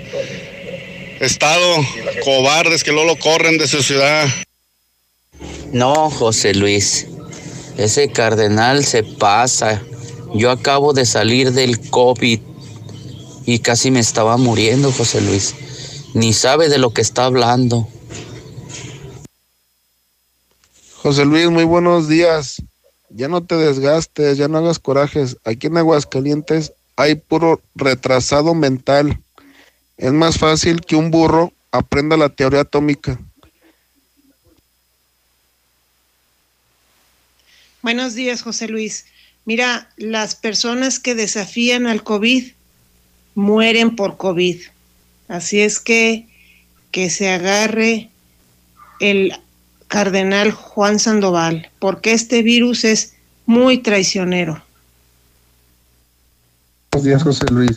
[1.20, 1.76] estado.
[2.24, 4.26] Cobardes que luego lo corren de su ciudad.
[5.72, 7.06] No, José Luis.
[7.78, 9.82] Ese cardenal se pasa.
[10.34, 12.40] Yo acabo de salir del COVID
[13.46, 15.54] y casi me estaba muriendo, José Luis.
[16.12, 17.88] Ni sabe de lo que está hablando.
[21.02, 22.62] José Luis, muy buenos días.
[23.08, 25.38] Ya no te desgastes, ya no hagas corajes.
[25.44, 29.22] Aquí en Aguascalientes hay puro retrasado mental.
[29.96, 33.18] Es más fácil que un burro aprenda la teoría atómica.
[37.82, 39.06] Buenos días, José Luis.
[39.44, 42.52] Mira, las personas que desafían al COVID
[43.34, 44.60] mueren por COVID.
[45.26, 46.28] Así es que
[46.92, 48.10] que se agarre
[49.00, 49.32] el
[49.88, 53.14] cardenal Juan Sandoval, porque este virus es
[53.46, 54.62] muy traicionero.
[56.94, 57.74] Buenos días, José Luis.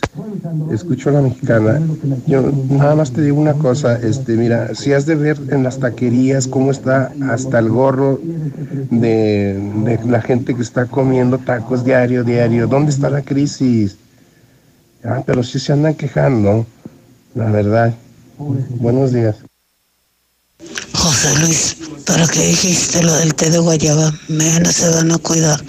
[0.70, 1.80] Escucho a la mexicana.
[2.26, 5.78] Yo nada más te digo una cosa, este, mira, si has de ver en las
[5.78, 8.20] taquerías cómo está hasta el gorro
[8.90, 12.66] de, la gente que está comiendo tacos diario, diario.
[12.66, 13.96] ¿Dónde está la crisis?
[15.02, 16.66] Ah, pero sí se andan quejando,
[17.34, 17.94] la verdad.
[18.36, 19.36] Buenos días.
[21.06, 24.12] José Luis, ¿para qué dijiste lo del té de guayaba?
[24.26, 25.60] Menos se van a cuidar.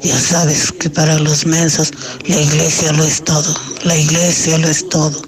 [0.00, 1.90] Ya sabes que para los mensos
[2.28, 3.52] la iglesia lo es todo.
[3.82, 5.20] La iglesia lo es todo.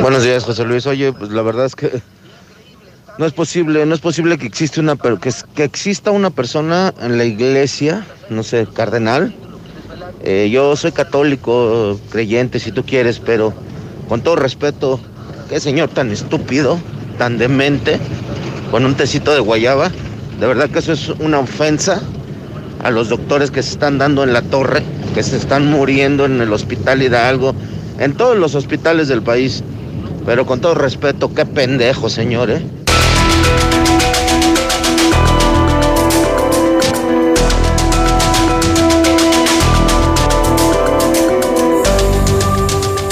[0.00, 0.86] Buenos días, José Luis.
[0.86, 2.00] Oye, pues la verdad es que
[3.18, 7.18] no es posible, no es posible que existe una que, que exista una persona en
[7.18, 9.34] la iglesia, no sé, cardenal.
[10.22, 13.52] Eh, yo soy católico, creyente, si tú quieres, pero
[14.08, 15.00] con todo respeto,
[15.48, 16.78] qué señor tan estúpido,
[17.18, 17.98] tan demente
[18.70, 19.90] con un tecito de guayaba.
[20.40, 22.02] De verdad que eso es una ofensa
[22.82, 24.82] a los doctores que se están dando en la torre,
[25.14, 27.54] que se están muriendo en el hospital Hidalgo,
[27.98, 29.62] en todos los hospitales del país.
[30.24, 32.60] Pero con todo respeto, qué pendejo, señores.
[32.60, 32.66] ¿eh?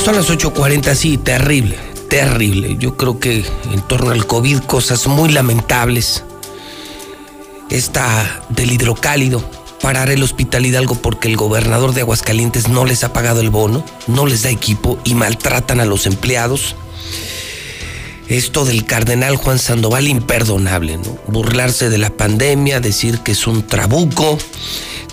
[0.04, 2.76] Son las 8.40, sí, terrible terrible.
[2.78, 6.22] Yo creo que en torno al COVID cosas muy lamentables.
[7.70, 9.42] Esta del hidrocálido,
[9.82, 13.84] parar el Hospital Hidalgo porque el gobernador de Aguascalientes no les ha pagado el bono,
[14.06, 16.76] no les da equipo y maltratan a los empleados.
[18.28, 21.18] Esto del cardenal Juan Sandoval imperdonable, ¿no?
[21.26, 24.38] Burlarse de la pandemia, decir que es un trabuco,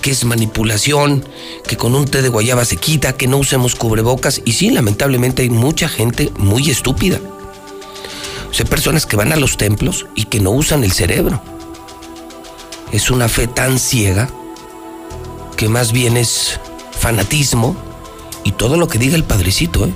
[0.01, 1.23] que es manipulación,
[1.67, 4.41] que con un té de guayaba se quita, que no usemos cubrebocas.
[4.43, 7.19] Y sí, lamentablemente hay mucha gente muy estúpida.
[8.49, 11.41] O sea, personas que van a los templos y que no usan el cerebro.
[12.91, 14.29] Es una fe tan ciega
[15.55, 16.59] que más bien es
[16.91, 17.77] fanatismo
[18.43, 19.93] y todo lo que diga el padrecito, ¿eh?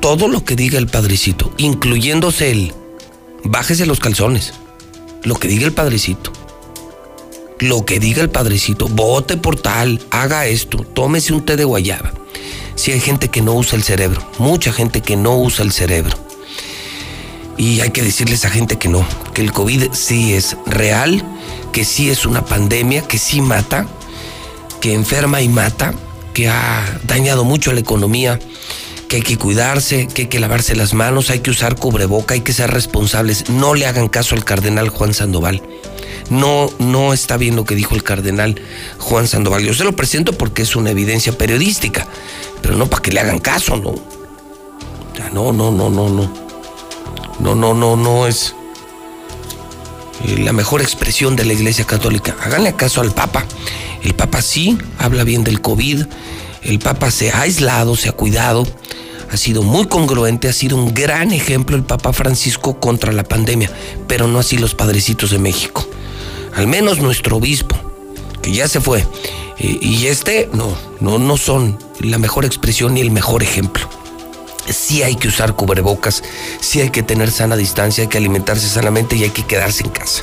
[0.00, 2.74] Todo lo que diga el padrecito, incluyéndose el
[3.44, 4.54] bájese los calzones,
[5.24, 6.32] lo que diga el padrecito
[7.60, 12.12] lo que diga el padrecito, vote por tal, haga esto, tómese un té de guayaba.
[12.74, 16.16] Si hay gente que no usa el cerebro, mucha gente que no usa el cerebro.
[17.58, 21.22] Y hay que decirles a gente que no, que el COVID sí es real,
[21.72, 23.86] que sí es una pandemia, que sí mata,
[24.80, 25.92] que enferma y mata,
[26.32, 28.38] que ha dañado mucho a la economía,
[29.08, 32.40] que hay que cuidarse, que hay que lavarse las manos, hay que usar cubreboca, hay
[32.40, 33.50] que ser responsables.
[33.50, 35.62] No le hagan caso al cardenal Juan Sandoval
[36.30, 38.60] no, no está bien lo que dijo el cardenal
[38.98, 39.64] Juan Sandoval.
[39.64, 42.06] Yo se lo presento porque es una evidencia periodística,
[42.62, 43.90] pero no para que le hagan caso, ¿no?
[43.90, 46.50] O no, no, no, no, no.
[47.40, 48.54] No, no, no, no es
[50.24, 52.36] eh, la mejor expresión de la Iglesia Católica.
[52.42, 53.44] Háganle caso al Papa.
[54.02, 56.04] El Papa sí habla bien del COVID.
[56.62, 58.66] El Papa se ha aislado, se ha cuidado.
[59.32, 63.70] Ha sido muy congruente, ha sido un gran ejemplo el Papa Francisco contra la pandemia,
[64.06, 65.88] pero no así los padrecitos de México
[66.54, 67.76] al menos nuestro obispo,
[68.42, 69.06] que ya se fue,
[69.58, 73.88] eh, y este, no, no, no son la mejor expresión ni el mejor ejemplo.
[74.68, 76.22] Sí hay que usar cubrebocas,
[76.60, 79.90] sí hay que tener sana distancia, hay que alimentarse sanamente y hay que quedarse en
[79.90, 80.22] casa.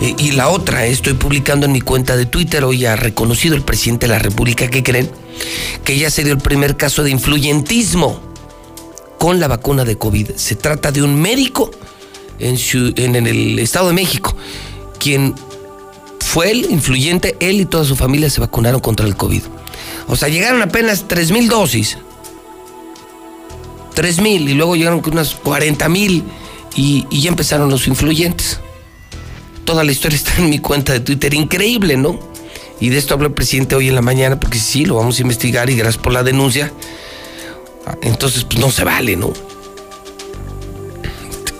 [0.00, 3.62] Eh, y la otra, estoy publicando en mi cuenta de Twitter, hoy ha reconocido el
[3.62, 5.10] presidente de la República, que creen?
[5.84, 8.20] Que ya se dio el primer caso de influyentismo
[9.18, 10.32] con la vacuna de COVID.
[10.36, 11.70] Se trata de un médico
[12.38, 12.56] en,
[12.96, 14.36] en el Estado de México,
[14.98, 15.34] quien
[16.32, 19.42] fue él, influyente, él y toda su familia se vacunaron contra el COVID.
[20.08, 21.98] O sea, llegaron apenas 3 mil dosis.
[23.92, 26.24] 3 mil y luego llegaron unas 40 mil
[26.74, 28.60] y, y ya empezaron los influyentes.
[29.66, 32.18] Toda la historia está en mi cuenta de Twitter, increíble, ¿no?
[32.80, 35.20] Y de esto habló el presidente hoy en la mañana porque sí, lo vamos a
[35.20, 36.72] investigar y gracias por la denuncia.
[38.00, 39.34] Entonces, pues no se vale, ¿no?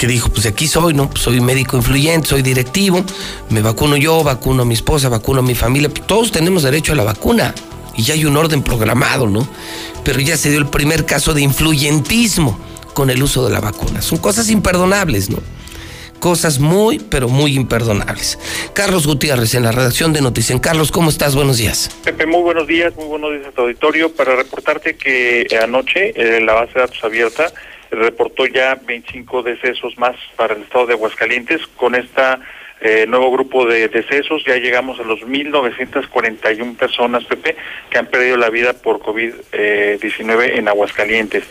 [0.02, 1.08] Que dijo, pues de aquí soy, ¿no?
[1.08, 3.04] Pues soy médico influyente, soy directivo,
[3.50, 6.96] me vacuno yo, vacuno a mi esposa, vacuno a mi familia, todos tenemos derecho a
[6.96, 7.54] la vacuna
[7.94, 9.46] y ya hay un orden programado, ¿no?
[10.02, 12.58] Pero ya se dio el primer caso de influyentismo
[12.94, 14.02] con el uso de la vacuna.
[14.02, 15.38] Son cosas imperdonables, ¿no?
[16.18, 18.40] Cosas muy, pero muy imperdonables.
[18.74, 20.58] Carlos Gutiérrez en la redacción de Noticias.
[20.58, 21.36] Carlos, ¿cómo estás?
[21.36, 21.90] Buenos días.
[22.02, 24.12] Pepe, muy buenos días, muy buenos días a tu auditorio.
[24.12, 27.52] Para reportarte que anoche eh, la base de datos abierta
[27.92, 31.66] reportó ya 25 decesos más para el estado de Aguascalientes.
[31.76, 32.22] Con este
[33.06, 37.56] nuevo grupo de decesos ya llegamos a los 1.941 personas, Pepe,
[37.88, 41.44] que han perdido la vida por COVID-19 en Aguascalientes.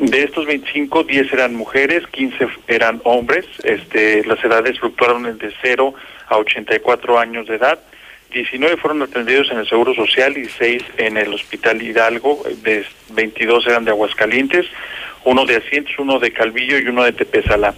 [0.00, 3.46] De estos 25, 10 eran mujeres, 15 eran hombres.
[3.62, 5.94] Este, las edades fluctuaron de 0
[6.26, 7.78] a 84 años de edad.
[8.34, 13.66] 19 fueron atendidos en el Seguro Social y 6 en el Hospital Hidalgo, de 22
[13.68, 14.66] eran de Aguascalientes,
[15.24, 17.74] uno de Asientos, uno de Calvillo y uno de Tepezalá.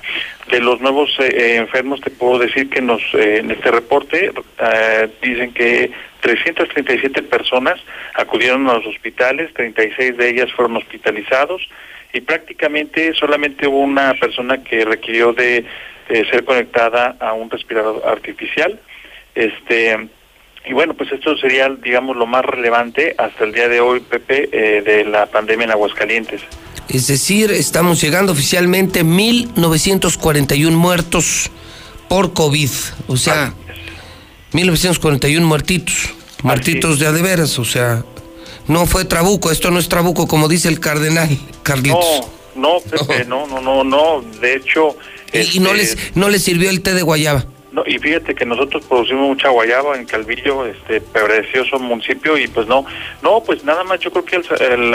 [0.50, 5.08] De los nuevos eh, enfermos te puedo decir que nos eh, en este reporte eh,
[5.22, 5.90] dicen que
[6.20, 7.80] 337 personas
[8.14, 11.62] acudieron a los hospitales, 36 de ellas fueron hospitalizados
[12.12, 15.64] y prácticamente solamente hubo una persona que requirió de
[16.08, 18.80] ser conectada a un respirador artificial.
[19.34, 20.08] Este
[20.66, 24.48] y bueno, pues esto sería, digamos, lo más relevante hasta el día de hoy, Pepe,
[24.50, 26.42] eh, de la pandemia en Aguascalientes.
[26.88, 31.50] Es decir, estamos llegando oficialmente 1.941 muertos
[32.08, 32.70] por COVID.
[33.08, 33.52] O sea,
[34.52, 36.10] 1.941 muertitos.
[36.42, 38.04] Muertitos de a de veras, o sea,
[38.68, 42.04] no fue trabuco, esto no es trabuco como dice el cardenal Carlitos.
[42.54, 44.22] No, no, Pepe, no, no, no, no.
[44.40, 44.96] De hecho...
[45.32, 47.46] Y, y no, este, les, no les sirvió el té de guayaba.
[47.86, 52.86] Y fíjate que nosotros producimos mucha guayaba en Calvillo, este precioso municipio, y pues no,
[53.22, 54.94] no, pues nada más yo creo que el,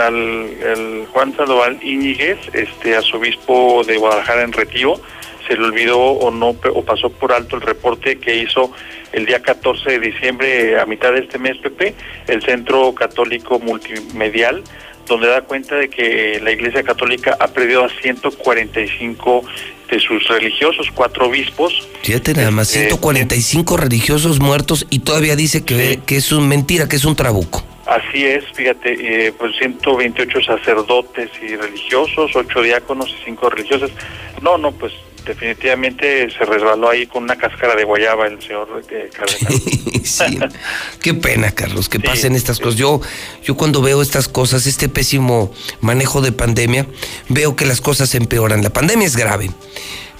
[0.62, 4.94] el- Juan Sandoval Íñiguez, este arzobispo de Guadalajara en Retiro,
[5.46, 8.70] se le olvidó o no o pasó por alto el reporte que hizo
[9.12, 11.94] el día 14 de diciembre a mitad de este mes Pepe
[12.28, 14.62] el Centro Católico Multimedial
[15.06, 19.44] donde da cuenta de que la Iglesia Católica ha perdido a 145
[19.90, 21.86] de sus religiosos, cuatro obispos.
[22.02, 26.88] Fíjate nada más, Eh, 145 religiosos muertos y todavía dice que, que es un mentira,
[26.88, 27.64] que es un trabuco.
[27.92, 33.90] Así es, fíjate, eh, pues 128 sacerdotes y religiosos, ocho diáconos y cinco religiosas.
[34.40, 34.94] No, no, pues
[35.26, 39.62] definitivamente se resbaló ahí con una cáscara de guayaba el señor eh, cardenal.
[40.04, 40.36] Sí,
[41.00, 42.74] qué pena, Carlos, que pasen estas cosas.
[42.74, 43.00] Yo,
[43.44, 46.86] yo cuando veo estas cosas, este pésimo manejo de pandemia,
[47.28, 48.64] veo que las cosas empeoran.
[48.64, 49.50] La pandemia es grave,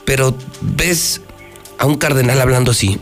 [0.05, 1.21] pero ves
[1.79, 3.01] a un cardenal hablando así.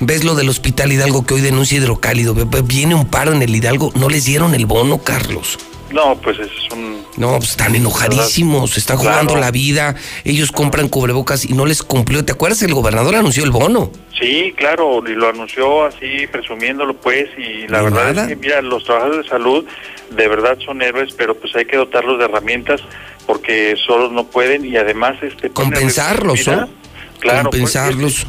[0.00, 2.34] Ves lo del hospital Hidalgo que hoy denuncia hidrocálido.
[2.64, 3.92] Viene un paro en el Hidalgo.
[3.94, 5.58] No les dieron el bono, Carlos.
[5.92, 7.02] No, pues es un...
[7.16, 9.10] No, pues están enojadísimos, están Claro.
[9.12, 9.96] jugando la vida.
[10.24, 12.24] Ellos compran cubrebocas y no les cumplió.
[12.24, 12.62] ¿Te acuerdas?
[12.62, 13.90] El gobernador anunció el bono.
[14.20, 18.22] Sí, claro, y lo anunció así, presumiéndolo pues, y la verdad nada.
[18.22, 19.64] es que, mira, los trabajadores de salud
[20.10, 22.80] de verdad son héroes, pero pues hay que dotarlos de herramientas
[23.26, 26.46] porque solos no pueden y además este Compensarlos.
[26.46, 26.68] ¿no?
[27.18, 28.26] Claro, Compensarlos.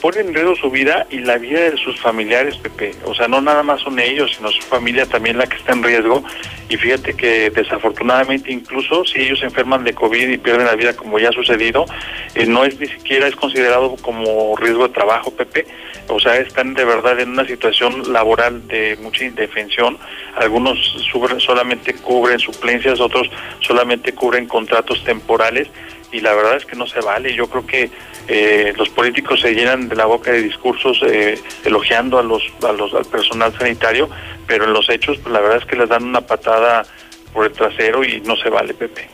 [0.00, 2.92] Ponen en riesgo su vida y la vida de sus familiares, Pepe.
[3.04, 5.82] O sea, no nada más son ellos, sino su familia también la que está en
[5.82, 6.22] riesgo.
[6.68, 10.94] Y fíjate que desafortunadamente, incluso si ellos se enferman de COVID y pierden la vida,
[10.94, 11.86] como ya ha sucedido,
[12.34, 15.66] eh, no es ni siquiera es considerado como riesgo de trabajo, Pepe.
[16.08, 19.98] O sea, están de verdad en una situación laboral de mucha indefensión.
[20.36, 20.78] Algunos
[21.10, 23.28] sub- solamente cubren suplencias, otros
[23.60, 25.68] solamente cubren contratos temporales
[26.12, 27.34] y la verdad es que no se vale.
[27.34, 27.90] Yo creo que
[28.28, 32.72] eh, los políticos se llenan de la boca de discursos eh, elogiando a los, a
[32.72, 34.08] los al personal sanitario,
[34.46, 36.84] pero en los hechos, pues la verdad es que les dan una patada
[37.32, 39.08] por el trasero y no se vale, Pepe.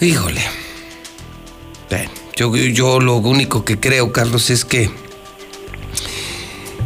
[0.00, 0.40] Híjole.
[2.34, 4.90] Yo, yo lo único que creo, Carlos, es que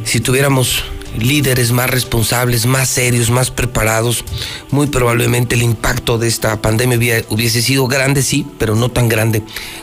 [0.05, 0.85] si tuviéramos
[1.19, 4.25] líderes más responsables, más serios, más preparados,
[4.71, 9.09] muy probablemente el impacto de esta pandemia hubiera- hubiese sido grande, sí, pero no tan
[9.09, 9.43] grande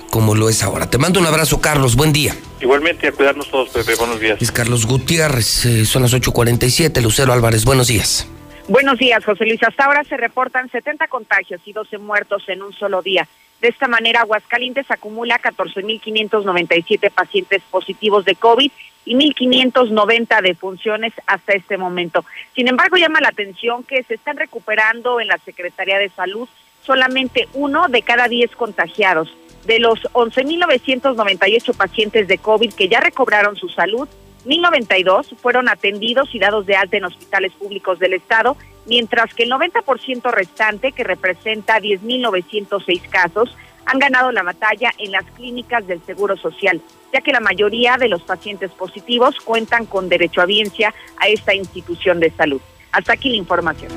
[0.09, 0.89] como lo es ahora.
[0.89, 1.95] Te mando un abrazo, Carlos.
[1.95, 2.35] Buen día.
[2.61, 3.95] Igualmente, a cuidarnos todos, Pepe.
[3.95, 4.41] Buenos días.
[4.41, 7.65] Es Carlos Gutiérrez, eh, son las 8.47, Lucero Álvarez.
[7.65, 8.27] Buenos días.
[8.69, 9.61] Buenos días, José Luis.
[9.61, 13.27] Hasta ahora se reportan 70 contagios y 12 muertos en un solo día.
[13.61, 18.71] De esta manera, Aguascalientes acumula 14.597 pacientes positivos de COVID
[19.05, 22.23] y 1.590 defunciones hasta este momento.
[22.55, 26.47] Sin embargo, llama la atención que se están recuperando en la Secretaría de Salud
[26.85, 29.35] solamente uno de cada 10 contagiados.
[29.65, 34.07] De los 11.998 pacientes de COVID que ya recobraron su salud,
[34.45, 39.51] 1.092 fueron atendidos y dados de alta en hospitales públicos del Estado, mientras que el
[39.51, 43.55] 90% restante, que representa 10.906 casos,
[43.85, 46.81] han ganado la batalla en las clínicas del Seguro Social,
[47.13, 51.53] ya que la mayoría de los pacientes positivos cuentan con derecho a audiencia a esta
[51.53, 52.59] institución de salud.
[52.91, 53.91] Hasta aquí la información.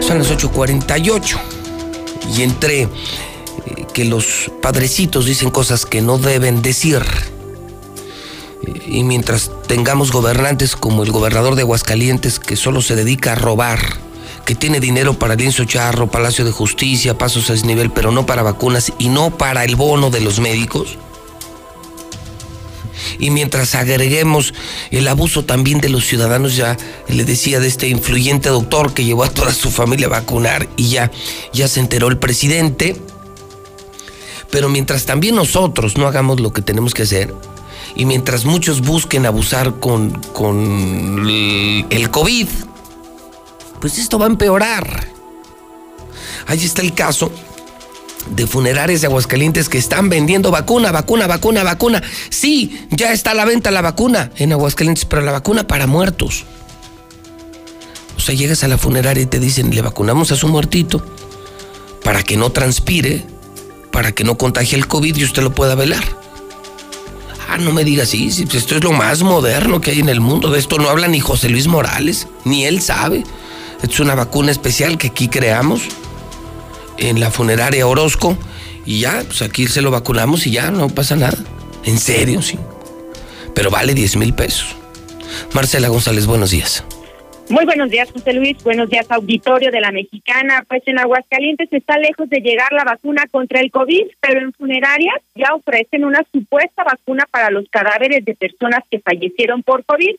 [0.00, 1.38] Son las 8.48
[2.36, 2.88] y entre eh,
[3.92, 7.02] que los padrecitos dicen cosas que no deben decir
[8.66, 13.34] eh, y mientras tengamos gobernantes como el gobernador de Aguascalientes que solo se dedica a
[13.34, 13.78] robar,
[14.44, 18.42] que tiene dinero para lienzo charro, Palacio de Justicia, pasos a desnivel, pero no para
[18.42, 20.98] vacunas y no para el bono de los médicos.
[23.18, 24.54] Y mientras agreguemos
[24.90, 26.76] el abuso también de los ciudadanos, ya
[27.08, 30.88] le decía de este influyente doctor que llevó a toda su familia a vacunar y
[30.90, 31.10] ya,
[31.52, 32.96] ya se enteró el presidente.
[34.50, 37.34] Pero mientras también nosotros no hagamos lo que tenemos que hacer,
[37.96, 42.48] y mientras muchos busquen abusar con, con el el COVID,
[43.84, 45.08] pues esto va a empeorar.
[46.46, 47.30] Ahí está el caso
[48.30, 52.02] de funerarias de Aguascalientes que están vendiendo vacuna, vacuna, vacuna, vacuna.
[52.30, 56.44] Sí, ya está a la venta la vacuna en Aguascalientes, pero la vacuna para muertos.
[58.16, 61.04] O sea, llegas a la funeraria y te dicen, le vacunamos a su muertito
[62.02, 63.22] para que no transpire,
[63.92, 66.04] para que no contagie el COVID y usted lo pueda velar.
[67.50, 70.22] Ah, no me digas sí, sí, esto es lo más moderno que hay en el
[70.22, 70.48] mundo.
[70.50, 73.24] De esto no habla ni José Luis Morales, ni él sabe.
[73.84, 75.82] Es una vacuna especial que aquí creamos
[76.96, 78.36] en la funeraria Orozco
[78.86, 81.36] y ya, pues aquí se lo vacunamos y ya, no pasa nada.
[81.84, 82.58] En serio, sí.
[83.54, 84.74] Pero vale 10 mil pesos.
[85.52, 86.82] Marcela González, buenos días.
[87.50, 88.56] Muy buenos días, José Luis.
[88.64, 90.64] Buenos días, auditorio de la Mexicana.
[90.66, 95.20] Pues en Aguascalientes está lejos de llegar la vacuna contra el COVID, pero en funerarias
[95.34, 100.16] ya ofrecen una supuesta vacuna para los cadáveres de personas que fallecieron por COVID.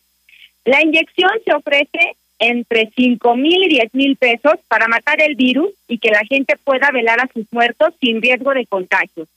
[0.65, 5.69] La inyección se ofrece entre 5 mil y 10 mil pesos para matar el virus
[5.87, 9.27] y que la gente pueda velar a sus muertos sin riesgo de contagio.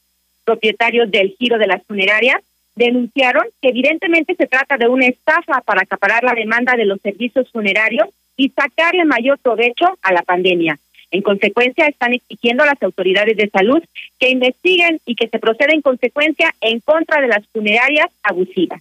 [0.45, 2.43] Propietarios del giro de las funerarias
[2.79, 7.51] Denunciaron que evidentemente se trata de una estafa para acaparar la demanda de los servicios
[7.51, 10.79] funerarios y sacarle mayor provecho a la pandemia.
[11.11, 13.83] En consecuencia, están exigiendo a las autoridades de salud
[14.21, 18.81] que investiguen y que se proceda en consecuencia en contra de las funerarias abusivas.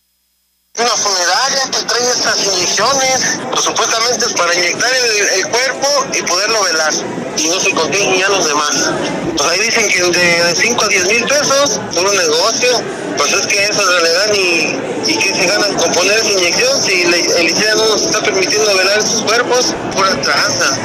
[0.77, 4.89] Una funeraria que trae estas inyecciones, pues supuestamente es para inyectar
[5.35, 6.93] el, cuerpo y poderlo velar.
[7.35, 8.91] Y no se contienen ya los demás.
[9.35, 12.69] Pues ahí dicen que de 5 a 10 mil pesos son un negocio.
[13.17, 16.81] Pues es que eso le dan y, y que se ganan con poner esa inyección
[16.83, 20.77] si le- el ICEA no nos está permitiendo velar sus cuerpos, pura tranza.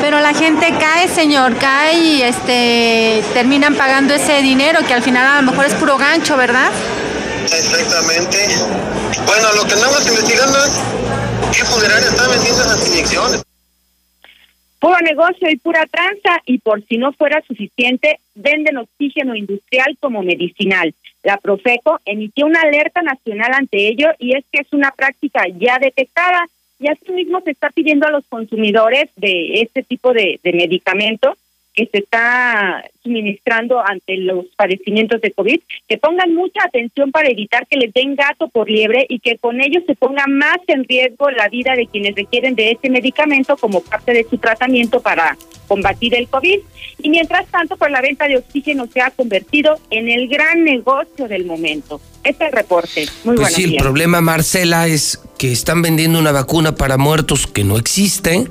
[0.00, 5.24] Pero la gente cae, señor, cae y este terminan pagando ese dinero que al final
[5.24, 6.70] a lo mejor es puro gancho, ¿verdad?
[7.44, 8.38] Exactamente.
[9.26, 10.80] Bueno, lo que andamos investigando es
[11.56, 13.42] qué funeraria está vendiendo esas inyecciones.
[14.78, 20.22] Puro negocio y pura tranza y por si no fuera suficiente, venden oxígeno industrial como
[20.22, 20.94] medicinal.
[21.22, 25.78] La Profeco emitió una alerta nacional ante ello y es que es una práctica ya
[25.78, 26.46] detectada
[26.78, 31.36] y asimismo se está pidiendo a los consumidores de este tipo de, de medicamento
[31.80, 37.66] que se está suministrando ante los padecimientos de COVID, que pongan mucha atención para evitar
[37.66, 41.30] que les den gato por liebre y que con ello se ponga más en riesgo
[41.30, 46.14] la vida de quienes requieren de este medicamento como parte de su tratamiento para combatir
[46.14, 46.58] el COVID.
[46.98, 51.28] Y mientras tanto, pues la venta de oxígeno se ha convertido en el gran negocio
[51.28, 52.00] del momento.
[52.24, 53.06] Este es el reporte.
[53.24, 57.64] Muy Pues sí, el problema, Marcela, es que están vendiendo una vacuna para muertos que
[57.64, 58.48] no existe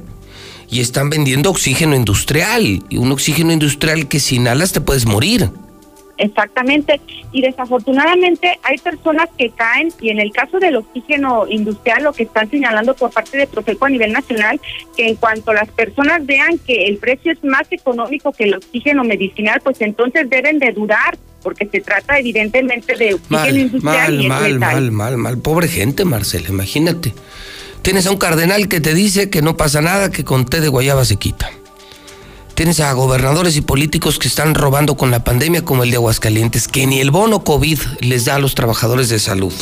[0.69, 2.83] y están vendiendo oxígeno industrial.
[2.89, 5.49] Y un oxígeno industrial que si inhalas te puedes morir.
[6.19, 6.99] Exactamente.
[7.31, 12.23] Y desafortunadamente hay personas que caen y en el caso del oxígeno industrial lo que
[12.23, 14.59] están señalando por parte de Profeco a nivel nacional,
[14.97, 19.03] que en cuanto las personas vean que el precio es más económico que el oxígeno
[19.05, 24.21] medicinal, pues entonces deben de dudar porque se trata evidentemente de oxígeno Mal, industrial mal,
[24.21, 25.37] y mal, mal, mal, mal.
[25.37, 27.13] Pobre gente, Marcela, imagínate.
[27.81, 30.67] Tienes a un cardenal que te dice que no pasa nada, que con té de
[30.67, 31.49] guayaba se quita.
[32.53, 36.67] Tienes a gobernadores y políticos que están robando con la pandemia como el de Aguascalientes,
[36.67, 39.53] que ni el bono COVID les da a los trabajadores de salud.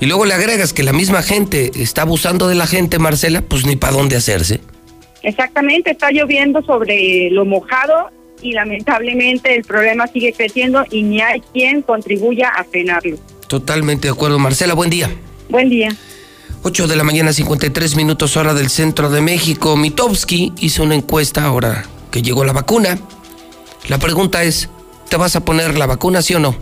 [0.00, 3.66] Y luego le agregas que la misma gente está abusando de la gente, Marcela, pues
[3.66, 4.60] ni para dónde hacerse.
[5.22, 8.10] Exactamente, está lloviendo sobre lo mojado
[8.40, 13.18] y lamentablemente el problema sigue creciendo y ni hay quien contribuya a frenarlo.
[13.46, 15.10] Totalmente de acuerdo, Marcela, buen día.
[15.48, 15.94] Buen día.
[16.68, 19.76] 8 de la mañana, 53 minutos hora del centro de México.
[19.76, 22.98] Mitowski hizo una encuesta ahora que llegó la vacuna.
[23.86, 24.68] La pregunta es,
[25.08, 26.56] ¿te vas a poner la vacuna, sí o no?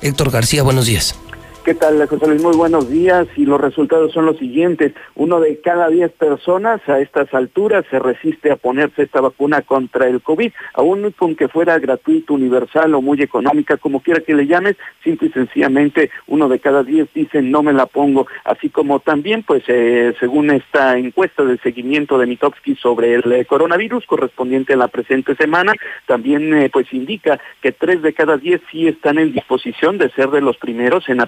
[0.00, 1.16] Héctor García, buenos días.
[1.64, 2.42] ¿Qué tal, José Luis?
[2.42, 4.92] Muy buenos días y los resultados son los siguientes.
[5.14, 10.06] Uno de cada diez personas a estas alturas se resiste a ponerse esta vacuna contra
[10.06, 14.46] el COVID, aún con que fuera gratuito, universal o muy económica, como quiera que le
[14.46, 19.00] llames, simple y sencillamente uno de cada diez dice no me la pongo, así como
[19.00, 24.74] también, pues eh, según esta encuesta de seguimiento de Mitowski sobre el eh, coronavirus correspondiente
[24.74, 25.72] a la presente semana,
[26.06, 30.28] también eh, pues indica que tres de cada diez sí están en disposición de ser
[30.28, 31.22] de los primeros en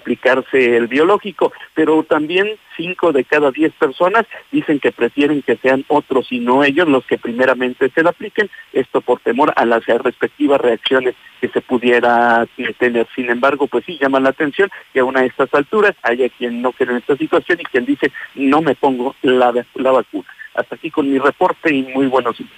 [0.52, 6.30] el biológico, pero también cinco de cada diez personas dicen que prefieren que sean otros
[6.30, 10.60] y no ellos los que primeramente se la apliquen, esto por temor a las respectivas
[10.60, 12.46] reacciones que se pudiera
[12.78, 13.06] tener.
[13.14, 16.72] Sin embargo, pues sí llama la atención que aún a estas alturas haya quien no
[16.72, 20.28] quiere en esta situación y quien dice no me pongo la, la vacuna.
[20.54, 22.50] Hasta aquí con mi reporte y muy buenos días.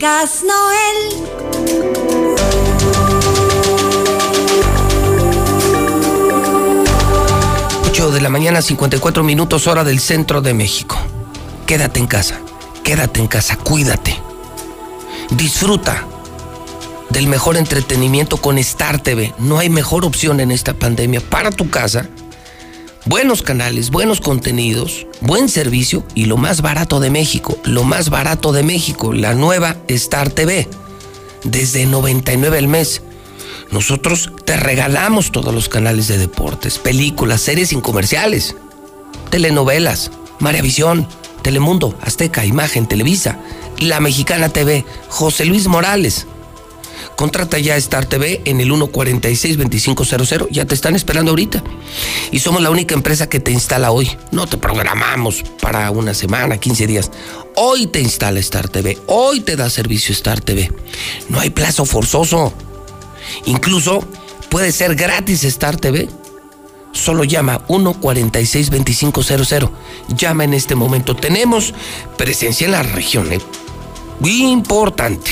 [0.00, 0.44] Gas.
[8.00, 10.96] 8 de la mañana, 54 minutos hora del centro de México.
[11.66, 12.40] Quédate en casa,
[12.82, 14.16] quédate en casa, cuídate.
[15.28, 16.06] Disfruta
[17.10, 19.34] del mejor entretenimiento con Star TV.
[19.36, 22.08] No hay mejor opción en esta pandemia para tu casa.
[23.04, 27.58] Buenos canales, buenos contenidos, buen servicio y lo más barato de México.
[27.64, 30.66] Lo más barato de México, la nueva Star TV.
[31.44, 33.02] Desde 99 al mes.
[33.70, 38.56] Nosotros te regalamos todos los canales de deportes, películas, series sin comerciales,
[39.30, 40.10] telenovelas,
[40.40, 41.06] Maravisión,
[41.42, 43.38] Telemundo, Azteca, Imagen, Televisa,
[43.78, 46.26] La Mexicana TV, José Luis Morales.
[47.16, 51.62] Contrata ya Star TV en el 146-2500, ya te están esperando ahorita.
[52.32, 54.10] Y somos la única empresa que te instala hoy.
[54.32, 57.10] No te programamos para una semana, 15 días.
[57.56, 60.72] Hoy te instala Star TV, hoy te da servicio Star TV.
[61.28, 62.52] No hay plazo forzoso.
[63.46, 64.06] Incluso
[64.48, 66.08] puede ser gratis Star TV.
[66.92, 69.70] Solo llama 146-2500.
[70.16, 71.14] Llama en este momento.
[71.14, 71.74] Tenemos
[72.16, 73.30] presencia en la región.
[73.32, 73.40] ¿eh?
[74.24, 75.30] Importante.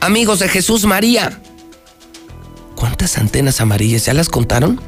[0.00, 1.40] Amigos de Jesús María,
[2.80, 4.06] ¿Cuántas antenas amarillas?
[4.06, 4.80] ¿Ya las contaron?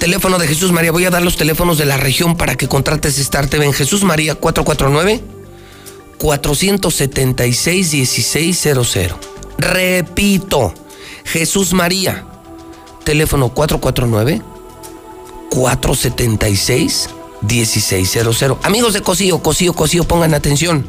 [0.00, 0.90] Teléfono de Jesús María.
[0.90, 4.02] Voy a dar los teléfonos de la región para que contrates Star TV en Jesús
[4.02, 5.22] María 449
[6.18, 9.31] 476 1600.
[9.62, 10.74] Repito,
[11.24, 12.26] Jesús María.
[13.04, 14.42] Teléfono 449
[15.50, 17.10] 476
[17.42, 18.58] 1600.
[18.62, 20.86] Amigos de Cosío, Cosío, Cosío, pongan atención.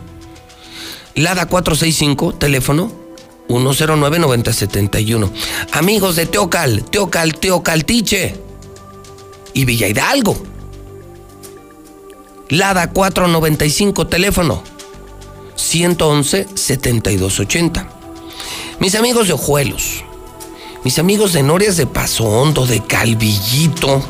[1.16, 2.92] Lada 465, teléfono
[3.48, 5.30] 109-9071.
[5.74, 8.36] Amigos de Teocal, Teocal, Teocaltiche
[9.54, 10.36] y Villa Hidalgo.
[12.50, 14.64] Lada 495, teléfono
[15.58, 18.03] 111-7280.
[18.80, 20.04] Mis amigos de Ojuelos,
[20.84, 24.02] mis amigos de Norias de Paso Hondo, de Calvillito,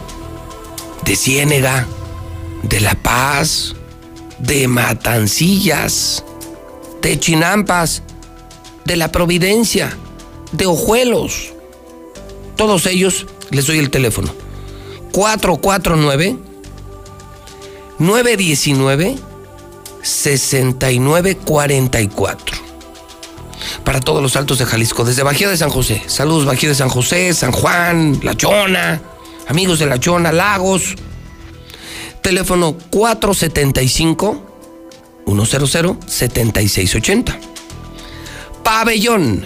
[1.04, 1.88] de Ciénega,
[2.64, 3.76] de La Paz,
[4.40, 6.24] de Matancillas,
[7.02, 8.02] de Chinampas,
[8.86, 9.96] de La Providencia,
[10.52, 11.54] de Ojuelos.
[12.56, 14.34] Todos ellos les doy el teléfono.
[15.12, 16.38] 449
[18.00, 19.18] 919
[20.02, 22.73] 6944.
[23.84, 26.04] Para todos los altos de Jalisco, desde Bajío de San José.
[26.08, 29.02] Saludos, Bajío de San José, San Juan, La Chona,
[29.48, 30.96] amigos de La Chona, Lagos.
[32.22, 34.54] Teléfono 475
[35.26, 37.40] 100 7680.
[38.64, 39.46] Pabellón.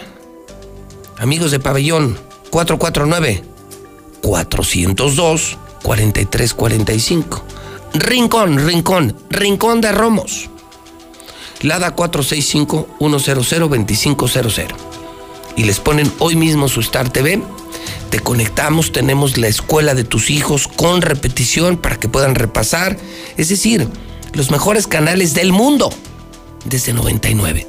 [1.18, 2.18] Amigos de Pabellón
[2.52, 3.44] 449
[4.22, 7.44] 402 4345.
[7.94, 10.49] Rincón, Rincón, Rincón de Romos.
[11.62, 14.76] Lada 465-100-2500.
[15.56, 17.42] Y les ponen hoy mismo su Star TV.
[18.10, 22.98] Te conectamos, tenemos la escuela de tus hijos con repetición para que puedan repasar.
[23.38, 23.88] Es decir,
[24.34, 25.90] los mejores canales del mundo
[26.66, 27.68] desde 99.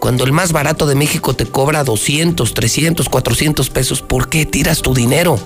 [0.00, 4.82] Cuando el más barato de México te cobra 200, 300, 400 pesos, ¿por qué tiras
[4.82, 5.38] tu dinero?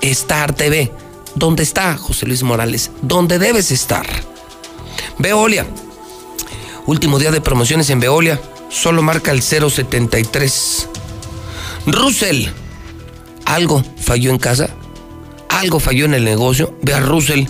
[0.00, 0.92] Star TV
[1.34, 2.92] ¿Dónde está José Luis Morales?
[3.02, 4.06] ¿Dónde debes estar?
[5.18, 5.66] Veolia.
[6.86, 8.40] Último día de promociones en Veolia.
[8.70, 10.88] Solo marca el 073.
[11.86, 12.46] Russell.
[13.44, 14.70] ¿Algo falló en casa?
[15.48, 16.76] ¿Algo falló en el negocio?
[16.82, 17.46] Ve a Russell.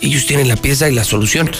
[0.00, 1.50] Ellos tienen la pieza y la solución.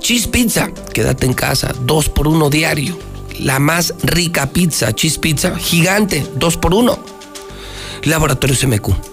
[0.00, 0.70] Cheese Pizza.
[0.92, 1.74] Quédate en casa.
[1.82, 2.98] Dos por uno diario.
[3.38, 4.92] La más rica pizza.
[4.92, 5.56] Cheese Pizza.
[5.56, 6.26] Gigante.
[6.36, 6.98] Dos por uno.
[8.02, 9.10] Laboratorio MQ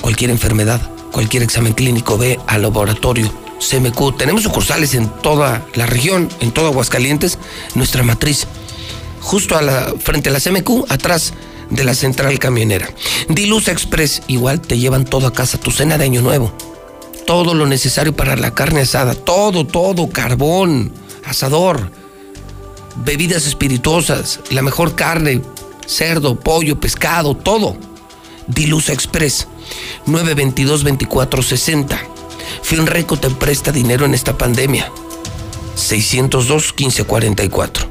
[0.00, 3.28] cualquier enfermedad, cualquier examen clínico, ve al laboratorio
[3.60, 4.16] CMQ.
[4.16, 7.38] Tenemos sucursales en toda la región, en todo Aguascalientes,
[7.74, 8.46] nuestra matriz,
[9.20, 11.34] justo a la, frente a la CMQ, atrás
[11.70, 12.88] de la central camionera.
[13.28, 16.52] Diluz Express, igual te llevan todo a casa, tu cena de Año Nuevo.
[17.26, 20.92] Todo lo necesario para la carne asada, todo, todo, carbón,
[21.24, 21.90] asador,
[23.04, 25.42] bebidas espirituosas, la mejor carne,
[25.86, 27.76] cerdo, pollo, pescado, todo.
[28.46, 29.48] Diluz Express
[30.06, 32.15] 922-2460.
[32.62, 34.90] Finreco te presta dinero en esta pandemia.
[35.76, 37.86] 602-1544.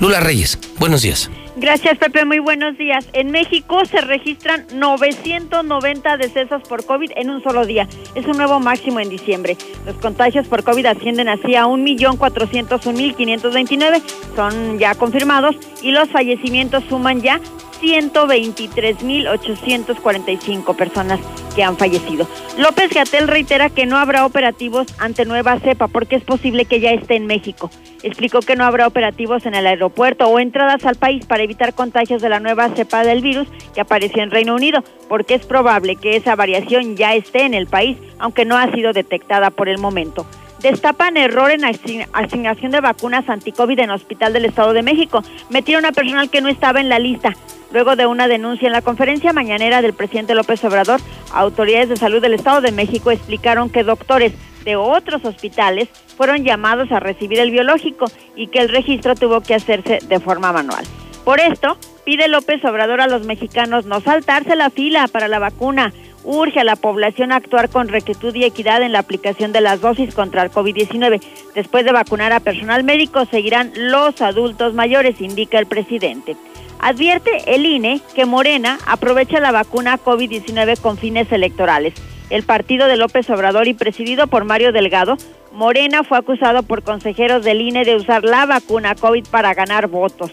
[0.00, 1.30] Lula Reyes, buenos días.
[1.56, 2.24] Gracias, Pepe.
[2.24, 3.08] Muy buenos días.
[3.12, 7.86] En México se registran 990 decesos por COVID en un solo día.
[8.16, 9.56] Es un nuevo máximo en diciembre.
[9.86, 14.02] Los contagios por COVID ascienden así a 1.401.529.
[14.34, 17.40] Son ya confirmados y los fallecimientos suman ya
[17.84, 21.20] 123.845 personas
[21.54, 22.26] que han fallecido.
[22.56, 26.92] López Gatel reitera que no habrá operativos ante nueva cepa porque es posible que ya
[26.92, 27.70] esté en México.
[28.02, 32.22] Explicó que no habrá operativos en el aeropuerto o entradas al país para evitar contagios
[32.22, 36.16] de la nueva cepa del virus que apareció en Reino Unido, porque es probable que
[36.16, 40.24] esa variación ya esté en el país, aunque no ha sido detectada por el momento
[40.64, 45.22] destapan error en asignación de vacunas anticovid en Hospital del Estado de México.
[45.50, 47.36] Metieron a personal que no estaba en la lista.
[47.74, 51.00] Luego de una denuncia en la conferencia mañanera del presidente López Obrador,
[51.32, 54.32] autoridades de salud del Estado de México explicaron que doctores
[54.64, 58.06] de otros hospitales fueron llamados a recibir el biológico
[58.36, 60.84] y que el registro tuvo que hacerse de forma manual.
[61.24, 65.92] Por esto, pide López Obrador a los mexicanos no saltarse la fila para la vacuna.
[66.22, 69.80] Urge a la población a actuar con rectitud y equidad en la aplicación de las
[69.80, 71.20] dosis contra el COVID-19.
[71.56, 76.36] Después de vacunar a personal médico, seguirán los adultos mayores, indica el presidente.
[76.84, 81.94] Advierte el INE que Morena aprovecha la vacuna COVID-19 con fines electorales.
[82.28, 85.16] El partido de López Obrador y presidido por Mario Delgado,
[85.50, 90.30] Morena fue acusado por consejeros del INE de usar la vacuna COVID para ganar votos.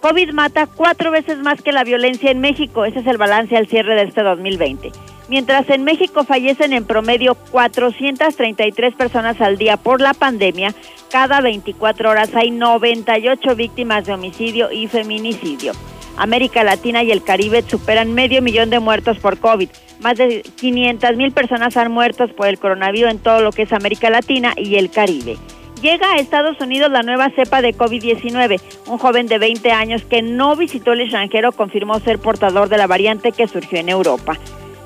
[0.00, 2.84] COVID mata cuatro veces más que la violencia en México.
[2.84, 4.90] Ese es el balance al cierre de este 2020.
[5.28, 10.74] Mientras en México fallecen en promedio 433 personas al día por la pandemia,
[11.10, 15.72] cada 24 horas hay 98 víctimas de homicidio y feminicidio.
[16.16, 19.68] América Latina y el Caribe superan medio millón de muertos por COVID.
[20.00, 23.72] Más de 500 mil personas han muerto por el coronavirus en todo lo que es
[23.72, 25.36] América Latina y el Caribe.
[25.80, 28.60] Llega a Estados Unidos la nueva cepa de COVID-19.
[28.86, 32.86] Un joven de 20 años que no visitó el extranjero confirmó ser portador de la
[32.86, 34.38] variante que surgió en Europa.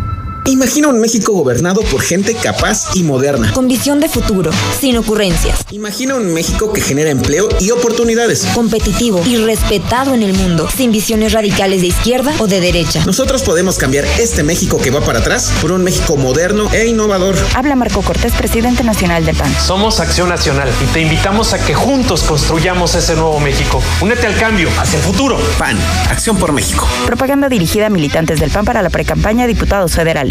[0.47, 3.53] Imagina un México gobernado por gente capaz y moderna.
[3.53, 4.49] Con visión de futuro,
[4.79, 5.59] sin ocurrencias.
[5.69, 8.47] Imagina un México que genera empleo y oportunidades.
[8.55, 13.05] Competitivo y respetado en el mundo, sin visiones radicales de izquierda o de derecha.
[13.05, 17.35] Nosotros podemos cambiar este México que va para atrás por un México moderno e innovador.
[17.53, 19.53] Habla Marco Cortés, presidente nacional de PAN.
[19.63, 23.81] Somos Acción Nacional y te invitamos a que juntos construyamos ese nuevo México.
[24.01, 25.37] Únete al cambio, hacia el futuro.
[25.59, 25.77] PAN,
[26.09, 26.87] Acción por México.
[27.05, 30.30] Propaganda dirigida a militantes del PAN para la precampaña de diputados federales.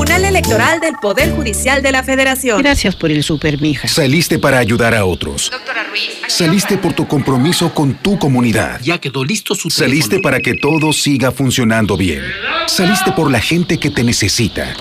[0.00, 2.62] Tribunal Electoral del Poder Judicial de la Federación.
[2.62, 3.86] Gracias por el super, mija.
[3.86, 5.50] Saliste para ayudar a otros.
[5.50, 6.12] Doctora Ruiz.
[6.26, 8.80] Saliste por tu compromiso con tu comunidad.
[8.82, 10.22] Ya quedó listo su Saliste teléfono.
[10.22, 12.22] para que todo siga funcionando bien.
[12.66, 14.74] Saliste por la gente que te necesita.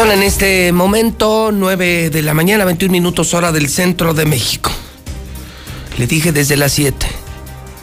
[0.00, 4.70] Son en este momento 9 de la mañana, 21 minutos hora del centro de México.
[5.98, 7.06] Le dije desde las 7.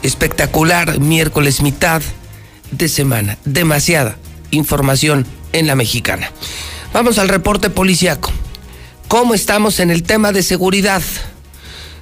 [0.02, 2.02] Espectacular miércoles mitad
[2.72, 3.38] de semana.
[3.44, 4.16] Demasiada
[4.50, 6.32] información en la mexicana.
[6.92, 8.32] Vamos al reporte policiaco.
[9.06, 11.02] ¿Cómo estamos en el tema de seguridad?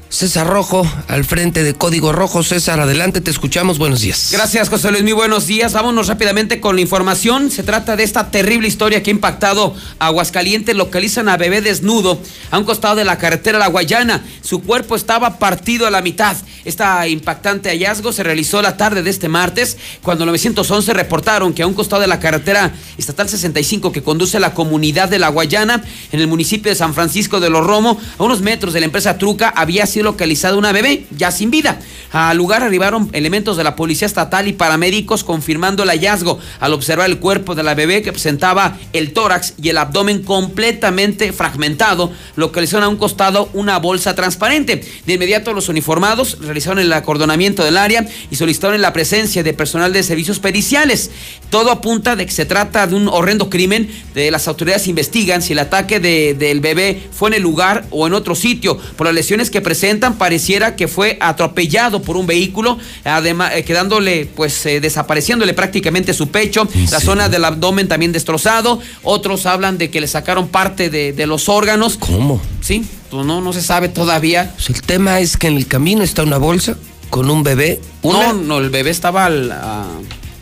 [0.08, 2.42] César Rojo, al frente de Código Rojo.
[2.42, 3.78] César, adelante, te escuchamos.
[3.78, 4.28] Buenos días.
[4.30, 5.02] Gracias, José Luis.
[5.02, 5.72] Muy buenos días.
[5.72, 7.50] Vámonos rápidamente con la información.
[7.50, 10.76] Se trata de esta terrible historia que ha impactado a Aguascalientes.
[10.76, 12.20] Localizan a bebé desnudo
[12.50, 14.24] a un costado de la carretera La Guayana.
[14.42, 16.36] Su cuerpo estaba partido a la mitad.
[16.64, 21.66] Esta impactante hallazgo se realizó la tarde de este martes, cuando 911 reportaron que a
[21.66, 25.84] un costado de la carretera estatal 65 que conduce a la comunidad de La Guayana,
[26.12, 29.18] en el municipio de San Francisco de los Romo, a unos metros de la empresa
[29.18, 31.80] Truca, había sido localizada una bebé ya sin vida.
[32.12, 37.10] Al lugar arribaron elementos de la Policía Estatal y paramédicos confirmando el hallazgo al observar
[37.10, 42.12] el cuerpo de la bebé que presentaba el tórax y el abdomen completamente fragmentado.
[42.36, 44.82] Localizaron a un costado una bolsa transparente.
[45.06, 49.92] De inmediato los uniformados realizaron el acordonamiento del área y solicitaron la presencia de personal
[49.92, 51.10] de servicios periciales.
[51.50, 53.90] Todo apunta de que se trata de un horrendo crimen.
[54.14, 58.06] De las autoridades investigan si el ataque de, del bebé fue en el lugar o
[58.06, 58.78] en otro sitio.
[58.96, 64.26] Por las lesiones que presentan, pareciera que fue atropellado por un vehículo, además eh, quedándole,
[64.34, 68.80] pues, eh, desapareciéndole prácticamente su pecho, la zona del abdomen también destrozado.
[69.04, 71.98] Otros hablan de que le sacaron parte de, de los órganos.
[71.98, 72.40] ¿Cómo?
[72.60, 74.52] Sí, pues no, no se sabe todavía.
[74.56, 76.76] Pues el tema es que en el camino está una bolsa
[77.08, 77.80] con un bebé.
[78.02, 79.86] No, no, el bebé estaba al, a-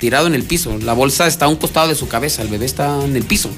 [0.05, 0.76] tirado en el piso.
[0.82, 2.43] La bolsa está a un costado de su cabeza.
[2.43, 3.48] El bebé está en el piso.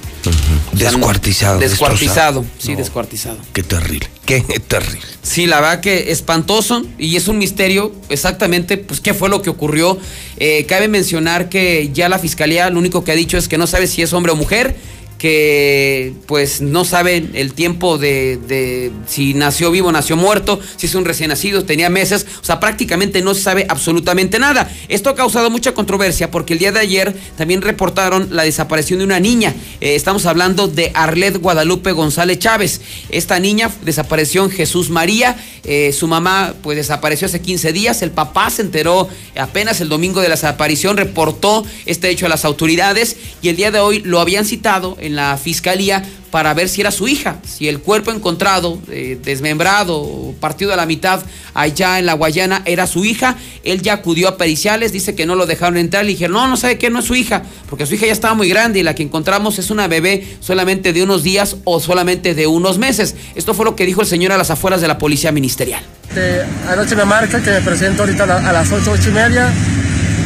[0.72, 1.58] O sea, Descuartizado.
[1.58, 2.44] Descuartizado, destrozado.
[2.58, 3.38] sí, No, descuartizado.
[3.52, 5.00] Qué terrible, qué terrible.
[5.24, 9.50] Sí, la verdad que espantoso y es un misterio exactamente pues qué fue lo que
[9.50, 9.98] ocurrió.
[10.36, 13.66] Eh, cabe mencionar que ya la fiscalía lo único que ha dicho es que no
[13.66, 14.76] sabe si es hombre o mujer,
[15.18, 20.94] que pues no sabe el tiempo de, de si nació vivo, nació muerto, si es
[20.94, 24.70] un recién nacido, tenía meses, o sea, prácticamente no se sabe absolutamente nada.
[24.88, 29.04] Esto ha causado mucha controversia porque el día de ayer también reportaron la desaparición de
[29.04, 29.54] una niña.
[29.80, 32.80] Eh, estamos hablando de Arlet Guadalupe González Chávez.
[33.10, 38.10] Esta niña desapareció en Jesús María, eh, su mamá pues desapareció hace 15 días, el
[38.10, 43.16] papá se enteró apenas el domingo de la desaparición, reportó este hecho a las autoridades
[43.42, 46.90] y el día de hoy lo habían citado en la fiscalía para ver si era
[46.90, 51.20] su hija, si el cuerpo encontrado, eh, desmembrado, partido a la mitad
[51.54, 53.36] allá en la Guayana era su hija.
[53.64, 56.04] Él ya acudió a periciales, dice que no lo dejaron entrar.
[56.04, 58.34] Le dijeron, no, no sabe que no es su hija, porque su hija ya estaba
[58.34, 62.34] muy grande y la que encontramos es una bebé solamente de unos días o solamente
[62.34, 63.14] de unos meses.
[63.34, 65.82] Esto fue lo que dijo el señor a las afueras de la policía ministerial.
[66.08, 69.12] Este, anoche me marca que me presento ahorita a, la- a las 8, 8 y
[69.12, 69.52] media.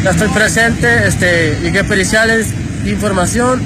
[0.02, 2.46] Ya estoy presente, este, llegué a periciales,
[2.86, 3.60] información,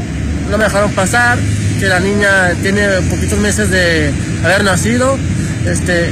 [0.54, 1.36] no me dejaron pasar,
[1.80, 4.12] que la niña tiene poquitos meses de
[4.44, 5.18] haber nacido.
[5.66, 6.10] Este,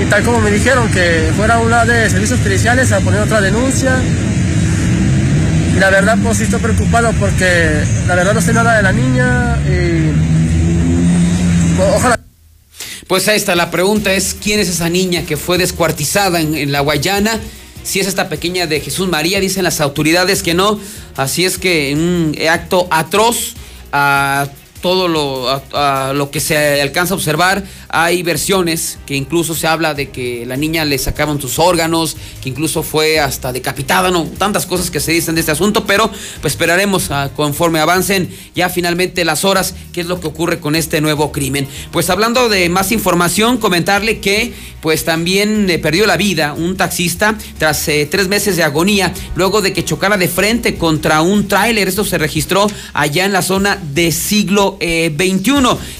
[0.00, 3.94] y tal como me dijeron que fuera una de servicios periciales a poner otra denuncia.
[5.76, 8.92] Y la verdad, pues sí estoy preocupado porque la verdad no sé nada de la
[8.92, 10.12] niña y
[11.76, 12.18] pues, ojalá.
[13.06, 16.72] Pues ahí está, la pregunta es quién es esa niña que fue descuartizada en, en
[16.72, 17.38] la Guayana.
[17.82, 20.78] Si es esta pequeña de Jesús María, dicen las autoridades que no.
[21.16, 23.54] Así es que en un acto atroz
[23.92, 24.48] a
[24.82, 25.62] todo lo,
[26.12, 30.56] lo que se alcanza a observar, hay versiones que incluso se habla de que la
[30.56, 35.12] niña le sacaron sus órganos, que incluso fue hasta decapitada, no, tantas cosas que se
[35.12, 36.10] dicen de este asunto, pero
[36.40, 41.00] pues esperaremos conforme avancen ya finalmente las horas, qué es lo que ocurre con este
[41.00, 41.68] nuevo crimen.
[41.92, 47.38] Pues hablando de más información, comentarle que pues también eh, perdió la vida un taxista
[47.58, 51.86] tras eh, tres meses de agonía, luego de que chocara de frente contra un tráiler.
[51.86, 55.52] Esto se registró allá en la zona de siglo eh, XXI.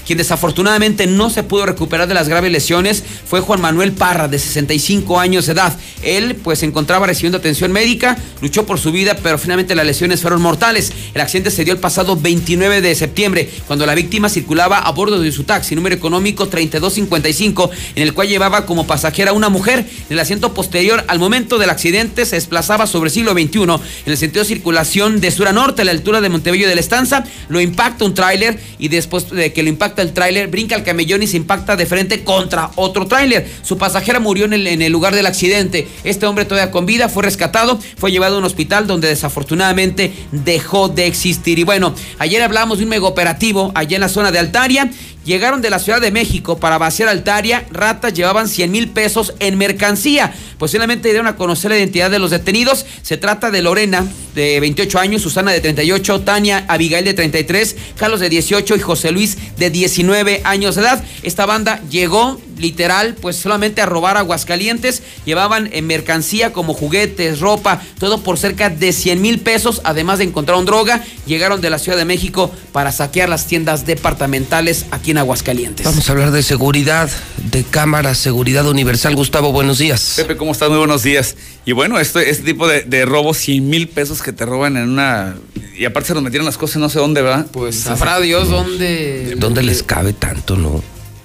[0.05, 4.39] Quien desafortunadamente no se pudo recuperar de las graves lesiones fue Juan Manuel Parra, de
[4.39, 5.77] 65 años de edad.
[6.03, 10.21] Él pues se encontraba recibiendo atención médica, luchó por su vida, pero finalmente las lesiones
[10.21, 10.91] fueron mortales.
[11.13, 15.19] El accidente se dio el pasado 29 de septiembre, cuando la víctima circulaba a bordo
[15.19, 19.79] de su taxi, número económico 3255, en el cual llevaba como pasajera una mujer.
[19.79, 23.79] En el asiento posterior, al momento del accidente, se desplazaba sobre siglo XXI en
[24.11, 26.81] el sentido de circulación de sur a norte, a la altura de Montebello de la
[26.81, 27.23] Estanza.
[27.49, 31.23] Lo impacta un tráiler y después de que lo impacta el tráiler, brinca el camellón
[31.23, 33.49] y se impacta de frente contra otro tráiler.
[33.61, 35.87] Su pasajera murió en el, lugar del accidente.
[36.03, 40.89] Este hombre todavía con vida fue rescatado, fue llevado a un hospital donde desafortunadamente dejó
[40.89, 41.59] de existir.
[41.59, 44.89] Y bueno, ayer hablamos de un mega operativo allá en la zona de Altaria
[45.25, 47.65] Llegaron de la Ciudad de México para vaciar Altaria.
[47.71, 50.33] Ratas llevaban 100 mil pesos en mercancía.
[50.57, 52.85] Posiblemente dieron a conocer la identidad de los detenidos.
[53.01, 54.05] Se trata de Lorena,
[54.35, 59.11] de 28 años, Susana, de 38, Tania Abigail, de 33, Carlos, de 18 y José
[59.11, 61.03] Luis, de 19 años de edad.
[61.23, 65.03] Esta banda llegó literal, pues solamente a robar Aguascalientes.
[65.25, 69.81] Llevaban en mercancía como juguetes, ropa, todo por cerca de 100 mil pesos.
[69.83, 73.85] Además de encontrar un droga, llegaron de la Ciudad de México para saquear las tiendas
[73.85, 75.85] departamentales aquí en Aguascalientes.
[75.85, 77.09] Vamos a hablar de seguridad,
[77.51, 79.15] de cámaras, seguridad universal.
[79.15, 80.13] Gustavo, buenos días.
[80.15, 80.69] Pepe, ¿cómo estás?
[80.69, 81.35] Muy buenos días.
[81.65, 85.35] Y bueno, este tipo de, de robos, 100 mil pesos que te roban en una...
[85.77, 87.47] Y aparte se nos metieron las cosas no sé dónde, ¿verdad?
[87.51, 89.35] Pues sabrá Dios dónde...
[89.37, 90.83] ¿Dónde les cabe tanto, no?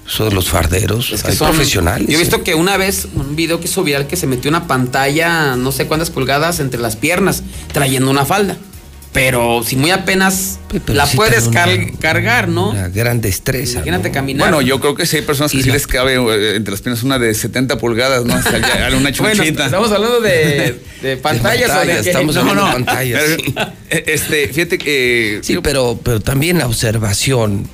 [0.09, 2.07] Eso de los farderos, Es que hay son- profesionales.
[2.07, 4.65] Yo he visto que una vez, un video que hizo viral, que se metió una
[4.67, 8.57] pantalla, no sé cuántas pulgadas, entre las piernas, trayendo una falda.
[9.11, 12.69] Pero si muy apenas pero la sí puedes trae una- car- cargar, ¿no?
[12.69, 13.77] Una gran destreza.
[13.79, 14.47] Imagínate caminar.
[14.49, 17.01] Bueno, yo creo que sí hay personas que sí les cabe eh, entre las piernas
[17.01, 18.35] una de 70 pulgadas, ¿no?
[18.35, 19.65] Hasta allá, una Bueno, chunchita.
[19.65, 21.71] estamos hablando de, de pantallas.
[21.71, 22.67] o de estamos No, hablando no.
[22.67, 23.23] de pantallas.
[23.25, 25.39] Pero, eh, Este, fíjate que...
[25.41, 27.67] Sí, pero, pero también la observación.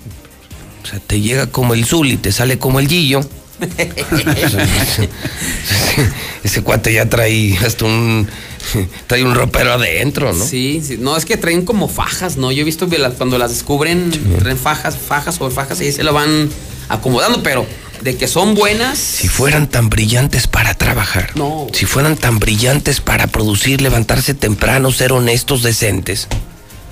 [0.86, 3.22] O sea, te llega como el Zul y te sale como el Gillo.
[6.44, 8.28] Ese cuate ya trae hasta un.
[9.08, 10.46] Trae un ropero adentro, ¿no?
[10.46, 12.52] Sí, sí, no, es que traen como fajas, ¿no?
[12.52, 16.14] Yo he visto que cuando las descubren, traen fajas, fajas sobre fajas y se lo
[16.14, 16.50] van
[16.88, 17.66] acomodando, pero
[18.02, 19.00] de que son buenas.
[19.00, 21.32] Si fueran tan brillantes para trabajar.
[21.36, 21.66] No.
[21.74, 26.28] Si fueran tan brillantes para producir, levantarse temprano, ser honestos, decentes.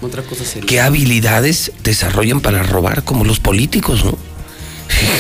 [0.04, 0.68] Otra cosa sería.
[0.68, 4.18] ¿Qué habilidades desarrollan para robar como los políticos, no?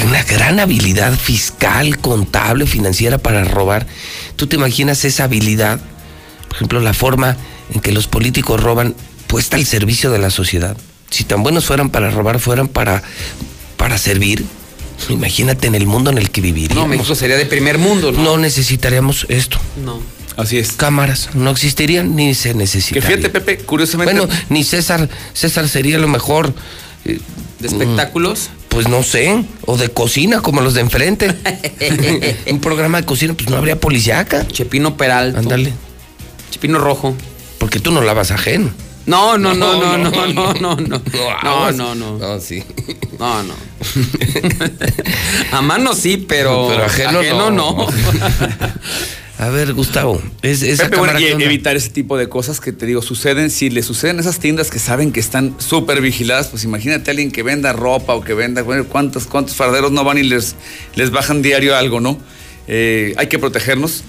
[0.05, 3.87] Una gran habilidad fiscal, contable, financiera para robar.
[4.35, 5.79] ¿Tú te imaginas esa habilidad?
[6.47, 7.37] Por ejemplo, la forma
[7.73, 8.95] en que los políticos roban
[9.27, 10.77] puesta al servicio de la sociedad.
[11.09, 13.01] Si tan buenos fueran para robar, fueran para,
[13.77, 14.45] para servir.
[15.09, 16.83] Imagínate en el mundo en el que viviríamos.
[16.83, 18.23] No, México sería de primer mundo, ¿no?
[18.23, 19.59] No necesitaríamos esto.
[19.83, 19.99] No.
[20.37, 20.71] Así es.
[20.73, 23.07] Cámaras no existirían ni se Que necesitarían.
[23.07, 24.13] fíjate, Pepe, curiosamente...
[24.13, 26.53] Bueno, ni César, César sería lo mejor.
[27.05, 27.19] eh,
[27.59, 28.49] ¿De espectáculos?
[28.69, 31.33] Pues no sé, o de cocina, como los de enfrente.
[32.51, 34.47] Un programa de cocina, pues no habría policíaca.
[34.47, 35.39] Chepino Peralta.
[35.39, 35.71] Ándale.
[36.49, 37.15] Chepino Rojo.
[37.59, 38.71] Porque tú no lavas ajeno.
[39.05, 41.01] No, no, no, no, no, no, no, no.
[41.43, 42.17] No, no, no.
[42.17, 42.63] No, Ah, sí.
[43.19, 43.53] No, no.
[45.51, 47.51] A mano sí, pero, Pero ajeno no.
[47.51, 47.87] no.
[49.43, 53.01] A ver, Gustavo, es, esa Pepe, bueno, evitar ese tipo de cosas que te digo
[53.01, 53.49] suceden.
[53.49, 57.11] Si le suceden a esas tiendas que saben que están súper vigiladas, pues imagínate a
[57.11, 60.55] alguien que venda ropa o que venda, bueno, cuántos, cuántos farderos no van y les,
[60.95, 62.17] les bajan diario algo, ¿no?
[62.69, 64.05] Eh, hay que protegernos.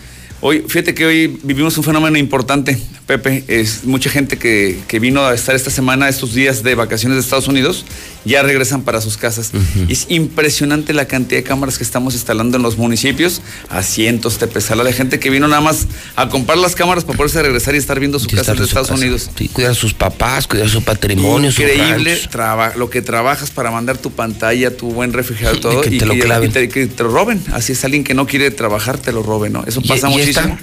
[0.47, 2.77] Hoy, fíjate que hoy vivimos un fenómeno importante,
[3.07, 3.45] Pepe.
[3.49, 7.23] Es mucha gente que, que vino a estar esta semana, estos días de vacaciones de
[7.23, 7.87] Estados Unidos,
[8.27, 9.53] ya regresan para sus casas.
[9.89, 13.41] Y es impresionante la cantidad de cámaras que estamos instalando en los municipios,
[13.71, 17.17] a cientos de pesala de gente que vino nada más a comprar las cámaras para
[17.17, 19.01] poderse regresar y estar viendo su Sí, casa en Estados casa.
[19.01, 19.31] Unidos.
[19.39, 23.97] Sí, cuidar a sus papás, cuidar su patrimonio, Increíble traba- lo que trabajas para mandar
[23.97, 26.51] tu pantalla, tu buen refrigerador, todo, que te lo claven.
[26.51, 27.43] y te, que te lo roben.
[27.55, 29.65] Así es, alguien que no quiere trabajar, te lo roben, ¿no?
[29.67, 30.34] Eso ¿Y- pasa y muchísimo.
[30.41, 30.59] Esta?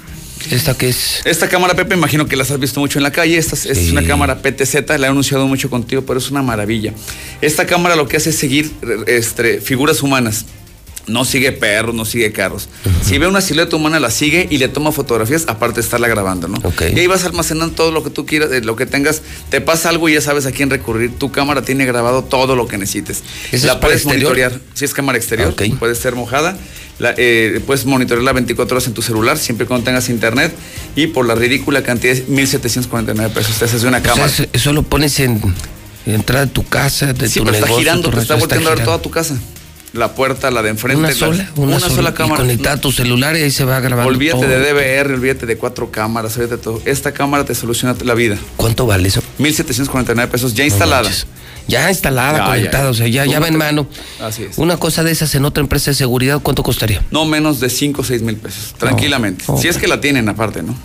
[0.55, 1.21] ¿Esta qué es?
[1.23, 3.37] Esta cámara, Pepe, imagino que las has visto mucho en la calle.
[3.37, 6.41] Esta, es- esta es una cámara PTZ, la he anunciado mucho contigo, pero es una
[6.41, 6.93] maravilla.
[7.41, 8.71] Esta cámara lo que hace es seguir
[9.07, 10.45] este, figuras humanas.
[11.07, 12.69] No sigue perros, no sigue carros.
[13.03, 16.47] Si ve una silueta humana, la sigue y le toma fotografías, aparte de estarla grabando,
[16.47, 16.57] ¿no?
[16.95, 19.21] Y ahí vas almacenando todo lo que tú quieras, eh, lo que tengas.
[19.49, 21.17] Te pasa algo y ya sabes a quién recurrir.
[21.17, 23.23] Tu cámara tiene grabado todo lo que necesites.
[23.51, 24.29] ¿Esa la puedes exterior?
[24.31, 24.59] monitorear.
[24.75, 26.55] Si es cámara exterior, puede ser mojada.
[26.99, 30.53] La, eh, puedes monitorearla 24 horas en tu celular, siempre cuando tengas internet.
[30.95, 33.57] Y por la ridícula cantidad de 1,749 pesos.
[33.57, 34.31] Te haces una O sea, cámara.
[34.31, 35.41] eso- eso lo pones en,
[36.05, 37.65] en entrada de tu casa, de Sí, tu pero negocio.
[37.79, 39.35] está girando, te está volteando a ver toda tu casa.
[39.93, 40.99] La puerta, la de enfrente.
[40.99, 42.43] Una la- sola, una, sola, cámara.
[42.71, 44.07] A tu celular y ahí se va grabando.
[44.09, 44.49] Olvídate todo.
[44.49, 46.81] de DVR, olvídate de cuatro cámaras, olvídate de todo.
[46.85, 48.37] Esta cámara te soluciona la vida.
[48.55, 49.21] ¿Cuánto vale eso?
[49.37, 51.09] 1,749 pesos ya instalada.
[51.67, 52.89] Ya instalada, Ya, conectada, ya.
[52.89, 53.85] o sea, ya, ya va en mano.
[54.21, 54.57] Así es.
[54.57, 57.03] Una cosa de esas en otra empresa de seguridad, ¿cuánto costaría?
[57.11, 59.45] No menos de 5 o 6 mil pesos, tranquilamente.
[59.61, 60.75] Si es que la tienen aparte, ¿no?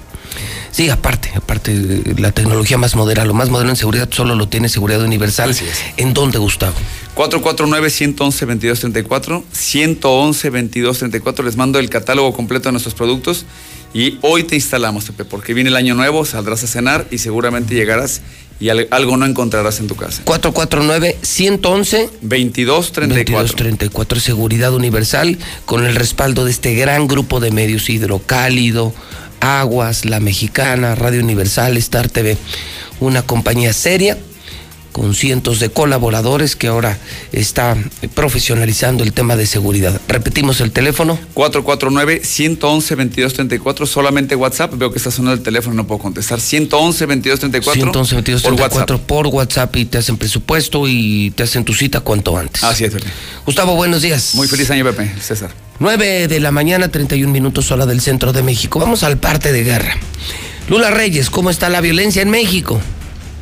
[0.70, 1.74] Sí, aparte, aparte,
[2.18, 5.54] la tecnología más moderna, lo más moderno en seguridad solo lo tiene Seguridad Universal.
[5.96, 6.74] ¿En dónde, Gustavo?
[7.16, 13.44] 449-111-2234, 111-2234, les mando el catálogo completo de nuestros productos
[13.94, 17.74] y hoy te instalamos, Pepe, porque viene el año nuevo, saldrás a cenar y seguramente
[17.74, 18.20] llegarás
[18.60, 20.22] y al- algo no encontrarás en tu casa.
[20.24, 22.10] 449-111.
[22.22, 23.42] 2234.
[23.42, 28.92] 2234, Seguridad Universal, con el respaldo de este gran grupo de medios, Hidrocálido,
[29.40, 32.36] Aguas, La Mexicana, Radio Universal, Star TV.
[33.00, 34.16] Una compañía seria,
[34.96, 36.96] con cientos de colaboradores que ahora
[37.30, 37.76] está
[38.14, 40.00] profesionalizando el tema de seguridad.
[40.08, 41.18] Repetimos el teléfono.
[41.34, 44.72] 449-111-2234, solamente WhatsApp.
[44.74, 46.38] Veo que está sonando el teléfono, no puedo contestar.
[46.38, 47.92] 111-2234.
[47.92, 49.00] 111-2234 por WhatsApp.
[49.02, 52.64] por WhatsApp y te hacen presupuesto y te hacen tu cita cuanto antes.
[52.64, 53.08] Así es, Pepe.
[53.44, 54.34] Gustavo, buenos días.
[54.34, 55.12] Muy feliz año, Pepe.
[55.20, 55.50] César.
[55.78, 58.78] 9 de la mañana, 31 minutos hora del centro de México.
[58.78, 59.94] Vamos al parte de guerra.
[60.70, 62.80] Lula Reyes, ¿cómo está la violencia en México?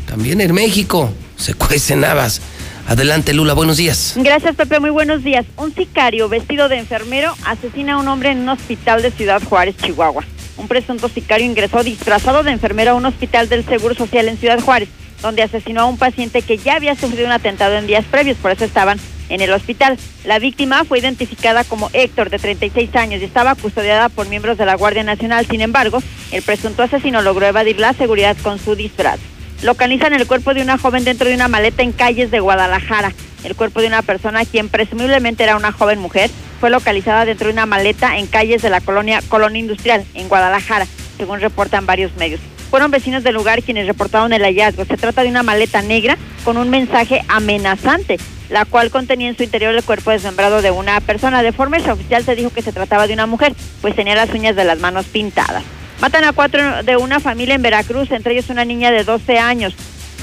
[0.09, 2.41] También en México se cuecen habas.
[2.87, 4.15] Adelante, Lula, buenos días.
[4.17, 5.47] Gracias, Pepe, muy buenos días.
[5.57, 9.77] Un sicario vestido de enfermero asesina a un hombre en un hospital de Ciudad Juárez,
[9.79, 10.25] Chihuahua.
[10.57, 14.61] Un presunto sicario ingresó disfrazado de enfermero a un hospital del Seguro Social en Ciudad
[14.61, 14.89] Juárez,
[15.23, 18.51] donde asesinó a un paciente que ya había sufrido un atentado en días previos, por
[18.51, 19.01] eso estaban
[19.31, 19.99] en el hospital.
[20.25, 24.67] La víctima fue identificada como Héctor, de 36 años, y estaba custodiada por miembros de
[24.67, 25.47] la Guardia Nacional.
[25.47, 29.19] Sin embargo, el presunto asesino logró evadir la seguridad con su disfraz.
[29.65, 33.15] Localizan el cuerpo de una joven dentro de una maleta en calles de Guadalajara.
[33.45, 36.31] El cuerpo de una persona, quien presumiblemente era una joven mujer,
[36.61, 40.87] fue localizada dentro de una maleta en calles de la colonia Colonia Industrial, en Guadalajara,
[41.17, 42.43] según reportan varios medios.
[42.69, 44.85] Fueron vecinos del lugar quienes reportaron el hallazgo.
[44.85, 48.19] Se trata de una maleta negra con un mensaje amenazante,
[48.51, 51.43] la cual contenía en su interior el cuerpo desmembrado de una persona.
[51.43, 54.57] De forma oficial se dijo que se trataba de una mujer, pues tenía las uñas
[54.57, 55.65] de las manos pintadas.
[56.05, 59.75] Matan a cuatro de una familia en Veracruz, entre ellos una niña de 12 años.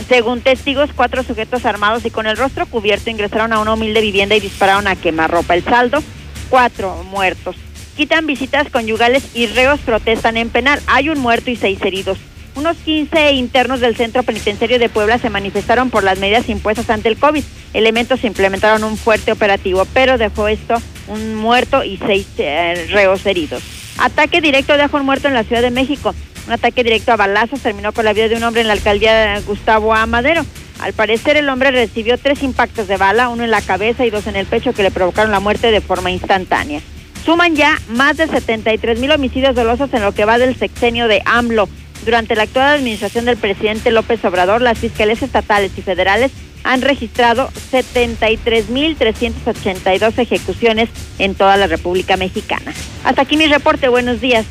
[0.08, 4.36] Según testigos, cuatro sujetos armados y con el rostro cubierto ingresaron a una humilde vivienda
[4.36, 5.56] y dispararon a quemarropa.
[5.56, 6.04] El saldo,
[6.52, 7.56] cuatro muertos.
[7.98, 10.80] Quitan visitas conyugales y reos protestan en penal.
[10.86, 12.20] Hay un muerto y seis heridos.
[12.54, 17.10] Unos 15 internos del Centro Penitenciario de Puebla se manifestaron por las medidas impuestas ante
[17.10, 17.44] el COVID.
[17.74, 20.76] Elementos implementaron un fuerte operativo, pero dejó esto
[21.08, 23.64] un muerto y seis eh, reos heridos.
[23.98, 26.14] Ataque directo dejó un muerto en la Ciudad de México.
[26.48, 29.14] Un ataque directo a balazos terminó con la vida de un hombre en la alcaldía
[29.14, 30.46] de Gustavo Amadero.
[30.80, 34.26] Al parecer el hombre recibió tres impactos de bala, uno en la cabeza y dos
[34.26, 36.82] en el pecho que le provocaron la muerte de forma instantánea.
[37.24, 41.22] Suman ya más de 73 mil homicidios dolosos en lo que va del sexenio de
[41.26, 41.70] AMLO.
[42.04, 46.32] Durante la actual administración del presidente López Obrador, las fiscales estatales y federales
[46.64, 50.90] han registrado 73.382 ejecuciones
[51.20, 52.74] en toda la República Mexicana.
[53.04, 53.90] Hasta aquí mi reporte.
[53.90, 54.46] Buenos días.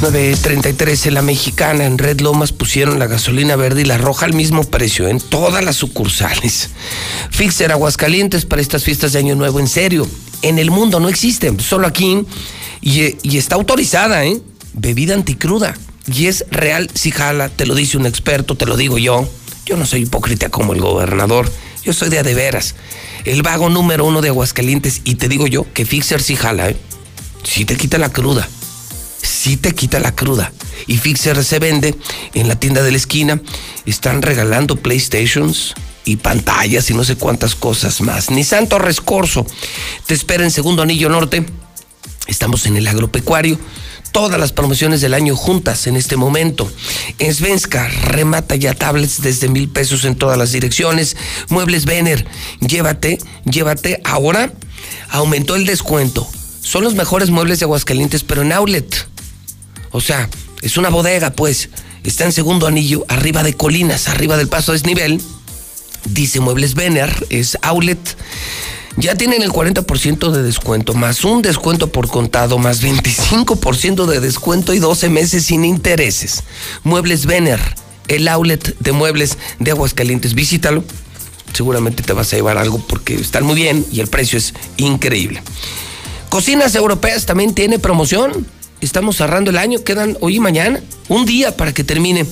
[0.00, 4.32] 9.33 en la mexicana, en Red Lomas pusieron la gasolina verde y la roja al
[4.32, 6.70] mismo precio en todas las sucursales.
[7.30, 10.08] Fixer Aguascalientes para estas fiestas de Año Nuevo, en serio,
[10.40, 12.24] en el mundo no existe, solo aquí,
[12.80, 14.40] y, y está autorizada, ¿eh?
[14.72, 15.76] Bebida anticruda,
[16.10, 19.28] y es real si jala, te lo dice un experto, te lo digo yo.
[19.66, 21.52] Yo no soy hipócrita como el gobernador,
[21.84, 22.74] yo soy de a de veras.
[23.26, 26.76] El vago número uno de Aguascalientes, y te digo yo que Fixer si jala, ¿eh?
[27.42, 28.48] Si te quita la cruda
[29.22, 30.52] sí te quita la cruda.
[30.86, 31.94] Y Fixer se vende
[32.34, 33.40] en la tienda de la esquina.
[33.86, 35.74] Están regalando PlayStations
[36.04, 38.30] y pantallas y no sé cuántas cosas más.
[38.30, 39.46] Ni Santo Rescorso
[40.06, 41.44] te espera en Segundo Anillo Norte.
[42.26, 43.58] Estamos en el agropecuario.
[44.12, 46.70] Todas las promociones del año juntas en este momento.
[47.20, 51.16] En Svenska remata ya tablets desde mil pesos en todas las direcciones.
[51.48, 52.26] Muebles Vener,
[52.60, 54.00] llévate, llévate.
[54.04, 54.52] Ahora
[55.10, 56.28] aumentó el descuento.
[56.60, 59.09] Son los mejores muebles de Aguascalientes, pero en outlet.
[59.90, 60.28] O sea,
[60.62, 61.68] es una bodega, pues.
[62.02, 65.20] Está en segundo anillo, arriba de colinas, arriba del paso desnivel.
[66.04, 67.98] Dice Muebles Vener, es outlet.
[68.96, 74.74] Ya tienen el 40% de descuento, más un descuento por contado, más 25% de descuento
[74.74, 76.42] y 12 meses sin intereses.
[76.84, 77.60] Muebles Vener,
[78.08, 80.34] el outlet de muebles de Aguascalientes.
[80.34, 80.82] Visítalo.
[81.52, 85.42] Seguramente te vas a llevar algo porque están muy bien y el precio es increíble.
[86.28, 88.46] Cocinas Europeas también tiene promoción
[88.80, 92.26] estamos cerrando el año, quedan hoy y mañana, un día para que termine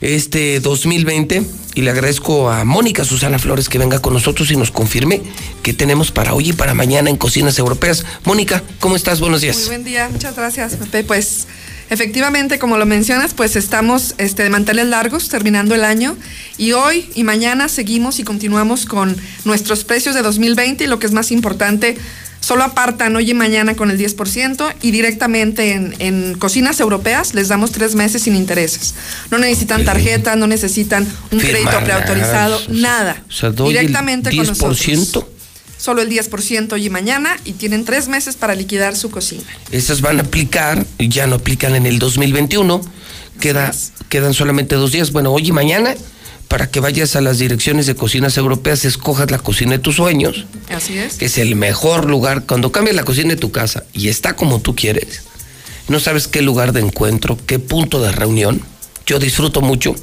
[0.00, 1.42] este 2020
[1.74, 5.22] y le agradezco a Mónica Susana Flores que venga con nosotros y nos confirme
[5.62, 8.04] qué tenemos para hoy y para mañana en Cocinas Europeas.
[8.24, 9.20] Mónica, ¿cómo estás?
[9.20, 9.56] Buenos días.
[9.58, 11.04] Muy buen día, muchas gracias, Pepe.
[11.04, 11.46] Pues
[11.90, 16.16] efectivamente, como lo mencionas, pues estamos este, de manteles largos terminando el año
[16.56, 21.06] y hoy y mañana seguimos y continuamos con nuestros precios de 2020 y lo que
[21.06, 21.96] es más importante,
[22.46, 27.72] Solo apartan hoy y mañana con el 10% y directamente en, cocinas europeas les damos
[27.72, 28.94] tres meses sin intereses.
[29.32, 33.20] No necesitan tarjeta, no necesitan un crédito preautorizado, nada.
[33.28, 34.58] O sea, directamente el 10%.
[34.58, 35.24] con nosotros.
[35.76, 39.42] solo el 10% hoy y mañana y tienen tres meses para liquidar su cocina.
[39.72, 42.80] Esas van a aplicar, ya no aplican en el 2021,
[43.40, 43.72] Queda,
[44.08, 45.96] quedan solamente dos días, bueno, hoy y mañana,
[46.48, 50.46] para que vayas a las direcciones de cocinas europeas, escojas la cocina de tus sueños,
[50.68, 51.14] Así es.
[51.14, 52.44] que es el mejor lugar.
[52.46, 55.22] Cuando cambias la cocina de tu casa y está como tú quieres,
[55.88, 58.62] no sabes qué lugar de encuentro, qué punto de reunión.
[59.06, 59.94] Yo disfruto mucho.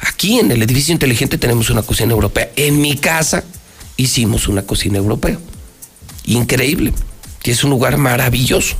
[0.00, 2.50] Aquí en el edificio inteligente tenemos una cocina europea.
[2.56, 3.44] En mi casa
[3.96, 5.38] hicimos una cocina europea.
[6.24, 6.92] Increíble.
[7.42, 8.76] Que es un lugar maravilloso.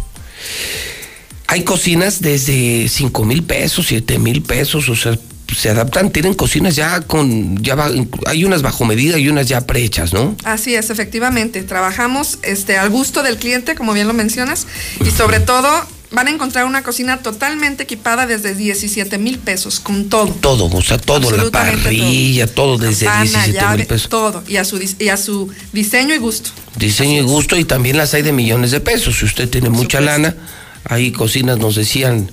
[1.49, 5.17] Hay cocinas desde 5 mil pesos, 7 mil pesos, o sea,
[5.55, 7.91] se adaptan, tienen cocinas ya con, ya va-
[8.27, 10.35] hay unas bajo medida y unas ya prehechas, ¿no?
[10.45, 11.63] Así es, efectivamente.
[11.63, 14.67] Trabajamos este, al gusto del cliente, como bien lo mencionas,
[15.05, 15.69] y sobre todo
[16.13, 20.29] van a encontrar una cocina totalmente equipada desde 17 mil pesos, con todo.
[20.41, 24.09] Todo, o sea, todo, la parrilla, todo, desde Campana, 17 llave, mil pesos.
[24.09, 26.51] todo, y a, su, y a su diseño y gusto.
[26.77, 29.19] Diseño y gusto, y también las hay de millones de pesos.
[29.19, 30.35] Si usted tiene mucha lana,
[30.85, 32.31] hay cocinas, nos decían,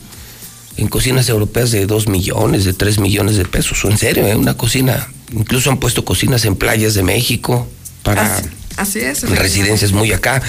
[0.78, 3.84] en cocinas europeas de 2 millones, de 3 millones de pesos.
[3.86, 4.36] En serio, ¿eh?
[4.36, 5.08] una cocina.
[5.32, 7.68] Incluso han puesto cocinas en playas de México
[8.04, 8.42] para
[8.76, 9.22] Así es.
[9.30, 10.42] residencias muy acá.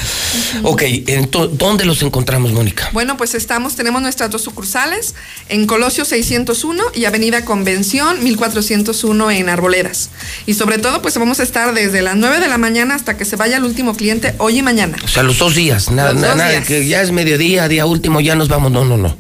[0.63, 2.89] Ok, ento- ¿dónde los encontramos, Mónica?
[2.93, 5.15] Bueno, pues estamos, tenemos nuestras dos sucursales
[5.51, 10.09] en Colosio 601 y Avenida Convención 1401 en Arboledas.
[10.47, 13.27] Y sobre todo, pues vamos a estar desde las 9 de la mañana hasta que
[13.27, 14.97] se vaya el último cliente hoy y mañana.
[15.05, 18.49] O sea, los dos días, nada, nada, que ya es mediodía, día último, ya nos
[18.49, 19.17] vamos, no, no, no.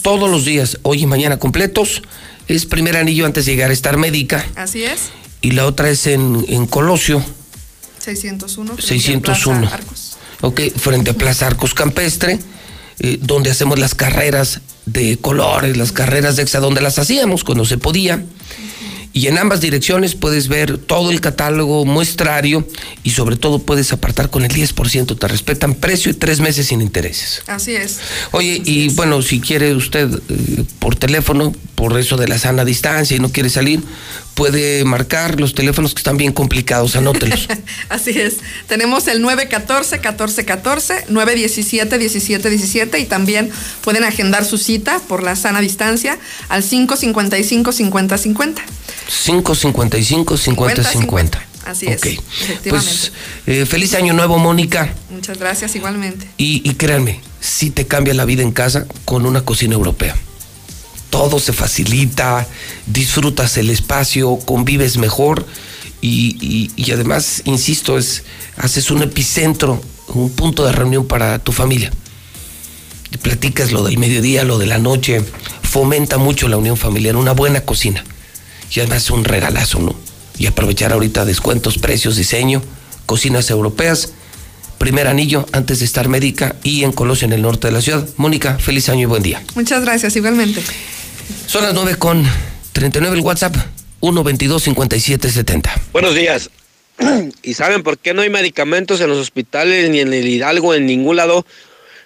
[0.00, 2.02] Todos los días, hoy y mañana completos,
[2.48, 5.10] es primer anillo antes de llegar a estar médica Así es,
[5.40, 7.22] y la otra es en, en Colosio,
[7.98, 8.76] 601.
[8.76, 9.60] frente a 601.
[9.60, 10.16] Plaza Arcos.
[10.40, 12.38] Ok, frente a Plaza Arcos Campestre,
[12.98, 17.64] eh, donde hacemos las carreras de colores, las carreras de exa, donde las hacíamos cuando
[17.64, 18.24] se podía.
[19.14, 22.66] Y en ambas direcciones puedes ver todo el catálogo muestrario
[23.02, 25.18] y sobre todo puedes apartar con el 10%.
[25.18, 27.42] Te respetan precio y tres meses sin intereses.
[27.46, 27.98] Así es.
[28.30, 33.16] Oye, y bueno, si quiere usted eh, por teléfono, por eso de la sana distancia
[33.16, 33.82] y no quiere salir,
[34.34, 37.46] puede marcar los teléfonos que están bien complicados, anótelos.
[37.88, 38.38] Así es.
[38.66, 43.50] Tenemos el 914-1414, 917-1717 y también
[43.82, 46.18] pueden agendar su cita por la sana distancia
[46.48, 48.60] al 555-5050.
[49.08, 51.42] 555 50 50.
[51.66, 52.02] Así es.
[52.02, 52.70] Efectivamente.
[52.70, 53.12] Pues
[53.46, 54.92] eh, feliz año nuevo, Mónica.
[55.10, 56.28] Muchas gracias igualmente.
[56.36, 60.16] Y, y créanme, sí te cambia la vida en casa con una cocina europea.
[61.10, 62.46] Todo se facilita,
[62.86, 65.46] disfrutas el espacio, convives mejor
[66.00, 68.24] y, y- y además, insisto, es,
[68.56, 71.92] haces un epicentro, un punto de reunión para tu familia.
[73.20, 75.22] Platicas lo del mediodía, lo de la noche,
[75.62, 78.02] fomenta mucho la unión familiar, una buena cocina.
[78.74, 79.94] Y además un regalazo, ¿no?
[80.38, 82.62] Y aprovechar ahorita descuentos, precios, diseño,
[83.06, 84.12] cocinas europeas,
[84.78, 88.08] primer anillo antes de estar médica y en Colosio, en el norte de la ciudad.
[88.16, 89.42] Mónica, feliz año y buen día.
[89.54, 90.62] Muchas gracias igualmente.
[91.46, 92.26] Son las 9 con
[92.72, 93.54] 39 el WhatsApp,
[94.00, 95.80] 122 5770.
[95.92, 96.50] Buenos días.
[97.42, 100.86] ¿Y saben por qué no hay medicamentos en los hospitales ni en el Hidalgo, en
[100.86, 101.44] ningún lado?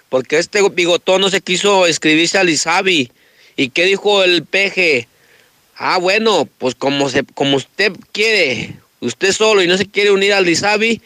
[0.09, 3.11] Porque este bigotón no se quiso escribirse al ISABI.
[3.55, 5.07] ¿Y qué dijo el peje?
[5.77, 10.33] Ah, bueno, pues como, se, como usted quiere, usted solo y no se quiere unir
[10.33, 11.01] al ISABI,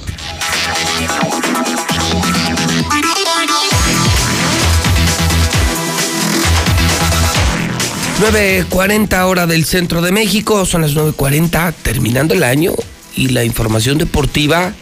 [8.20, 12.72] 9.40 hora del centro de México, son las 9.40, terminando el año
[13.14, 14.72] y la información deportiva,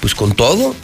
[0.00, 0.74] pues con todo,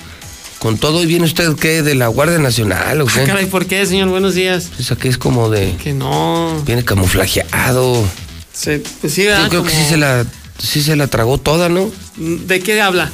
[0.59, 1.03] con todo.
[1.03, 1.83] ¿Y viene usted qué?
[1.83, 3.21] ¿De la Guardia Nacional o qué?
[3.21, 4.09] Ah, caray, ¿por qué, señor?
[4.09, 4.71] Buenos días.
[4.77, 5.75] Pues aquí es como de...
[5.83, 6.63] Que no.
[6.67, 8.05] Viene camuflajeado.
[8.53, 9.49] Sí, pues sí, Yo ¿verdad?
[9.49, 10.25] creo que sí se la
[10.59, 11.91] sí se la tragó toda, ¿no?
[12.17, 13.11] ¿De qué habla?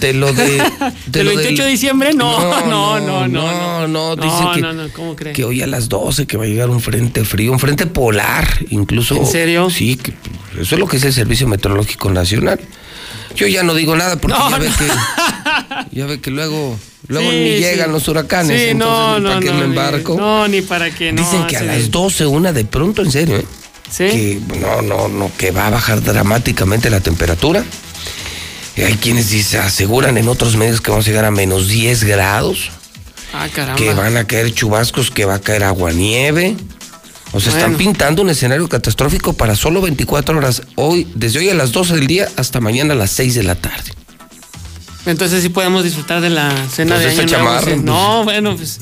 [0.00, 0.62] De lo de.
[1.06, 2.12] ¿Del lo 28 de diciembre?
[2.14, 3.88] No, no, no, no.
[3.88, 5.32] no, no, dicen no, que, no, no, ¿cómo cree?
[5.32, 8.46] que hoy a las 12 que va a llegar un frente frío, un frente polar,
[8.70, 9.16] incluso.
[9.16, 9.70] ¿En serio?
[9.70, 10.14] Sí, que
[10.60, 12.60] eso es lo que es el Servicio Meteorológico Nacional.
[13.34, 14.86] Yo ya no digo nada porque No, ya ve que
[15.98, 16.78] ya ve que luego
[17.08, 17.58] luego Sí, ni sí.
[17.60, 20.16] llegan los huracanes, Sí, entonces no, para qué me ni- embarco.
[20.16, 21.22] No, ni para qué, no.
[21.22, 23.44] Dicen que a las 12 una de pronto, en serio, ¿eh?
[23.90, 24.04] Sí.
[24.04, 27.64] Que no, no, no, que va a bajar dramáticamente la temperatura.
[28.76, 32.04] Y hay quienes dicen, aseguran en otros medios que vamos a llegar a menos 10
[32.04, 32.70] grados,
[33.32, 33.76] Ah, caramba.
[33.76, 36.56] que van a caer chubascos, que va a caer agua nieve.
[37.32, 40.62] O sea, están pintando un escenario catastrófico para solo 24 horas.
[40.74, 43.54] Hoy, desde hoy a las 12 del día hasta mañana a las 6 de la
[43.54, 43.92] tarde.
[45.06, 47.66] Entonces sí podemos disfrutar de la cena Pues de año nuevo, chamarra, sí.
[47.70, 47.82] pues.
[47.82, 48.80] No, bueno, pues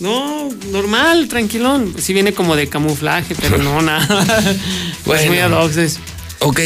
[0.00, 1.94] no, normal, tranquilón.
[1.98, 4.06] Sí viene como de camuflaje, pero no nada.
[5.04, 5.28] pues Bueno.
[5.30, 5.98] muy ad hoc, es-
[6.40, 6.60] Ok,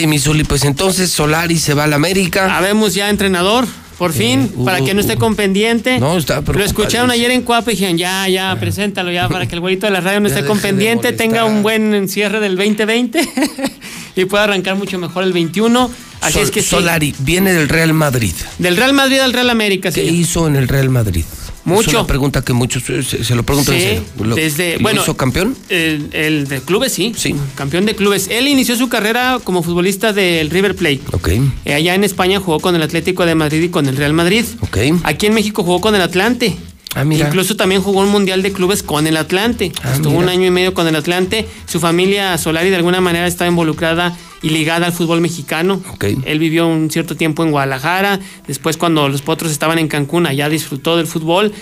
[0.46, 2.56] pues entonces Solari se va a la América.
[2.58, 3.66] Habemos ya entrenador,
[3.98, 5.98] por fin, uh, para que no esté con pendiente.
[5.98, 9.54] No, está Lo escucharon ayer en Cuapa y dijeron, ya, ya, preséntalo ya, para que
[9.54, 12.56] el güerito de la radio no Ya esté con pendiente, tenga un buen cierre del
[12.56, 13.28] 2020
[14.16, 15.90] y pueda arrancar mucho mejor el 21.
[16.20, 16.68] Así Sol- es que sí.
[16.68, 18.32] Solari viene del Real Madrid.
[18.58, 21.24] Del Real Madrid al Real América, ¿Qué hizo en el Real Madrid?
[21.64, 21.90] Mucho.
[21.90, 24.02] Es una pregunta que muchos eh, se, se lo preguntan en Sí, serio.
[24.22, 25.56] ¿Lo- desde- ¿lo bueno, hizo campeón?
[25.68, 27.12] El, el de clubes, sí.
[27.16, 27.34] Sí.
[27.54, 28.28] Campeón de clubes.
[28.30, 31.00] Él inició su carrera como futbolista del River Plate.
[31.12, 31.28] Ok,
[31.64, 34.44] Eh, allá en España jugó con el Atlético de Madrid y con el Real Madrid.
[34.60, 34.78] ok.
[35.04, 36.56] Aquí en México jugó con el Atlante.
[36.94, 37.26] Ah, mira.
[37.26, 39.72] Incluso también jugó un mundial de clubes con el Atlante.
[39.82, 40.24] Ah, Estuvo mira.
[40.24, 41.46] un año y medio con el Atlante.
[41.66, 45.82] Su familia Solari de alguna manera estaba involucrada y ligada al fútbol mexicano.
[46.24, 48.20] Él vivió un cierto tiempo en Guadalajara.
[48.46, 51.52] Después, cuando los potros estaban en Cancún, allá disfrutó del fútbol.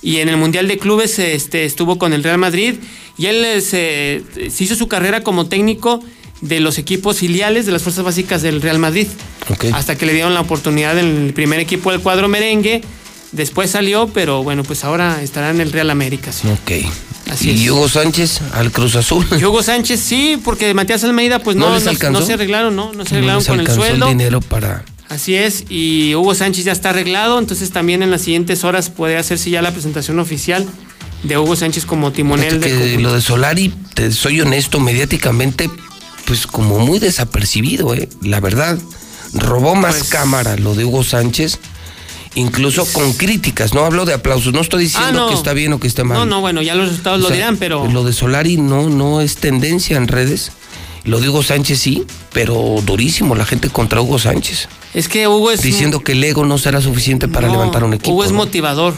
[0.00, 2.76] Y en el Mundial de Clubes este, estuvo con el Real Madrid.
[3.18, 6.00] Y él se, se hizo su carrera como técnico
[6.40, 9.08] de los equipos filiales de las fuerzas básicas del Real Madrid.
[9.50, 9.66] Ok.
[9.72, 12.80] Hasta que le dieron la oportunidad en el primer equipo del cuadro merengue.
[13.32, 16.32] Después salió, pero bueno, pues ahora estará en el Real América.
[16.32, 16.48] sí.
[16.48, 16.86] Ok.
[17.30, 17.70] Así y es.
[17.70, 19.26] Hugo Sánchez al Cruz Azul.
[19.38, 22.92] Y Hugo Sánchez sí, porque Matías Almeida pues ¿No no, les no, se arreglaron, no,
[22.94, 24.08] no se arreglaron les con el alcanzó sueldo.
[24.08, 24.82] dinero para.
[25.10, 29.16] Así es, y Hugo Sánchez ya está arreglado, entonces también en las siguientes horas puede
[29.18, 30.66] hacerse ya la presentación oficial
[31.22, 33.00] de Hugo Sánchez como timonel que conjunto.
[33.00, 35.68] lo de Solari, te soy honesto, mediáticamente,
[36.26, 38.08] pues como muy desapercibido, ¿eh?
[38.22, 38.78] La verdad,
[39.34, 41.58] robó más Pues- cámara lo de Hugo Sánchez,
[42.34, 45.28] incluso con críticas, no hablo de aplausos, no estoy diciendo Ah, no.
[45.28, 46.18] que está bien o que está mal.
[46.18, 49.20] No, no, bueno, ya los resultados O lo dirán, pero Lo de Solari no, no
[49.20, 50.52] es tendencia en redes.
[51.04, 54.68] Lo de Hugo Sánchez sí, pero durísimo la gente contra Hugo Sánchez.
[54.94, 57.94] es que Hugo es Diciendo que el ego no será suficiente para no, levantar un
[57.94, 58.10] equipo.
[58.12, 58.38] Hugo es ¿no?
[58.38, 58.94] motivador.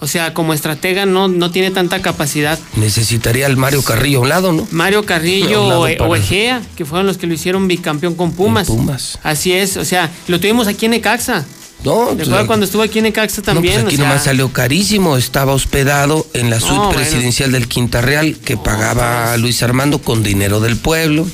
[0.00, 2.58] O sea, como estratega no, no tiene tanta capacidad.
[2.74, 4.66] Necesitaría al Mario Carrillo a un lado, ¿no?
[4.72, 8.32] Mario Carrillo o, E- para- o Egea, que fueron los que lo hicieron bicampeón con
[8.32, 8.68] Pumas.
[8.68, 9.18] En Pumas.
[9.22, 11.44] Así es, o sea, lo tuvimos aquí en Necaxa.
[11.84, 13.74] No, ¿Te pues, acuerdas cuando estuvo aquí en Necaxa también?
[13.74, 15.16] No, pues aquí O sea, nomás salió carísimo.
[15.16, 16.98] Estaba hospedado en la suite No, bueno.
[17.00, 21.26] presidencial del Quinta Real que pagaba Luis Armando con dinero del pueblo.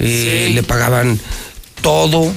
[0.00, 0.54] Eh, Sí.
[0.54, 1.20] Le pagaban
[1.82, 2.32] todo,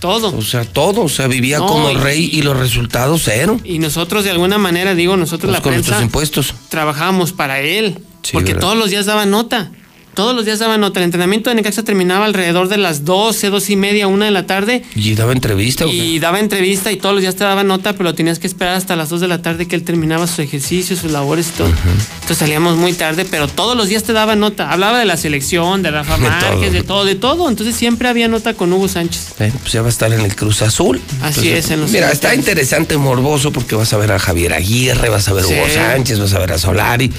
[0.00, 0.36] todo.
[0.36, 1.02] o sea, todo.
[1.02, 3.60] O sea, vivía No, como y- rey y los resultados cero.
[3.64, 6.54] Y nosotros de alguna manera, digo, nosotros Pues la con prensa impuestos.
[6.70, 7.98] trabajábamos para él.
[8.22, 8.60] Sí, porque ¿verdad?
[8.62, 9.70] todos los días daba nota.
[10.14, 11.00] Todos los días daba nota.
[11.00, 14.46] El entrenamiento de Necaxa terminaba alrededor de las 12, 12 y media, una de la
[14.46, 14.82] tarde.
[14.94, 15.84] Y daba entrevista.
[15.86, 15.94] ¿o qué?
[15.96, 18.96] Y daba entrevista y todos los días te daba nota, pero tenías que esperar hasta
[18.96, 21.68] las 2 de la tarde que él terminaba sus ejercicios, sus labores y todo.
[21.68, 24.70] Entonces salíamos muy tarde, pero todos los días te daba nota.
[24.70, 26.70] Hablaba de la selección, de Rafa De Márquez, todo.
[26.70, 27.48] de todo, de todo.
[27.48, 29.34] Entonces siempre había nota con Hugo Sánchez.
[29.38, 31.00] Bueno, pues ya va a estar en el Cruz Azul.
[31.22, 32.40] Así es, en los Mira, está años.
[32.40, 35.64] interesante, morboso, porque vas a ver a Javier Aguirre, vas a ver a Hugo.
[35.74, 37.10] Sánchez, vas a ver a Solari.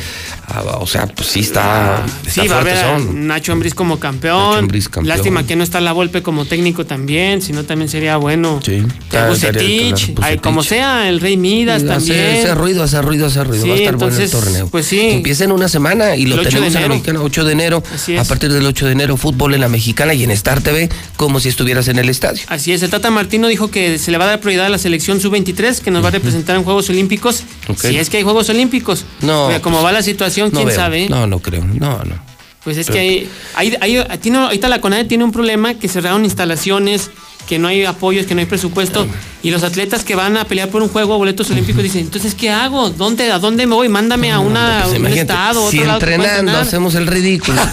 [0.48, 2.04] Ah, o sea, pues sí está.
[2.26, 2.78] está Sí, a haber
[3.14, 4.68] Nacho Ambriz como campeón.
[5.04, 8.60] Lástima que no está la Volpe como técnico también, si no también sería bueno.
[8.64, 8.84] Sí.
[9.30, 12.20] Bucetich, ay, como sea, el Rey Midas también.
[12.20, 13.64] Hace, hace ruido, hace ruido, hace ruido.
[13.64, 14.68] Sí, Va a estar entonces, bueno el torneo.
[14.70, 15.00] pues sí.
[15.12, 17.52] Empieza en una semana y lo El 8 de tenemos en la mexicana, 8 de
[17.52, 17.84] enero.
[17.94, 18.20] Así es.
[18.20, 21.40] A partir del 8 de enero, fútbol en la mexicana y en Star TV, como
[21.40, 22.44] si estuvieras en el estadio.
[22.48, 24.78] Así es, el Tata Martino dijo que se le va a dar prioridad a la
[24.78, 27.44] selección sub-23, que nos va a representar en Juegos Olímpicos.
[27.80, 29.06] Si es que hay Juegos Olímpicos.
[29.22, 30.76] No, como pues, va la situación, No quién veo.
[30.76, 31.10] sabe.
[31.10, 31.64] No, no creo.
[31.66, 32.25] No, no.
[32.66, 36.26] Pues es que hay, hay, hay- tiene- ahorita la CONADE tiene un problema que cerraron
[36.26, 37.12] instalaciones,
[37.48, 39.06] que no hay apoyos, que no hay presupuesto,
[39.44, 42.50] y los atletas que van a pelear por un juego, boletos olímpicos, dicen, entonces, ¿qué
[42.50, 42.90] hago?
[42.90, 43.90] ¿Dónde, ¿A dónde me voy?
[43.90, 46.62] Mándame a, una, Pues un estado, otro si lado entrenando entrenar".
[46.62, 47.62] hacemos el ridículo.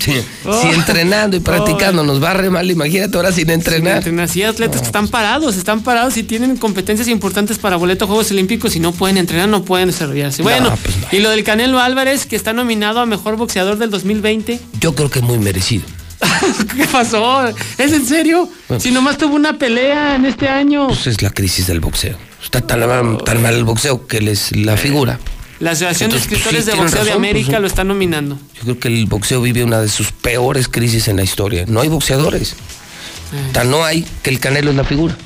[0.00, 0.14] Sí,
[0.44, 0.60] Oh.
[0.62, 3.98] Si entrenando y practicando nos va re mal, imagínate ahora sin entrenar.
[3.98, 4.28] Entrenar.
[4.28, 8.30] Sí, atletas que están parados, están parados y tienen competencias importantes para boleto a Juegos
[8.32, 10.42] Olímpicos y no pueden entrenar, no pueden desarrollarse.
[10.42, 14.60] Bueno, pues y lo del Canelo Álvarez, que está nominado a Mejor Boxeador del 2020.
[14.80, 15.84] Yo creo que es muy merecido.
[16.76, 17.48] ¿Qué pasó?
[17.78, 18.48] ¿Es en serio?
[18.78, 20.88] si nomás tuvo una pelea en este año.
[20.88, 22.16] Pues es la crisis del boxeo.
[22.42, 25.18] Está tan, mal- tan mal el boxeo que les la figura.
[25.58, 28.38] La Asociación de pues, Escritores sí, de Boxeo de América pues, lo está nominando.
[28.56, 31.64] Yo creo que el boxeo vive una de sus peores crisis en la historia.
[31.66, 32.52] No hay boxeadores.
[32.52, 33.50] Eh.
[33.52, 35.16] Tan no hay que el Canelo es la figura.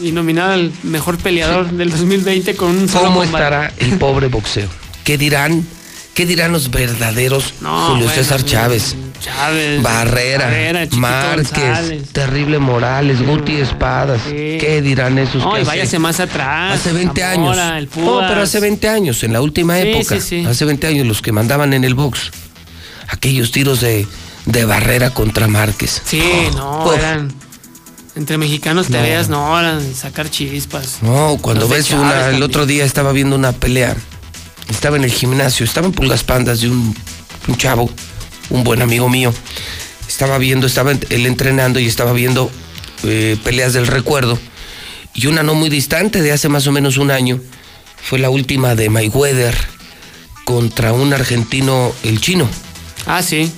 [0.00, 3.44] Y nominado al mejor peleador del 2020 con un solo ¿Cómo combate.
[3.44, 4.68] estará el pobre boxeo?
[5.02, 5.66] ¿Qué dirán?
[6.14, 8.94] ¿Qué dirán los verdaderos No, Julio bueno, César Chávez?
[9.24, 9.82] Chávez.
[9.82, 12.08] Barrera, Barrera, Márquez, González.
[12.12, 14.20] Terrible Morales, Guti Espadas.
[14.28, 15.42] ¿Qué dirán esos?
[15.42, 16.78] No, que y hace- váyase más atrás.
[16.80, 17.88] Hace 20 Zamora, años.
[17.96, 20.16] No, pero hace 20 años, en la última Sí, época.
[20.50, 22.30] Hace 20 años, los que mandaban en el box.
[23.08, 24.06] Aquellos tiros de,
[24.46, 26.02] de barrera contra Márquez.
[26.04, 26.22] Sí,
[26.54, 26.96] no, Uf.
[26.98, 27.32] eran.
[28.16, 29.02] Entre mexicanos te No.
[29.02, 30.98] veas, no, eran sacar chispas.
[31.02, 33.96] No, cuando ves Chávez una, el otro día estaba viendo una pelea.
[34.68, 36.94] Estaba en el gimnasio, estaba en Pulgas Pandas de un,
[37.48, 37.90] un chavo,
[38.50, 39.32] un buen amigo mío.
[40.08, 42.50] Estaba viendo, estaba él entrenando y estaba viendo
[43.04, 44.38] eh, peleas del recuerdo.
[45.14, 47.40] Y una no muy distante, de hace más o menos un año,
[48.02, 49.56] fue la última de Mayweather
[50.44, 52.48] contra un argentino, el chino.
[53.06, 53.50] Ah, sí.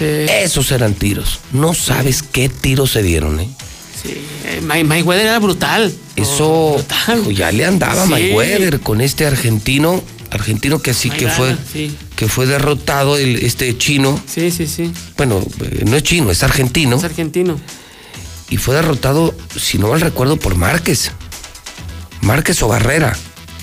[0.00, 1.40] Esos eran tiros.
[1.52, 3.48] No sabes qué tiros se dieron, ¿eh?
[4.02, 4.14] Sí.
[4.46, 5.92] Eh, May- Mayweather era brutal.
[6.16, 6.82] Eso
[7.30, 8.10] ya le andaba Sí.
[8.10, 11.94] Mayweather con este argentino, argentino que así que fue, sí.
[12.16, 14.20] que fue derrotado el, este chino.
[14.26, 14.92] Sí, sí, sí.
[15.16, 16.96] Bueno, eh, no es chino, es argentino.
[16.96, 17.58] Es argentino.
[18.48, 21.12] Y fue derrotado, si no mal recuerdo, por Márquez.
[22.22, 23.16] Márquez o Barrera.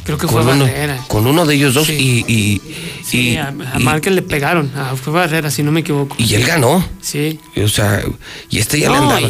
[0.04, 1.04] Creo que con fue uno, Barrera.
[1.10, 2.62] Con uno de ellos dos y, y,
[3.06, 4.72] Sí, y- a, a y- Márquez le pegaron.
[4.76, 6.16] Ah, fue Barrera, si no me equivoco.
[6.18, 6.88] y él ganó.
[7.02, 7.40] Sí.
[7.62, 8.02] O sea,
[8.50, 9.28] y este ya le No, andaba.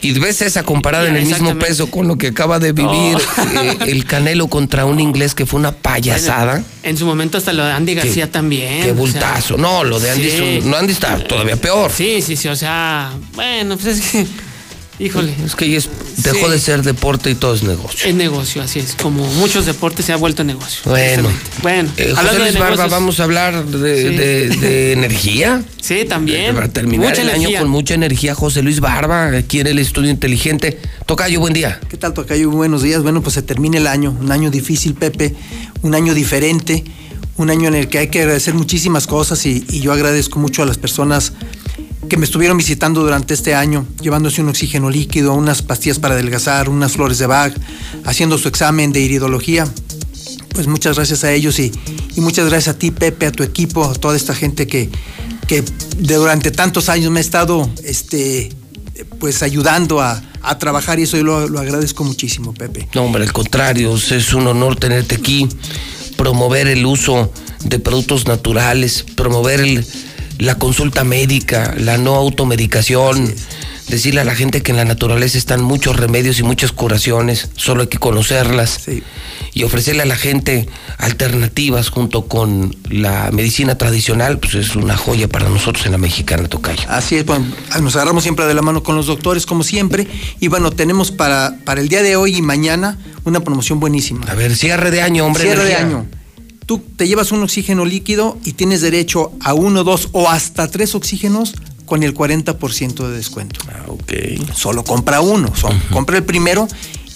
[0.00, 3.16] Y- ves esa comparada en el mismo peso con lo que acaba de vivir
[3.54, 3.62] No.
[3.62, 6.62] eh, el Canelo contra un inglés que fue una payasada.
[6.82, 8.82] En su momento hasta lo de Andy García también.
[8.82, 9.56] Qué o sea, bultazo.
[9.56, 10.36] no, lo de Andy, sí.
[10.58, 11.90] es un- no Andy está todavía peor.
[11.94, 12.48] Sí, sí, sí.
[12.48, 14.26] O sea, bueno, pues es que.
[14.98, 15.34] Híjole.
[15.44, 16.52] Es que ya es- dejó Sí.
[16.52, 18.08] de ser deporte y todo es negocio.
[18.08, 18.94] Es negocio, así es.
[18.94, 20.80] Como muchos deportes se ha vuelto negocio.
[20.86, 21.28] Bueno.
[21.62, 24.16] Bueno, Eh, José hablando de Luis Barba, vamos a hablar de, Sí.
[24.16, 25.62] de- de energía.
[25.82, 26.54] Sí, también.
[26.54, 27.48] Para terminar Mucha el energía.
[27.58, 30.78] año con mucha energía, José Luis Barba, aquí en el estudio inteligente.
[31.04, 31.78] Tocayo, buen día.
[31.90, 32.50] ¿Qué tal, Tocayo?
[32.50, 33.02] Buenos días.
[33.02, 35.34] Bueno, pues se termina el año, un año difícil, Pepe,
[35.82, 36.84] un año diferente,
[37.36, 40.62] un año en el que hay que agradecer muchísimas cosas y, y yo agradezco mucho
[40.62, 41.34] a las personas
[42.08, 46.68] que me estuvieron visitando durante este año, llevándose un oxígeno líquido, unas pastillas para adelgazar,
[46.68, 47.52] unas flores de Bach,
[48.04, 49.66] haciendo su examen de iridología.
[50.50, 51.70] Pues muchas gracias a ellos y,
[52.16, 54.88] muchas gracias a ti, Pepe, a tu equipo, a toda esta gente que,
[55.46, 55.62] que
[55.98, 58.50] durante tantos años me ha estado este,
[59.20, 62.88] pues ayudando a, a trabajar y eso yo lo, lo agradezco muchísimo, Pepe.
[62.94, 65.46] No, hombre, al contrario, es un honor tenerte aquí,
[66.16, 67.30] promover el uso
[67.64, 69.84] de productos naturales, promover el-
[70.38, 73.34] la consulta médica, la no automedicación,
[73.88, 77.82] decirle a la gente que en la naturaleza están muchos remedios y muchas curaciones, solo
[77.82, 78.86] hay que conocerlas
[79.52, 85.28] y ofrecerle a la gente alternativas junto con la medicina tradicional, pues es una joya
[85.28, 86.84] para nosotros en la mexicana Tocayo.
[86.88, 87.46] Así es, bueno,
[87.80, 90.06] nos agarramos siempre de la mano con los doctores, como siempre,
[90.40, 94.26] y bueno, tenemos para, para el día de hoy y mañana una promoción buenísima.
[94.26, 95.44] A ver, cierre de año, hombre.
[95.44, 96.06] Cierre de año.
[96.66, 100.94] Tú te llevas un oxígeno líquido y tienes derecho a uno, dos o hasta tres
[100.96, 101.54] oxígenos
[101.84, 103.60] con el 40% de descuento.
[103.68, 104.12] Ah, ok.
[104.54, 106.66] Solo compra uno, son, compra el primero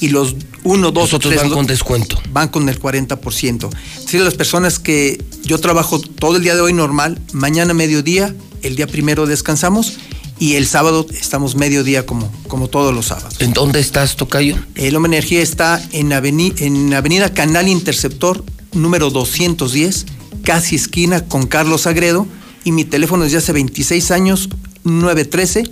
[0.01, 2.21] y los uno, dos Los o otros tres van con descuento.
[2.33, 3.69] van con el 40%.
[3.99, 8.33] Es decir, las personas que yo trabajo todo el día de hoy normal, mañana mediodía,
[8.63, 9.95] el día primero descansamos
[10.39, 13.35] y el sábado estamos mediodía como, como todos los sábados.
[13.41, 14.57] ¿En dónde estás, Tocayo?
[14.77, 20.07] El Energía está en, aveni- en Avenida Canal Interceptor número 210,
[20.45, 22.27] casi esquina con Carlos Agredo
[22.65, 24.49] y mi teléfono es de hace 26 años
[24.85, 25.65] 913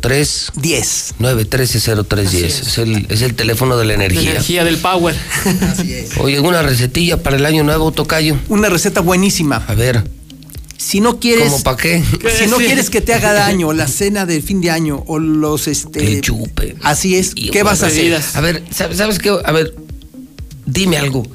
[0.00, 1.14] 03 10.
[1.18, 2.60] 913 0310.
[2.60, 4.30] Es el, es el teléfono de la La energía.
[4.32, 5.14] energía del power.
[6.20, 8.36] Oye, ¿alguna recetilla para el año nuevo, Tocayo?
[8.48, 9.56] Una receta buenísima.
[9.66, 10.04] A ver.
[10.76, 12.04] Si no quieres ¿Cómo para qué?
[12.38, 15.66] Si no quieres que te haga daño la cena del fin de año o los
[15.66, 16.76] este El chupe.
[16.82, 18.20] Así es, ¿qué vas a hacer?
[18.34, 19.30] A ver, ¿sabes, sabes qué?
[19.44, 19.74] A ver,
[20.66, 21.26] dime algo.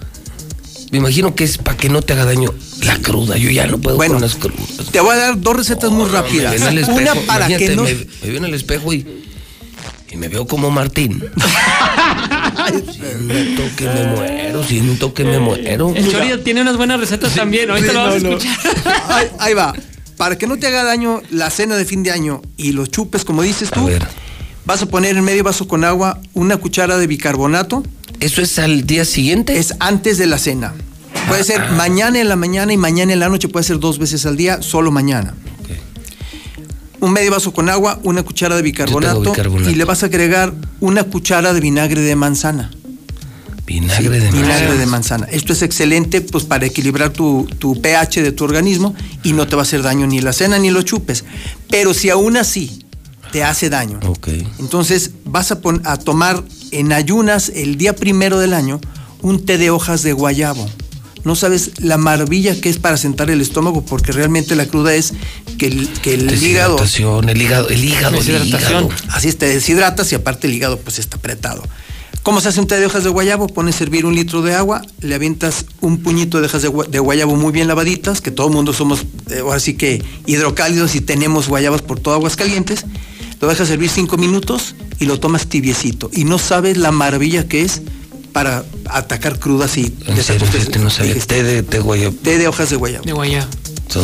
[0.91, 3.37] Me imagino que es para que no te haga daño la cruda.
[3.37, 4.87] Yo ya no puedo Bueno, con las crudas.
[4.91, 6.55] Te voy a dar dos recetas muy rápidas.
[6.55, 9.05] espejo, Una para que no me, me veo en el espejo y,
[10.09, 11.23] y me veo como Martín.
[12.91, 15.93] siento que me muero, siento que me muero.
[15.95, 17.69] El Chori tiene unas buenas recetas también.
[17.69, 18.37] Ahorita Sí, lo vamos no, a no.
[18.37, 19.03] escuchar.
[19.09, 19.73] ahí, ahí va.
[20.17, 23.23] Para que no te haga daño la cena de fin de año y los chupes,
[23.23, 23.89] como dices tú,
[24.65, 27.83] vas a poner en medio vaso con agua una cuchara de bicarbonato.
[28.19, 29.57] ¿Eso es al día siguiente?
[29.57, 30.73] Es antes de la cena.
[31.27, 34.25] Puede ser mañana en la mañana y mañana en la noche, puede ser dos veces
[34.25, 35.35] al día, solo mañana.
[36.99, 39.69] un medio vaso con agua, una cuchara de bicarbonato, bicarbonato.
[39.69, 42.71] y le vas a agregar una cuchara de vinagre de manzana.
[43.65, 44.73] Vinagre de Vinagre manzana.
[44.79, 45.27] de manzana.
[45.31, 49.55] Esto es excelente pues para equilibrar tu, tu pH de tu organismo y no te
[49.55, 51.23] va a hacer daño ni la cena ni los chupes.
[51.69, 52.83] Pero si aún así
[53.31, 53.99] te hace daño,
[54.57, 58.79] entonces vas a tomar en ayunas el día primero del año
[59.21, 60.67] un té de hojas de guayabo.
[61.23, 65.13] No sabes la maravilla que es para sentar el estómago porque realmente la cruda es
[65.57, 66.77] que el, que el hígado...
[66.77, 68.89] Deshidratación, el hígado, el hígado, el hígado.
[69.09, 71.63] Así es, te deshidratas y aparte el hígado pues está apretado.
[72.23, 73.47] ¿Cómo se hace un té de hojas de guayabo?
[73.47, 77.35] Pones a hervir un litro de agua, le avientas un puñito de hojas de guayabo
[77.35, 81.47] muy bien lavaditas, que todo el mundo somos, eh, ahora sí que hidrocálidos y tenemos
[81.47, 82.85] guayabas por todo aguas calientes.
[83.41, 86.09] Lo dejas hervir cinco minutos y lo tomas tibiecito.
[86.13, 87.81] Y no sabes la maravilla que es
[88.33, 90.89] para atacar crudas y no.
[91.27, 92.15] Té de, té guayabo.
[92.21, 93.05] té de hojas de guayabo.
[93.05, 93.47] De guayabo.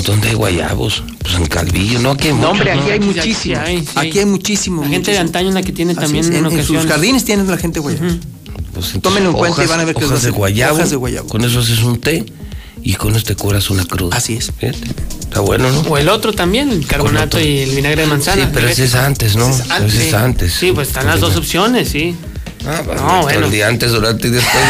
[0.04, 1.04] ¿Dónde hay guayabos?
[1.20, 2.12] Pues en Calvillo, ¿no?
[2.12, 3.06] Aquí hay No, hombre, aquí hay ¿no?
[3.06, 3.60] muchísimos.
[3.60, 3.92] hay, sí.
[3.96, 4.86] Aquí hay muchísimos.
[4.86, 6.86] La gente de antaño es la que tiene Así también es, en, en, en sus
[6.86, 8.14] jardines tienen la gente guayabos.
[8.74, 10.76] Pues entonces, Tómenlo en cuenta y van a ver que es hojas de guayabo.
[10.76, 11.28] Hojas de guayabo.
[11.28, 12.26] Con eso haces un té
[12.82, 14.18] y con eso te curas una cruda.
[14.18, 14.52] Así es.
[14.58, 14.80] Fíjate.
[15.36, 15.82] Está bueno, ¿no?
[15.82, 18.44] O el otro también, el carbonato y el vinagre de manzana.
[18.44, 19.50] Sí, pero ese es antes, ¿no?
[19.50, 19.94] Ese es antes.
[19.94, 20.54] Ese es antes.
[20.54, 22.16] Sí, pues están las dos opciones, sí.
[22.68, 23.45] Ah, no, Todo bueno.
[23.45, 24.64] el día antes, durante y después.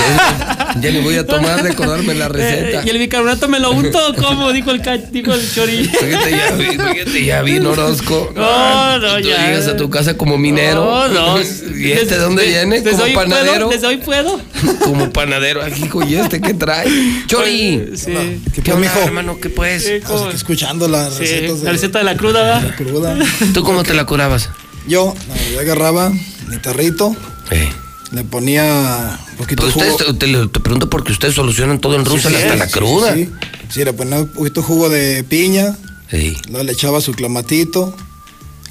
[0.82, 2.82] ya le voy a tomar de acordarme la receta.
[2.82, 4.00] Eh, ¿Y el bicarbonato me lo unto?
[4.22, 4.52] ¿Cómo?
[4.52, 5.86] Dijo el, dijo el chori.
[5.86, 8.32] Fíjate, ya vi, fíjate, ya vi, Orozco.
[8.36, 9.48] No, no, Tú ya.
[9.48, 10.84] llegas a tu casa como minero.
[10.86, 11.42] No, no.
[11.76, 12.84] ¿Y este de dónde viene?
[12.84, 13.68] Como hoy panadero.
[13.68, 14.40] Puedo, desde hoy puedo.
[14.84, 15.62] Como panadero.
[15.64, 16.88] Aquí, hijo, ¿y este qué trae?
[17.28, 17.92] Chori.
[17.96, 18.12] Sí.
[18.54, 19.00] ¿Qué, pues, onda, mijo?
[19.06, 19.38] hermano?
[19.42, 19.84] ¿Qué pues?
[19.84, 22.62] Sí, como- Escuchando las Sí, recetas de la receta de la cruda, ¿va?
[22.62, 23.16] la cruda.
[23.54, 24.50] ¿Tú cómo te la curabas?
[24.88, 26.12] Yo, no, yo agarraba
[26.48, 27.16] mi tarrito,
[27.52, 27.70] Eh.
[28.16, 29.86] Le ponía un poquito jugo.
[29.86, 32.68] ustedes, te, te- te pregunto porque ustedes solucionan todo en Rusia Sí, hasta sí, la
[32.68, 33.14] cruda.
[33.14, 33.30] Sí,
[33.70, 35.76] sí, le ponía un poquito jugo de piña,
[36.10, 36.36] Sí.
[36.50, 37.96] luego le echaba su clamatito,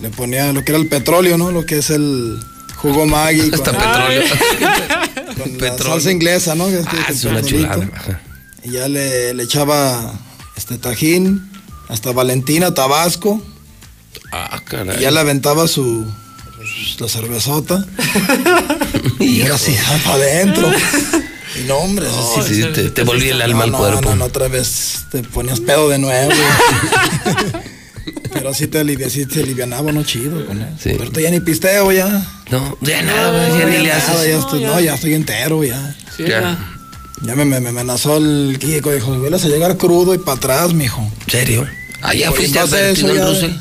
[0.00, 1.50] le ponía lo que era el petróleo, ¿no?
[1.52, 2.38] Lo que es el
[2.76, 3.50] jugo Maggi.
[3.52, 4.22] Hasta con- petróleo.
[5.38, 5.92] con la Petróleo.
[5.94, 6.64] salsa inglesa, ¿no?
[6.66, 7.88] Ah, es una chulada.
[8.64, 10.12] Y ya le, le echaba
[10.56, 11.50] este tajín,
[11.88, 13.42] hasta Valentina, Tabasco.
[14.32, 14.98] Ah, caray.
[14.98, 16.06] Y ya le aventaba su
[16.98, 17.84] la cervezota.
[19.20, 20.70] y ahora sí, para adentro.
[21.58, 22.06] Y no, hombre.
[22.46, 24.00] Sí, sí, te, te volví el alma al no, cuerpo.
[24.10, 26.32] No, no, otra vez te ponías pedo de nuevo.
[28.32, 30.68] Pero sí te alivia, sí te alivianaba, no chido con él.
[30.76, 30.90] Sí.
[30.90, 32.06] Pero ahorita ya ni pisteo ya.
[32.50, 34.28] No, ya nada, ya ni le nada, haces.
[34.28, 35.94] ya estoy, no, ya estoy entero ya.
[36.16, 36.40] Sí, Ya.
[36.40, 36.70] ya.
[37.22, 40.74] Ya me, me, me amenazó el Kiko, dijo, vuelves a llegar crudo y para atrás,
[40.74, 41.00] mijo.
[41.26, 41.66] ¿En serio?
[42.02, 43.52] Ah, ya Oye, fuiste a ya- Russell.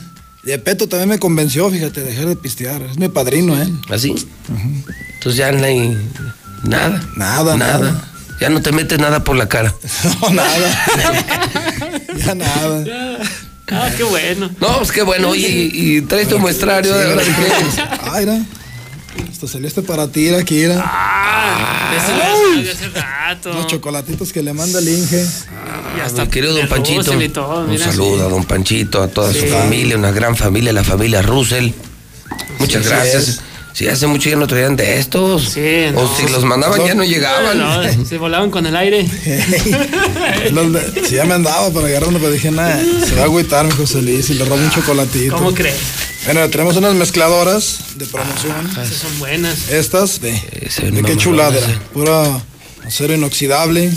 [0.43, 2.81] De Peto también me convenció, fíjate, dejar de pistear.
[2.81, 3.67] Es mi padrino, ¿eh?
[3.89, 4.13] ¿Así?
[5.13, 5.97] Entonces ya no hay
[6.63, 7.01] nada.
[7.15, 8.09] Nada, Nada.
[8.41, 9.73] Ya no te metes nada por la cara.
[10.21, 10.85] No, nada.
[12.25, 12.83] ya nada.
[13.71, 14.49] Ah, qué bueno.
[14.59, 15.29] No, pues qué bueno.
[15.29, 17.81] Oye, y, y traes tu muestrario de ahora de qué.
[18.01, 18.41] Ah, mira.
[19.31, 20.81] Hasta salió este para ti, era aquí, era.
[20.83, 21.91] Ah,
[22.71, 23.53] hace rato.
[23.53, 25.25] Los chocolatitos que le manda el Inge.
[25.97, 27.21] Y A hasta mi querido don Panchito.
[27.21, 30.83] Y todo, Un saludo a don Panchito, a toda su familia, una gran familia, la
[30.83, 31.71] familia Russell.
[32.59, 33.41] Muchas Sí, gracias.
[33.73, 35.49] Sí Si hace mucho ya no traían de estos.
[35.49, 36.15] Sí, O no.
[36.15, 37.57] si los mandaban ya no llegaban.
[37.57, 39.07] No, se volaban con el aire.
[41.07, 43.71] Si ya me andaba para agarrar uno, pero dije, nada, se va a agüitar mi
[43.71, 45.35] José Luis y le robo un chocolatito.
[45.35, 45.75] ¿Cómo crees?
[46.25, 48.69] Bueno, tenemos unas mezcladoras de promoción.
[48.71, 49.69] Esas son buenas.
[49.69, 51.77] Estas de, Ese de qué chulada, ese.
[51.93, 52.41] pura
[52.85, 53.91] acero inoxidable.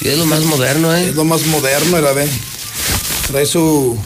[0.00, 1.08] Y es lo más moderno, ¿eh?
[1.10, 2.28] Es lo más moderno, era ve.
[3.28, 3.98] Trae su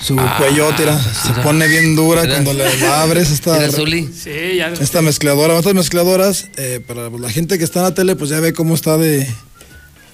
[0.00, 0.98] su cuellote, era.
[0.98, 3.70] Se pone bien dura cuando la abres esta.
[3.70, 4.68] Sí, ya.
[4.80, 5.54] esta mezcladora.
[5.54, 8.74] Otras mezcladoras, eh, para la gente que está en la tele, pues ya ve cómo
[8.74, 9.26] está de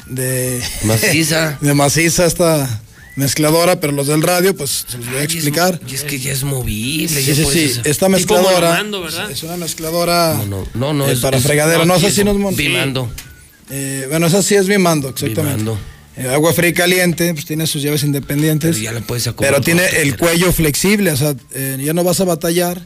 [0.07, 1.59] de Maciza.
[1.61, 2.81] de maciza esta
[3.17, 5.81] mezcladora, pero los del radio, pues se los voy a es- explicar.
[5.87, 7.09] Y es que ya es movible.
[7.09, 7.65] Sí, ya sí, sí.
[7.79, 8.83] hacer- Esta mezcladora
[9.31, 11.09] es una mezcladora No, no, no.
[11.09, 11.85] eh, es- para es- fregadero.
[11.85, 13.11] No, sé si nos mon- Bimando.
[13.71, 15.63] Eh, bueno, esa sí es Bimando, exactamente.
[15.63, 15.79] Bimando.
[16.17, 18.73] Eh, agua fría y caliente, pues tiene sus llaves independientes.
[18.77, 22.05] Pero ya la puedes acomodar Pero tiene el cuello flexible, o sea, eh, ya no
[22.05, 22.79] vas a batallar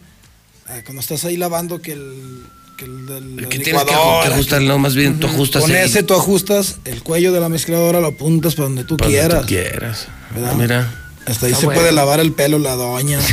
[0.70, 2.44] eh, cuando estás ahí lavando que el,
[2.78, 5.76] que el del la Que tienes que, ajustar, no, más bien tú ajustas Con el-
[5.78, 9.20] ese tú ajustas el cuello de la mezcladora, lo apuntas para donde tú para donde
[9.20, 9.42] quieras.
[9.42, 10.08] tú quieras.
[10.56, 11.02] Mira.
[11.26, 11.80] Hasta ahí se bueno.
[11.80, 13.18] puede lavar el pelo la doña.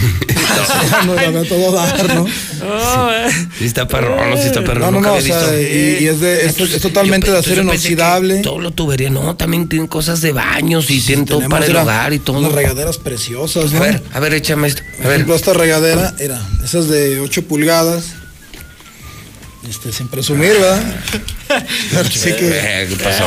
[1.05, 2.25] No a todo dar, ¿no?
[2.63, 3.09] Oh.
[3.57, 4.81] Sí está perrón, no, sí está perrón.
[4.81, 7.63] No, no, no, o sea, y, y es, de, es, es totalmente yo- de acero
[7.63, 8.37] inoxidable.
[8.41, 12.13] Todo lo tubería, no, también tienen cosas de baños y tienen todo para el hogar
[12.13, 12.37] y todo.
[12.37, 13.79] Unas regaderas preciosas, A ¿no?
[13.81, 14.83] ver, a ver, échame esto.
[14.99, 15.29] A Por ver.
[15.31, 18.05] esta regadera era, esa es de 8 pulgadas.
[19.67, 20.83] Este, sin presumir, ¿verdad?
[21.99, 23.25] Así que Eh, ¿Qué pasó?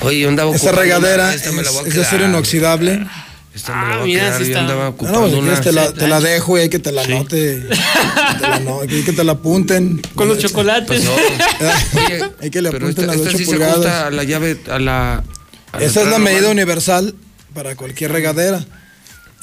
[0.06, 3.04] Oye, andaba esta regadera una, es, esta a es de acero inoxidable.
[3.54, 4.60] Esta Ah, mira, sí está.
[4.60, 5.42] andaba No, ocupando no, si una.
[5.46, 7.62] quieres te la, te la dejo y hay que te la anote.
[7.68, 10.02] que te la no- que, que te la apunten.
[10.16, 11.06] Con los chocolates.
[11.06, 13.74] Oye, hay que le pero apunten esta, las esta 8 sí se pulgadas.
[13.74, 15.22] ajusta a la llave, a la...
[15.72, 16.56] a Esa es la medida normal.
[16.56, 17.14] universal
[17.54, 18.64] para cualquier regadera.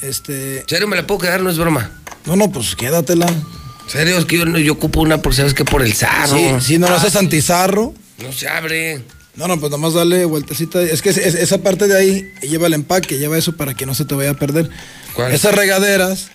[0.02, 0.60] Este.
[0.60, 1.40] ¿En serio me la puedo quedar?
[1.40, 1.90] No es broma.
[2.26, 3.26] No, no, pues quédatela.
[3.26, 4.18] ¿En serio?
[4.18, 5.64] Es que yo, no- yo ocupo una por, ¿sabes qué?
[5.64, 6.36] Por el sarro.
[6.36, 7.94] Sí, sí, no lo Ah, haces antizarro.
[8.22, 9.02] No se abre.
[9.34, 10.82] No, no, pues nomás dale vueltecita.
[10.82, 13.86] Es que es- es- esa parte de ahí lleva el empaque, lleva eso para que
[13.86, 14.68] no se te vaya a perder.
[15.14, 15.32] ¿Cuál?
[15.32, 16.28] Esas regaderas,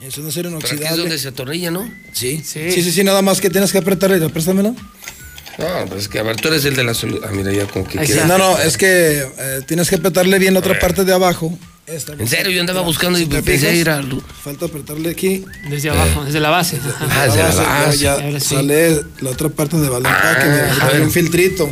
[0.00, 1.02] es un acero Pero aquí es inoxidable.
[1.02, 1.90] donde se atornilla, ¿no?
[2.12, 2.42] Sí.
[2.44, 4.26] sí, sí, sí, nada más que tienes que apretarle.
[4.30, 4.74] Préstamela.
[5.58, 7.24] No, pues es que a ver, tú eres el de la solución.
[7.26, 7.98] Ah, mira, ya como que.
[8.26, 11.58] No, no, es que eh, tienes que apretarle bien la otra parte de abajo.
[11.86, 14.02] Esta, En serio, yo andaba buscando y pensé ir a...
[14.42, 15.44] Falta apretarle aquí.
[15.70, 16.80] Desde abajo, desde la base.
[16.98, 17.98] Ah, desde la Ya- base.
[18.32, 18.54] ya sí.
[18.56, 21.02] sale la otra parte de balón Ah, que ver.
[21.02, 21.70] un filtrito.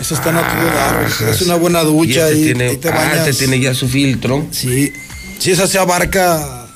[0.00, 1.04] Eso está a todo dar.
[1.06, 1.30] Ajá.
[1.30, 3.26] Es una buena ducha Y este y, tiene, ahí te ah, bañas.
[3.26, 4.46] este tiene ya su filtro.
[4.52, 4.92] Sí.
[5.40, 6.66] Sí, esa se abarca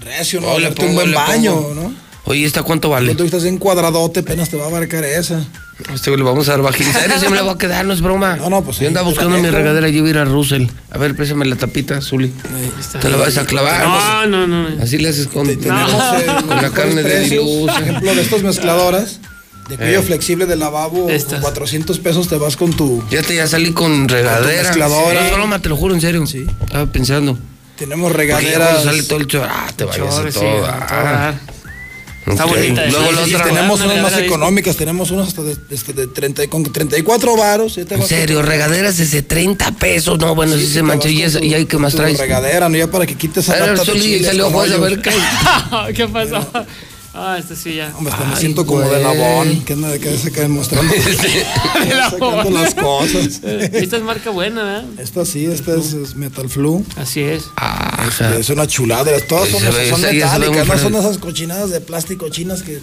[0.00, 0.48] recio, ¿no?
[0.48, 1.74] Oh, le Darte un pongo, buen le baño, pongo.
[1.74, 2.01] ¿no?
[2.24, 3.06] Oye, ¿esta cuánto vale?
[3.06, 5.44] Cuando tú estás en cuadradote, apenas te va a abarcar esa.
[5.92, 6.86] Este güey le vamos a dar bajín.
[6.86, 7.30] ¿En serio?
[7.30, 8.36] Me la voy a quedar, no es broma.
[8.36, 10.24] No, no, pues Yo andaba te buscando mi regadera y yo iba a ir a
[10.24, 10.66] Russell.
[10.90, 12.32] A ver, préstame la tapita, Zuli.
[13.00, 14.28] Te la vas a clavar.
[14.28, 14.82] No, no, no.
[14.82, 17.40] Así le haces con, eh, la mejores carne de.
[17.66, 19.18] Por ejemplo, de estas mezcladoras
[19.68, 20.02] de cuello Eh.
[20.02, 21.34] flexible de lavabo, Estas.
[21.34, 23.02] con 400 pesos te vas con tu...
[23.08, 24.62] Fíjate, ya salí con regadera.
[24.62, 25.22] mezcladora.
[25.28, 26.24] No broma, te lo juro, en serio.
[26.26, 26.46] Sí.
[26.64, 27.36] Estaba pensando.
[27.76, 28.68] Tenemos ya regaderas.
[28.68, 31.51] cuando sale todo el chorro, ah, te vayas a todo.
[32.26, 32.52] Está Ok.
[32.56, 32.86] bonita.
[32.86, 35.92] Luego Sí, la sí, tenemos Una unas más de- económicas, tenemos unas hasta de, este,
[35.92, 37.78] de 30, y con 34 varos.
[37.78, 40.18] En serio, regaderas desde 30 pesos.
[40.18, 41.08] No, bueno, sí, te se vas mancha.
[41.08, 42.18] ¿Y, y hay que más traes?
[42.18, 42.76] regadera, ¿no?
[42.76, 45.10] Ya para que quites A de chiles salió a ver qué.
[45.94, 46.46] ¿Qué pasó?
[47.14, 47.92] Ah, esto sí ya.
[47.94, 49.02] Hombre, hasta me Ay, siento como de güey.
[49.02, 50.94] Nabón, que anda de cabeza acá demostrando.
[52.10, 53.40] sacando las cosas.
[53.44, 54.84] Esta es marca buena, ¿verdad?
[54.98, 56.82] Esta sí, esta es, es Metal Flu.
[56.96, 57.44] Así es.
[57.58, 59.10] Ah, Este, es una chulada.
[59.28, 62.80] Todas son, ve- son metálicas, no son esas cochinadas de plástico chinas que.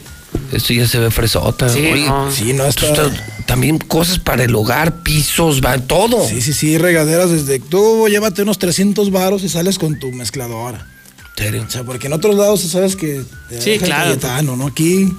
[0.52, 1.70] Esto ya se ve fresota.
[1.70, 2.32] Sí, Oye, no.
[2.32, 2.88] Sí, no, está.
[2.88, 3.12] está-
[3.46, 6.28] también cosas para el hogar, pisos, va, todo.
[6.28, 7.60] Sí, sí, sí, regaderas desde.
[7.60, 10.88] Tú llévate unos 300 varos y sales con tu mezcladora.
[11.38, 11.66] ¿En serio?
[11.68, 13.24] O sea, porque en otros lados sabes que.
[13.50, 14.04] te Sí, deja el claro.
[14.06, 14.68] Cayetano, ¿no?
[14.68, 15.14] Aquí.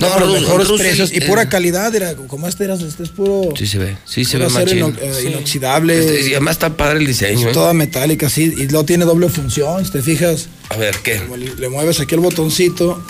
[0.00, 1.94] Pero los en mejores precios y pura calidad.
[1.94, 3.54] Era, como este era, este es puro.
[3.56, 4.78] Sí se ve, sí se ve acero machín.
[4.78, 5.26] ino- eh, Sí.
[5.28, 5.98] inoxidable.
[5.98, 7.52] Este, y además está padre el diseño, es ¿eh?
[7.52, 8.52] toda metálica, sí.
[8.56, 10.48] Y luego tiene doble función, si te fijas.
[10.70, 11.20] A ver, ¿qué?
[11.36, 13.02] Le, le mueves aquí el botoncito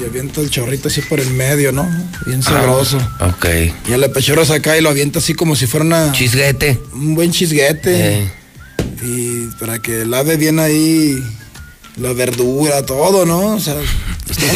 [0.00, 1.82] y avienta el chorrito así por el medio, ¿no?
[2.26, 2.96] Bien Ah, sabroso.
[3.20, 3.46] ok.
[3.88, 6.78] Y le pechorras acá y lo avienta así como si fuera una, Chisguete.
[6.92, 8.18] un buen chisguete.
[8.18, 8.30] Eh.
[9.02, 11.18] Y para que lave bien ahí
[11.96, 13.54] la verdura, todo, ¿no?
[13.54, 13.76] O sea,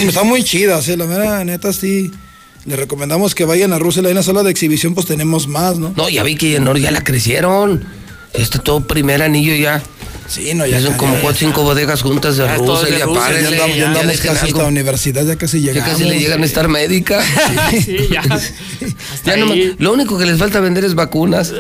[0.07, 0.97] está, muy chida, ¿sí?
[0.97, 2.11] la mera neta sí.
[2.65, 5.93] Le recomendamos que vayan a Russell en la sala de exhibición, pues tenemos más, ¿no?
[5.97, 7.85] No, ya vi que en Nor ya la crecieron.
[8.33, 9.83] Está todo primer anillo ya.
[10.27, 12.91] Sí, no, Ya ya son como cuatro o cinco bodegas juntas de Ya Russell, es
[12.93, 12.99] de
[13.59, 15.93] ya Ya andamos, ya ya casi hasta la universidad, ya casi Ya llegamos.
[15.93, 17.23] casi le llegan a estar médica.
[17.71, 18.21] Sí, ya.
[18.21, 19.75] Hasta Ya no, ahí.
[19.79, 21.53] lo único que les falta vender es vacunas.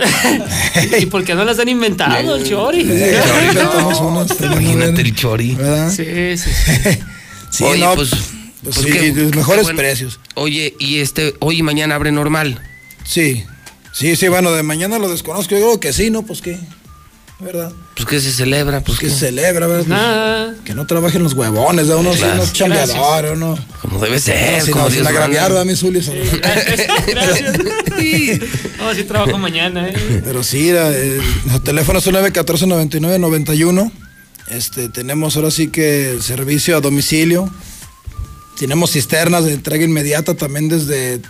[1.00, 2.82] ¿Y por qué no las han inventado, el Chori?
[2.82, 2.88] Sí,
[4.48, 5.54] muy Imagínate el chori.
[5.54, 5.90] ¿verdad?
[5.90, 6.04] Sí,
[6.36, 6.50] sí.
[6.82, 6.98] sí.
[7.50, 9.76] Sí, Oye, no, pues, pues pues sí, qué- los mejores bueno.
[9.78, 10.18] precios.
[10.34, 12.60] Oye, y este, hoy y mañana abre normal.
[13.04, 13.44] Sí,
[13.92, 15.52] sí, sí, bueno, de mañana lo desconozco.
[15.54, 16.22] Yo creo que sí, ¿no?
[16.24, 16.58] Pues qué,
[17.40, 17.72] ¿verdad?
[17.94, 19.84] Pues que se celebra, pues Que que se celebra, ¿verdad?
[19.86, 20.54] Pues, Nada.
[20.64, 22.34] que no trabajen los huevones, de unos, Claro.
[22.34, 23.58] unos chambeadores, uno.
[23.82, 25.50] como debe ser, Sin, como sin Dios agraviar.
[25.50, 26.00] ¿verdad, mi Zuli?
[26.00, 27.56] Gracias.
[28.78, 30.22] No, sí trabajo mañana, ¿eh?
[30.24, 33.90] Pero sí, era, eh, nuestro teléfono es 914-9991.
[34.48, 37.48] Este, tenemos ahora sí que servicio a domicilio.
[38.58, 41.20] Tenemos cisternas de entrega inmediata también desde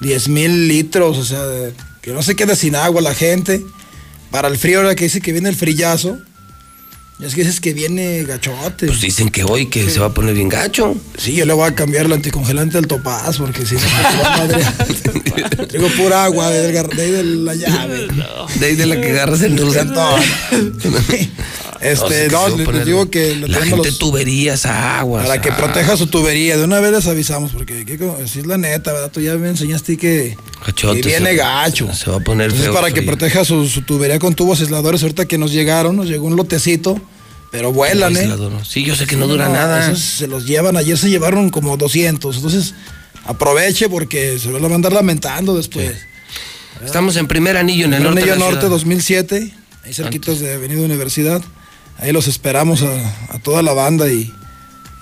[0.00, 3.64] 10 mil litros, o sea, de- que no se quede sin agua la gente.
[4.32, 6.18] Para el frío, ahora que dice que viene el frillazo,
[7.20, 8.86] es que dices que viene gachote.
[8.86, 10.96] Pues dicen que hoy que se va a poner bien gacho.
[11.16, 14.34] Sí, yo le voy a cambiar el anticongelante al topaz, porque si no, me va
[14.34, 14.74] a madrear.
[15.68, 18.08] Traigo pura agua de, de ahí de la llave.
[18.58, 19.84] De ahí de la que agarras el dulce.
[19.84, 20.16] No,
[21.80, 25.26] Este, no, se les, digo que La tenemos gente los- tuberías a aguas.
[25.26, 26.56] para que ah, proteja su tubería.
[26.56, 29.10] De una vez les avisamos, porque ¿qué co- si es la neta, ¿verdad?
[29.10, 31.92] Tú ya me enseñaste que, gachote, que viene se- gacho.
[31.92, 32.74] Se va a poner Entonces, feo.
[32.74, 36.26] para que proteja su, su tubería con tubos aisladores, ahorita que nos llegaron, nos llegó
[36.28, 37.00] un lotecito,
[37.52, 38.34] pero vuelan, ¿eh?
[38.66, 39.90] Sí, yo sé que no dura nada.
[39.90, 42.34] Esos se los llevan, ayer se llevaron como 200.
[42.34, 42.74] Entonces,
[43.26, 45.94] aproveche porque se van a mandar lamentando después.
[46.82, 48.16] Estamos en primer anillo en el norte.
[48.16, 48.70] de Anillo la Norte ciudad.
[48.70, 49.52] 2007,
[49.84, 51.42] ahí cerquitos de Avenida Universidad.
[51.98, 54.32] Ahí los esperamos a, a toda la banda y,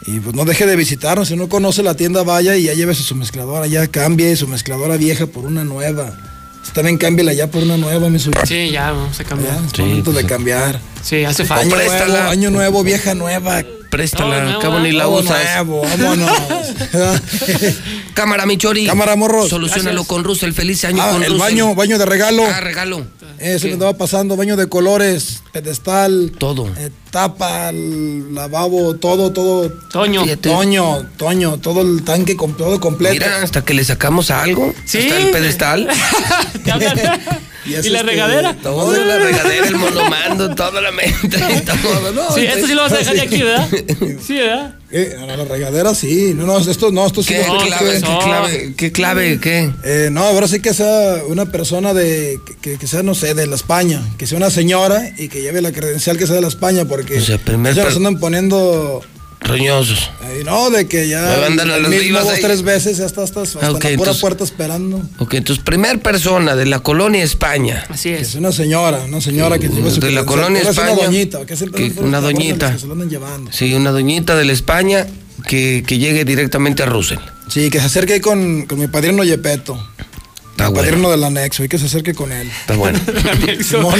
[0.06, 1.28] y, pues no deje de visitarnos.
[1.28, 4.96] Si no conoce la tienda, vaya y ya llévese su mezcladora, ya cambie su mezcladora
[4.96, 6.18] vieja por una nueva.
[6.72, 8.46] También cámbiala ya por una nueva, mi suya.
[8.46, 9.58] Sí, ya vamos a cambiar.
[9.72, 10.80] Es momento de cambiar.
[11.02, 11.76] Sí, hace falta.
[11.76, 13.62] Año nuevo, año nuevo, vieja nueva.
[13.90, 15.42] Préstala, nuevo, cabo ni la usas.
[15.56, 16.30] nuevo, vámonos.
[18.14, 18.86] Cámara, Michori.
[18.86, 19.48] Cámara, morros.
[19.48, 20.06] Solucionalo Gracias.
[20.08, 20.52] con Russell.
[20.52, 21.40] Feliz año Ah, con el Russell.
[21.40, 22.44] baño, baño de regalo.
[22.46, 23.04] Ah, regalo.
[23.38, 26.30] Eso me estaba pasando, baño de colores, pedestal.
[26.36, 26.68] Todo.
[26.76, 29.70] eh, tapa, lavabo, todo, todo.
[29.90, 30.24] Toño.
[30.24, 30.48] Fíjate.
[30.50, 33.14] Toño, Toño, todo el tanque todo completo.
[33.14, 34.74] Mira, hasta que le sacamos algo.
[34.84, 34.98] Sí.
[34.98, 35.88] Hasta el pedestal.
[37.70, 38.56] Y ¿Y, es la regadera?
[38.62, 41.38] Todo, la regadera, el monomando, toda la mente.
[41.82, 43.68] Todo, no, Sí, esto sí lo vas a dejar de aquí, ¿verdad?
[44.26, 44.74] Sí, ¿verdad?
[44.92, 47.34] Eh, a la regadera sí, no, no, esto no, esto sí.
[47.34, 48.74] ¿Qué, lo- No, clave, qué clave?
[48.76, 49.38] ¿Qué clave?
[49.40, 49.72] ¿Qué?
[49.84, 53.46] Eh, no, ahora sí que sea una persona de, que, que sea, no sé, de
[53.46, 56.48] la España, que sea una señora y que lleve la credencial que sea de la
[56.48, 59.02] España, porque O sea, primer ya nos andan poniendo,
[59.40, 60.10] Roñosos.
[60.22, 63.06] eh, no, de que ya Me mandan a el las mismo dos, tres veces, ya
[63.06, 65.02] está hasta, hasta Ah, la pura entonces- puerta esperando.
[65.18, 67.84] Ok, entonces, primer persona de la colonia España.
[67.88, 68.28] Así Que es.
[68.28, 70.92] es una señora, una señora que lleva su de la colonia es España.
[70.92, 72.72] una doñita, que siempre que- son una doñita.
[72.72, 73.50] que se lo andan llevando.
[73.50, 75.06] Sí, una doñita de la España
[75.48, 77.18] que, que llegue directamente a Russell.
[77.48, 79.82] Sí, que se acerque ahí con, con mi padrino Yepeto.
[80.60, 80.88] Está el bueno.
[80.88, 82.50] padrino del anexo, y que se acerque con él.
[82.50, 83.00] Está bueno.
[83.62, 83.98] Simón.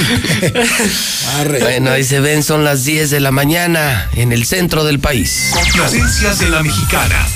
[1.39, 1.59] Arre.
[1.61, 5.53] Bueno, ahí se ven, son las 10 de la mañana en el centro del país.
[5.55, 7.27] Complacencias de la mexicana.